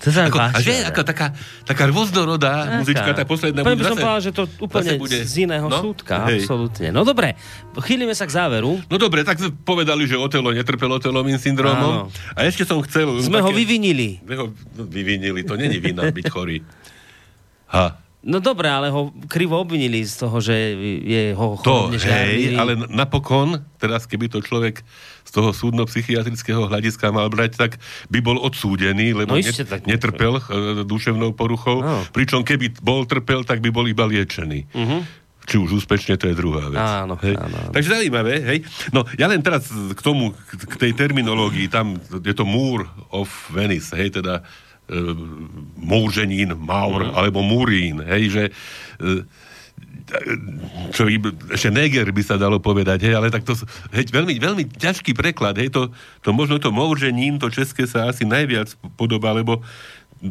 To 0.00 0.08
sa 0.08 0.32
Ako, 0.32 0.40
a 0.40 0.56
páči. 0.56 0.72
že 0.72 0.74
ako 0.88 1.00
taká, 1.04 1.36
taká 1.68 1.84
rôznorodá 1.92 2.80
muzička, 2.80 3.12
tá 3.12 3.28
posledná 3.28 3.60
Úplne 3.60 3.76
by 3.76 3.84
som 3.84 3.98
povedal, 4.00 4.22
že 4.24 4.32
to 4.32 4.42
úplne 4.56 4.96
bude- 4.96 5.20
z 5.20 5.44
iného 5.44 5.68
no, 5.68 5.84
súdka, 5.84 6.32
hej. 6.32 6.48
absolútne. 6.48 6.88
No 6.88 7.04
dobre, 7.04 7.36
chýlime 7.84 8.16
sa 8.16 8.24
k 8.24 8.32
záveru. 8.40 8.80
No 8.88 8.96
dobre, 8.96 9.20
tak 9.20 9.36
sme 9.36 9.52
povedali, 9.52 10.08
že 10.08 10.16
Otelo 10.16 10.48
netrpel 10.48 10.88
Otelovým 10.88 11.36
syndromom. 11.36 12.08
Áno. 12.08 12.14
A 12.32 12.48
ešte 12.48 12.64
som 12.64 12.80
chcel... 12.88 13.20
Sme 13.20 13.44
ho 13.44 13.52
vyvinili. 13.52 14.24
Sme 14.24 14.34
ho 14.40 14.46
vyvinili, 14.80 15.44
to 15.44 15.60
není 15.60 15.76
vina 15.76 16.08
byť 16.08 16.24
chorý. 16.32 16.64
Ha. 17.76 18.07
No 18.28 18.44
dobre, 18.44 18.68
ale 18.68 18.92
ho 18.92 19.08
krivo 19.24 19.56
obvinili 19.56 20.04
z 20.04 20.20
toho, 20.20 20.36
že 20.44 20.52
je 21.00 21.32
ho 21.32 21.56
To, 21.64 21.88
chorobne 21.88 21.96
hej, 21.96 22.04
žiarlivý. 22.04 22.54
ale 22.60 22.72
napokon, 22.92 23.64
teraz 23.80 24.04
keby 24.04 24.28
to 24.28 24.44
človek 24.44 24.84
z 25.24 25.30
toho 25.32 25.56
súdno-psychiatrického 25.56 26.68
hľadiska 26.68 27.08
mal 27.08 27.32
brať, 27.32 27.56
tak 27.56 27.80
by 28.12 28.20
bol 28.20 28.36
odsúdený, 28.36 29.16
lebo 29.16 29.32
No 29.32 29.40
iste 29.40 29.64
tak 29.64 29.88
netrpel 29.88 30.40
e, 30.40 30.42
duševnou 30.84 31.32
poruchou. 31.32 31.80
No. 31.80 32.04
Pričom 32.12 32.44
keby 32.44 32.76
bol 32.84 33.08
trpel, 33.08 33.48
tak 33.48 33.64
by 33.64 33.72
bol 33.72 33.88
iba 33.88 34.04
liečený. 34.04 34.68
Uh-huh. 34.76 35.00
Či 35.48 35.56
už 35.56 35.80
úspešne, 35.80 36.20
to 36.20 36.28
je 36.28 36.36
druhá 36.36 36.68
vec. 36.68 36.76
Áno, 36.76 37.16
hej. 37.24 37.32
áno, 37.32 37.56
áno. 37.56 37.72
Takže 37.72 37.88
zaujímavé, 37.96 38.44
hej. 38.44 38.58
No, 38.92 39.08
ja 39.16 39.24
len 39.32 39.40
teraz 39.40 39.72
k 39.72 40.00
tomu, 40.04 40.36
k 40.36 40.68
k 40.68 40.74
tej 40.76 40.92
terminológii, 40.92 41.72
tam 41.72 41.96
je 42.20 42.34
to 42.36 42.44
Moor 42.44 42.84
of 43.08 43.32
Venice, 43.48 43.96
hej, 43.96 44.20
teda 44.20 44.44
e, 44.88 44.96
Mourženín, 45.76 46.56
Maur, 46.56 47.08
Mhm. 47.08 47.14
alebo 47.14 47.40
Murín, 47.44 48.00
hej, 48.02 48.24
že 48.32 48.42
e, 48.98 49.22
čo 50.96 51.04
by, 51.04 51.20
ešte 51.52 51.68
Neger 51.68 52.08
by 52.08 52.22
sa 52.24 52.40
dalo 52.40 52.56
povedať, 52.56 53.04
hej, 53.04 53.14
ale 53.14 53.28
tak 53.28 53.44
to 53.44 53.52
hej, 53.92 54.08
veľmi, 54.08 54.40
veľmi 54.40 54.64
ťažký 54.80 55.12
preklad, 55.12 55.60
hej, 55.60 55.68
to, 55.68 55.92
to 56.24 56.32
možno 56.32 56.56
to 56.56 56.72
Mourženín, 56.72 57.36
to 57.36 57.52
české 57.52 57.84
sa 57.84 58.08
asi 58.08 58.24
najviac 58.24 58.72
podobá, 58.96 59.36
lebo 59.36 59.60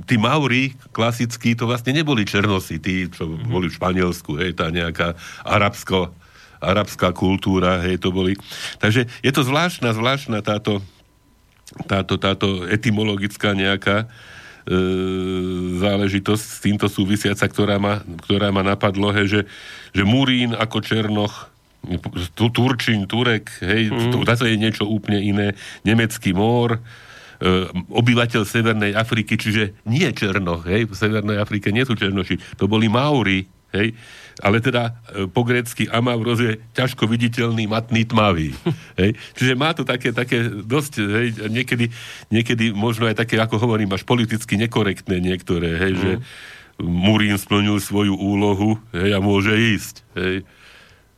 tí 0.09 0.17
Mauri 0.19 0.73
klasickí, 0.91 1.53
to 1.55 1.69
vlastne 1.69 1.93
neboli 1.93 2.25
Černosi, 2.27 2.81
tí, 2.81 3.07
čo 3.07 3.29
Mhm. 3.29 3.47
boli 3.47 3.67
v 3.69 3.77
Španielsku, 3.77 4.33
hej, 4.41 4.57
tá 4.57 4.73
nejaká 4.73 5.13
arabsko, 5.45 6.09
arabská 6.57 7.13
kultúra, 7.13 7.77
hej, 7.85 8.01
to 8.01 8.09
boli. 8.09 8.33
Takže 8.81 9.05
je 9.21 9.31
to 9.31 9.45
zvláštna, 9.45 9.93
zvláštna 9.93 10.41
táto, 10.41 10.81
táto, 11.85 12.17
táto 12.17 12.65
etymologická 12.65 13.53
nejaká 13.53 14.03
e, 14.03 14.36
záležitosť 15.79 16.43
s 16.43 16.59
týmto 16.59 16.87
súvisiaca, 16.91 17.47
ktorá 17.47 17.79
ma, 17.79 18.03
ktorá 18.27 18.51
ma 18.51 18.67
napadlo, 18.67 19.15
hej, 19.15 19.27
že, 19.27 19.41
že 19.95 20.03
Murín 20.03 20.51
ako 20.51 20.83
Černoch, 20.83 21.47
tu, 22.35 22.51
Turčín, 22.51 23.07
Turek, 23.07 23.47
hej, 23.63 23.87
mm. 23.87 24.11
to, 24.11 24.27
to 24.27 24.45
je 24.45 24.59
niečo 24.59 24.83
úplne 24.83 25.23
iné, 25.23 25.47
nemecký 25.87 26.35
mór, 26.35 26.75
e, 26.75 26.79
obyvateľ 27.71 28.43
Severnej 28.43 28.91
Afriky, 28.91 29.39
čiže 29.39 29.79
nie 29.87 30.11
Černoch, 30.11 30.67
hej, 30.67 30.91
v 30.91 30.93
Severnej 30.99 31.39
Afrike 31.39 31.71
nie 31.71 31.87
sú 31.87 31.95
Černoši, 31.95 32.59
to 32.59 32.67
boli 32.67 32.91
Mauri, 32.91 33.47
hej, 33.71 33.95
ale 34.41 34.61
teda 34.61 34.93
e, 35.13 35.25
po 35.25 35.41
grécky 35.41 35.89
amauros 35.89 36.37
je 36.37 36.61
ťažko 36.77 37.09
viditeľný, 37.09 37.65
matný, 37.65 38.05
tmavý. 38.05 38.53
Hej. 39.01 39.17
Čiže 39.33 39.53
má 39.57 39.73
to 39.73 39.81
také, 39.81 40.13
také 40.13 40.45
dosť, 40.47 40.93
hej, 41.01 41.27
niekedy, 41.49 41.89
niekedy 42.29 42.73
možno 42.73 43.09
aj 43.09 43.17
také, 43.17 43.41
ako 43.41 43.57
hovorím, 43.57 43.93
až 43.93 44.05
politicky 44.05 44.57
nekorektné 44.57 45.17
niektoré, 45.17 45.77
hej, 45.77 45.93
mm. 45.93 46.01
že 46.01 46.11
Murín 46.77 47.33
splnil 47.41 47.81
svoju 47.81 48.13
úlohu 48.13 48.77
hej, 48.93 49.17
a 49.17 49.19
môže 49.19 49.53
ísť. 49.53 50.05
Hej 50.13 50.45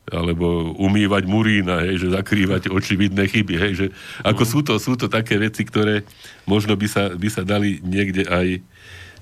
alebo 0.10 0.74
umývať 0.82 1.30
murína, 1.30 1.86
hej, 1.86 2.02
že 2.02 2.18
zakrývať 2.18 2.74
očividné 2.74 3.30
chyby, 3.30 3.56
hej, 3.62 3.74
že 3.78 3.86
ako 4.26 4.42
mm. 4.42 4.50
sú, 4.50 4.60
to, 4.66 4.74
sú 4.82 4.94
to 4.98 5.06
také 5.06 5.38
veci, 5.38 5.62
ktoré 5.62 6.02
možno 6.50 6.74
by 6.74 6.88
sa, 6.90 7.14
by 7.14 7.30
sa 7.30 7.46
dali 7.46 7.78
niekde 7.86 8.26
aj 8.26 8.58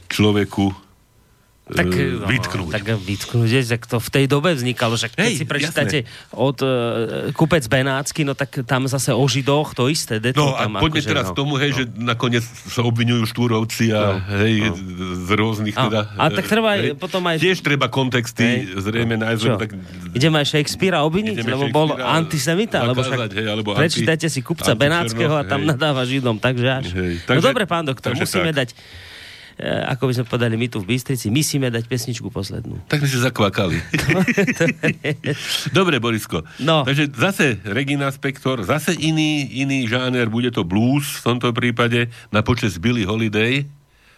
človeku 0.07 0.86
tak, 1.68 1.91
uh, 1.91 2.24
vytknúť. 2.24 2.72
No, 2.72 2.76
tak 2.76 2.84
vytknúť, 3.03 3.49
tak 3.68 3.82
to 3.91 3.97
v 3.99 4.09
tej 4.09 4.26
dobe 4.32 4.55
vznikalo, 4.55 4.95
že 4.95 5.11
keď 5.11 5.28
Hej, 5.28 5.36
si 5.36 5.43
prečítate 5.43 5.97
jasné. 6.07 6.32
od 6.32 6.57
uh, 6.63 6.70
Kupec 7.36 7.68
Benácky, 7.68 8.24
no 8.24 8.32
tak 8.39 8.63
tam 8.63 8.88
zase 8.88 9.11
o 9.11 9.26
Židoch 9.28 9.76
to 9.76 9.91
isté. 9.91 10.24
No 10.32 10.55
a 10.55 10.68
tam 10.68 10.80
poďme 10.80 11.03
ako, 11.03 11.09
teraz 11.11 11.26
no, 11.32 11.36
tomu, 11.36 11.53
hej, 11.59 11.72
no. 11.72 11.78
že 11.78 11.84
nakoniec 11.99 12.45
sa 12.47 12.82
obvinujú 12.88 13.28
štúrovci 13.28 13.91
a 13.91 14.24
no, 14.24 14.39
hej, 14.39 14.53
no. 14.72 14.76
z 15.28 15.30
rôznych 15.36 15.76
a, 15.76 15.84
teda... 15.91 16.01
A 16.15 16.24
tak 16.32 16.45
treba 16.47 16.70
hej, 16.80 16.95
potom 16.95 17.20
aj... 17.28 17.36
Tiež 17.43 17.59
treba 17.59 17.91
kontexty 17.91 18.47
hej, 18.47 18.80
zrejme 18.80 19.20
nájsť. 19.20 19.43
Tak... 19.59 19.70
Ideme 20.15 20.39
aj 20.39 20.47
Shakespearea 20.55 21.03
obviniť, 21.03 21.43
lebo 21.43 21.68
bol 21.68 21.99
antisemita, 21.99 22.88
lebo 22.88 23.03
však 23.03 23.36
hej, 23.36 23.47
alebo 23.51 23.76
prečítajte 23.76 24.32
si 24.32 24.39
kupca 24.39 24.72
Benáckého 24.72 25.36
a 25.36 25.43
tam 25.43 25.68
nadáva 25.68 26.07
Židom, 26.07 26.39
takže 26.39 26.68
až. 26.68 26.86
No 27.28 27.43
dobre, 27.43 27.68
pán 27.68 27.84
doktor, 27.84 28.15
musíme 28.15 28.55
dať 28.55 28.72
ako 29.57 30.09
by 30.09 30.13
sme 30.13 30.25
povedali 30.29 30.53
my 30.53 30.69
tu 30.69 30.77
v 30.77 30.93
Bystrici, 30.93 31.33
musíme 31.33 31.73
dať 31.73 31.89
pesničku 31.89 32.29
poslednú. 32.29 32.77
Tak 32.85 33.01
sme 33.01 33.09
si 33.09 33.17
zakvakali. 33.17 33.77
Dobre, 35.77 35.97
Borisko. 35.97 36.45
No. 36.61 36.85
Takže 36.85 37.09
zase 37.17 37.57
Regina 37.65 38.13
Spektor, 38.13 38.61
zase 38.61 38.93
iný, 38.93 39.49
iný 39.57 39.89
žáner, 39.89 40.29
bude 40.29 40.53
to 40.53 40.61
blues 40.61 41.25
v 41.25 41.33
tomto 41.33 41.49
prípade 41.57 42.13
na 42.29 42.45
počas 42.45 42.77
Billy 42.77 43.01
Holiday 43.01 43.65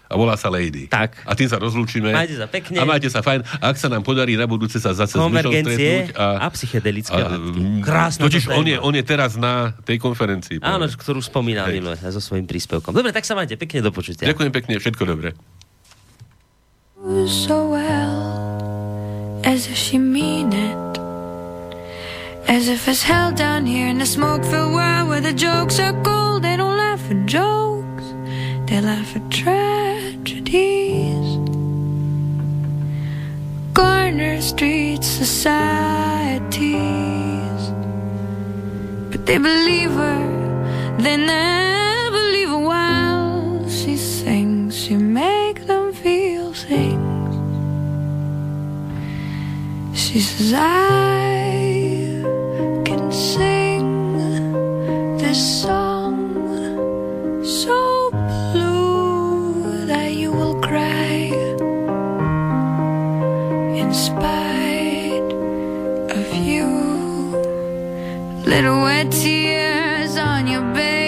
a 0.10 0.14
volá 0.18 0.34
sa 0.34 0.50
Lady. 0.50 0.90
Tak. 0.90 1.22
A 1.22 1.38
tým 1.38 1.46
sa 1.46 1.62
rozlúčime. 1.62 2.10
Majte 2.10 2.42
sa 2.42 2.50
pekne. 2.50 2.82
A 2.82 2.84
majte 2.84 3.14
sa 3.14 3.22
fajn. 3.22 3.46
A 3.62 3.70
ak 3.70 3.78
sa 3.78 3.94
nám 3.94 4.02
podarí 4.02 4.34
na 4.34 4.50
budúce 4.50 4.82
sa 4.82 4.90
zase 4.98 5.14
s 5.14 5.22
stretnúť. 5.22 6.18
A, 6.18 6.44
a 6.44 6.48
psychedelické 6.50 7.14
a, 7.14 7.38
Krásne. 7.86 8.26
Totiž 8.26 8.50
on 8.50 8.66
je, 8.66 8.78
on 8.82 8.94
je 8.98 9.06
teraz 9.06 9.38
na 9.38 9.78
tej 9.86 10.02
konferencii. 10.02 10.66
Áno, 10.66 10.90
ktorú 10.90 11.22
spomínal 11.22 11.70
minule 11.70 11.94
so 12.02 12.18
svojím 12.18 12.50
príspevkom. 12.50 12.90
Dobre, 12.90 13.14
tak 13.14 13.30
sa 13.30 13.38
majte 13.38 13.54
pekne 13.54 13.86
do 13.86 13.94
počutia. 13.94 14.26
Ďakujem 14.26 14.50
pekne, 14.50 14.74
všetko 14.82 15.04
dobré. 15.06 15.38
So 17.30 17.70
well, 17.70 18.18
as 19.46 19.70
if 19.70 19.78
she 19.78 20.02
mean 20.02 20.50
it. 20.52 20.98
As 22.50 22.66
if 22.66 22.90
it's 22.90 23.06
hell 23.06 23.30
down 23.30 23.70
here 23.70 23.86
in 23.86 24.02
the 24.02 24.10
smoke-filled 24.10 24.74
world 24.74 25.06
where 25.08 25.22
the 25.22 25.32
jokes 25.38 25.78
are 25.78 25.94
gold. 26.02 26.42
They 26.42 26.58
don't 26.58 26.76
laugh 26.76 27.00
at 27.06 27.30
jokes, 27.30 27.79
they 28.70 28.82
laugh 28.82 29.16
at 29.16 29.32
tragedies. 29.32 31.30
Corner 33.74 34.40
street 34.42 35.04
societies. 35.04 36.60
But 39.12 39.26
they 39.26 39.40
believe 39.40 39.92
her, 39.92 40.98
they 41.00 41.18
never 41.18 42.20
leave 42.36 42.50
her 42.50 42.60
while 42.60 43.68
she 43.70 43.98
sings. 43.98 44.78
She 44.78 44.96
makes 44.96 45.66
them 45.66 45.92
feel 45.92 46.54
things. 46.54 47.36
She 50.00 50.20
says, 50.20 50.54
I 50.56 52.22
can 52.86 53.12
sing 53.12 53.59
in 63.80 63.94
spite 63.94 65.32
of 66.20 66.28
you. 66.36 66.68
Little 68.46 68.82
wet 68.82 69.10
tears 69.10 70.18
on 70.18 70.48
your 70.48 70.64
baby's 70.74 70.99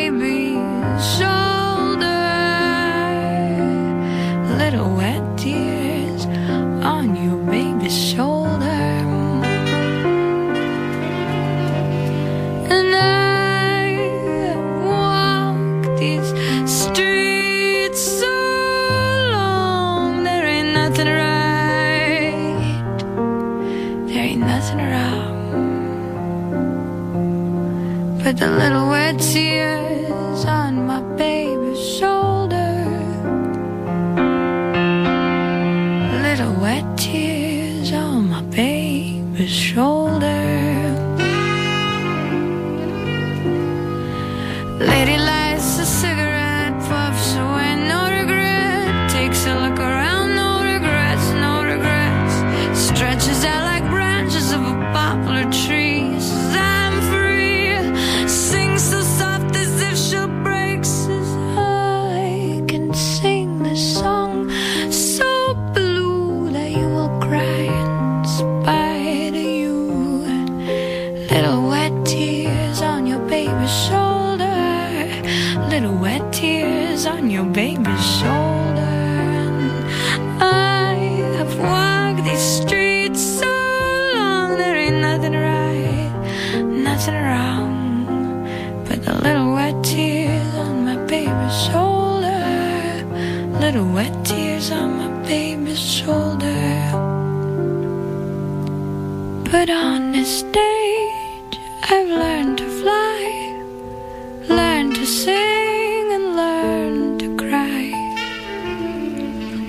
with 28.31 28.41
a 28.43 28.49
little 28.49 28.87
wet 28.87 29.19
tea. 29.19 29.50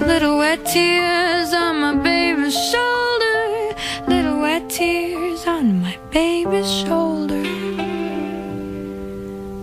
Little 0.07 0.37
wet 0.39 0.67
tears 0.67 1.53
on 1.55 1.81
my 1.81 1.95
baby's 1.95 2.59
shoulder, 2.71 3.75
little 4.09 4.41
wet 4.41 4.69
tears 4.69 5.47
on 5.47 5.81
my 5.81 5.97
baby's 6.11 6.71
shoulder. 6.83 7.43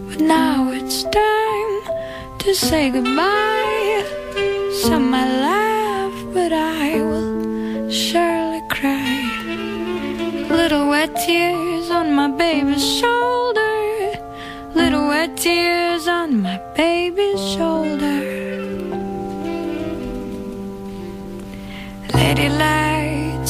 But 0.08 0.22
now 0.22 0.72
it's 0.72 1.04
time 1.04 2.38
to 2.40 2.56
say 2.56 2.90
goodbye. 2.90 4.06
Some 4.82 5.12
might 5.12 5.30
laugh, 5.30 6.16
but 6.34 6.54
I 6.54 7.04
will 7.04 7.92
surely 7.92 8.62
cry. 8.70 9.20
Little 10.50 10.88
wet 10.88 11.16
tears 11.26 11.92
on 11.92 12.14
my 12.14 12.30
baby's 12.30 12.84
shoulder. 12.84 13.19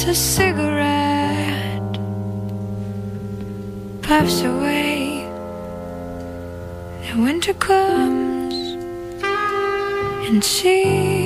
A 0.09 0.15
cigarette, 0.15 1.99
puffs 4.01 4.41
away. 4.41 5.23
The 7.05 7.21
winter 7.21 7.53
comes, 7.53 8.55
and 10.27 10.43
she 10.43 11.18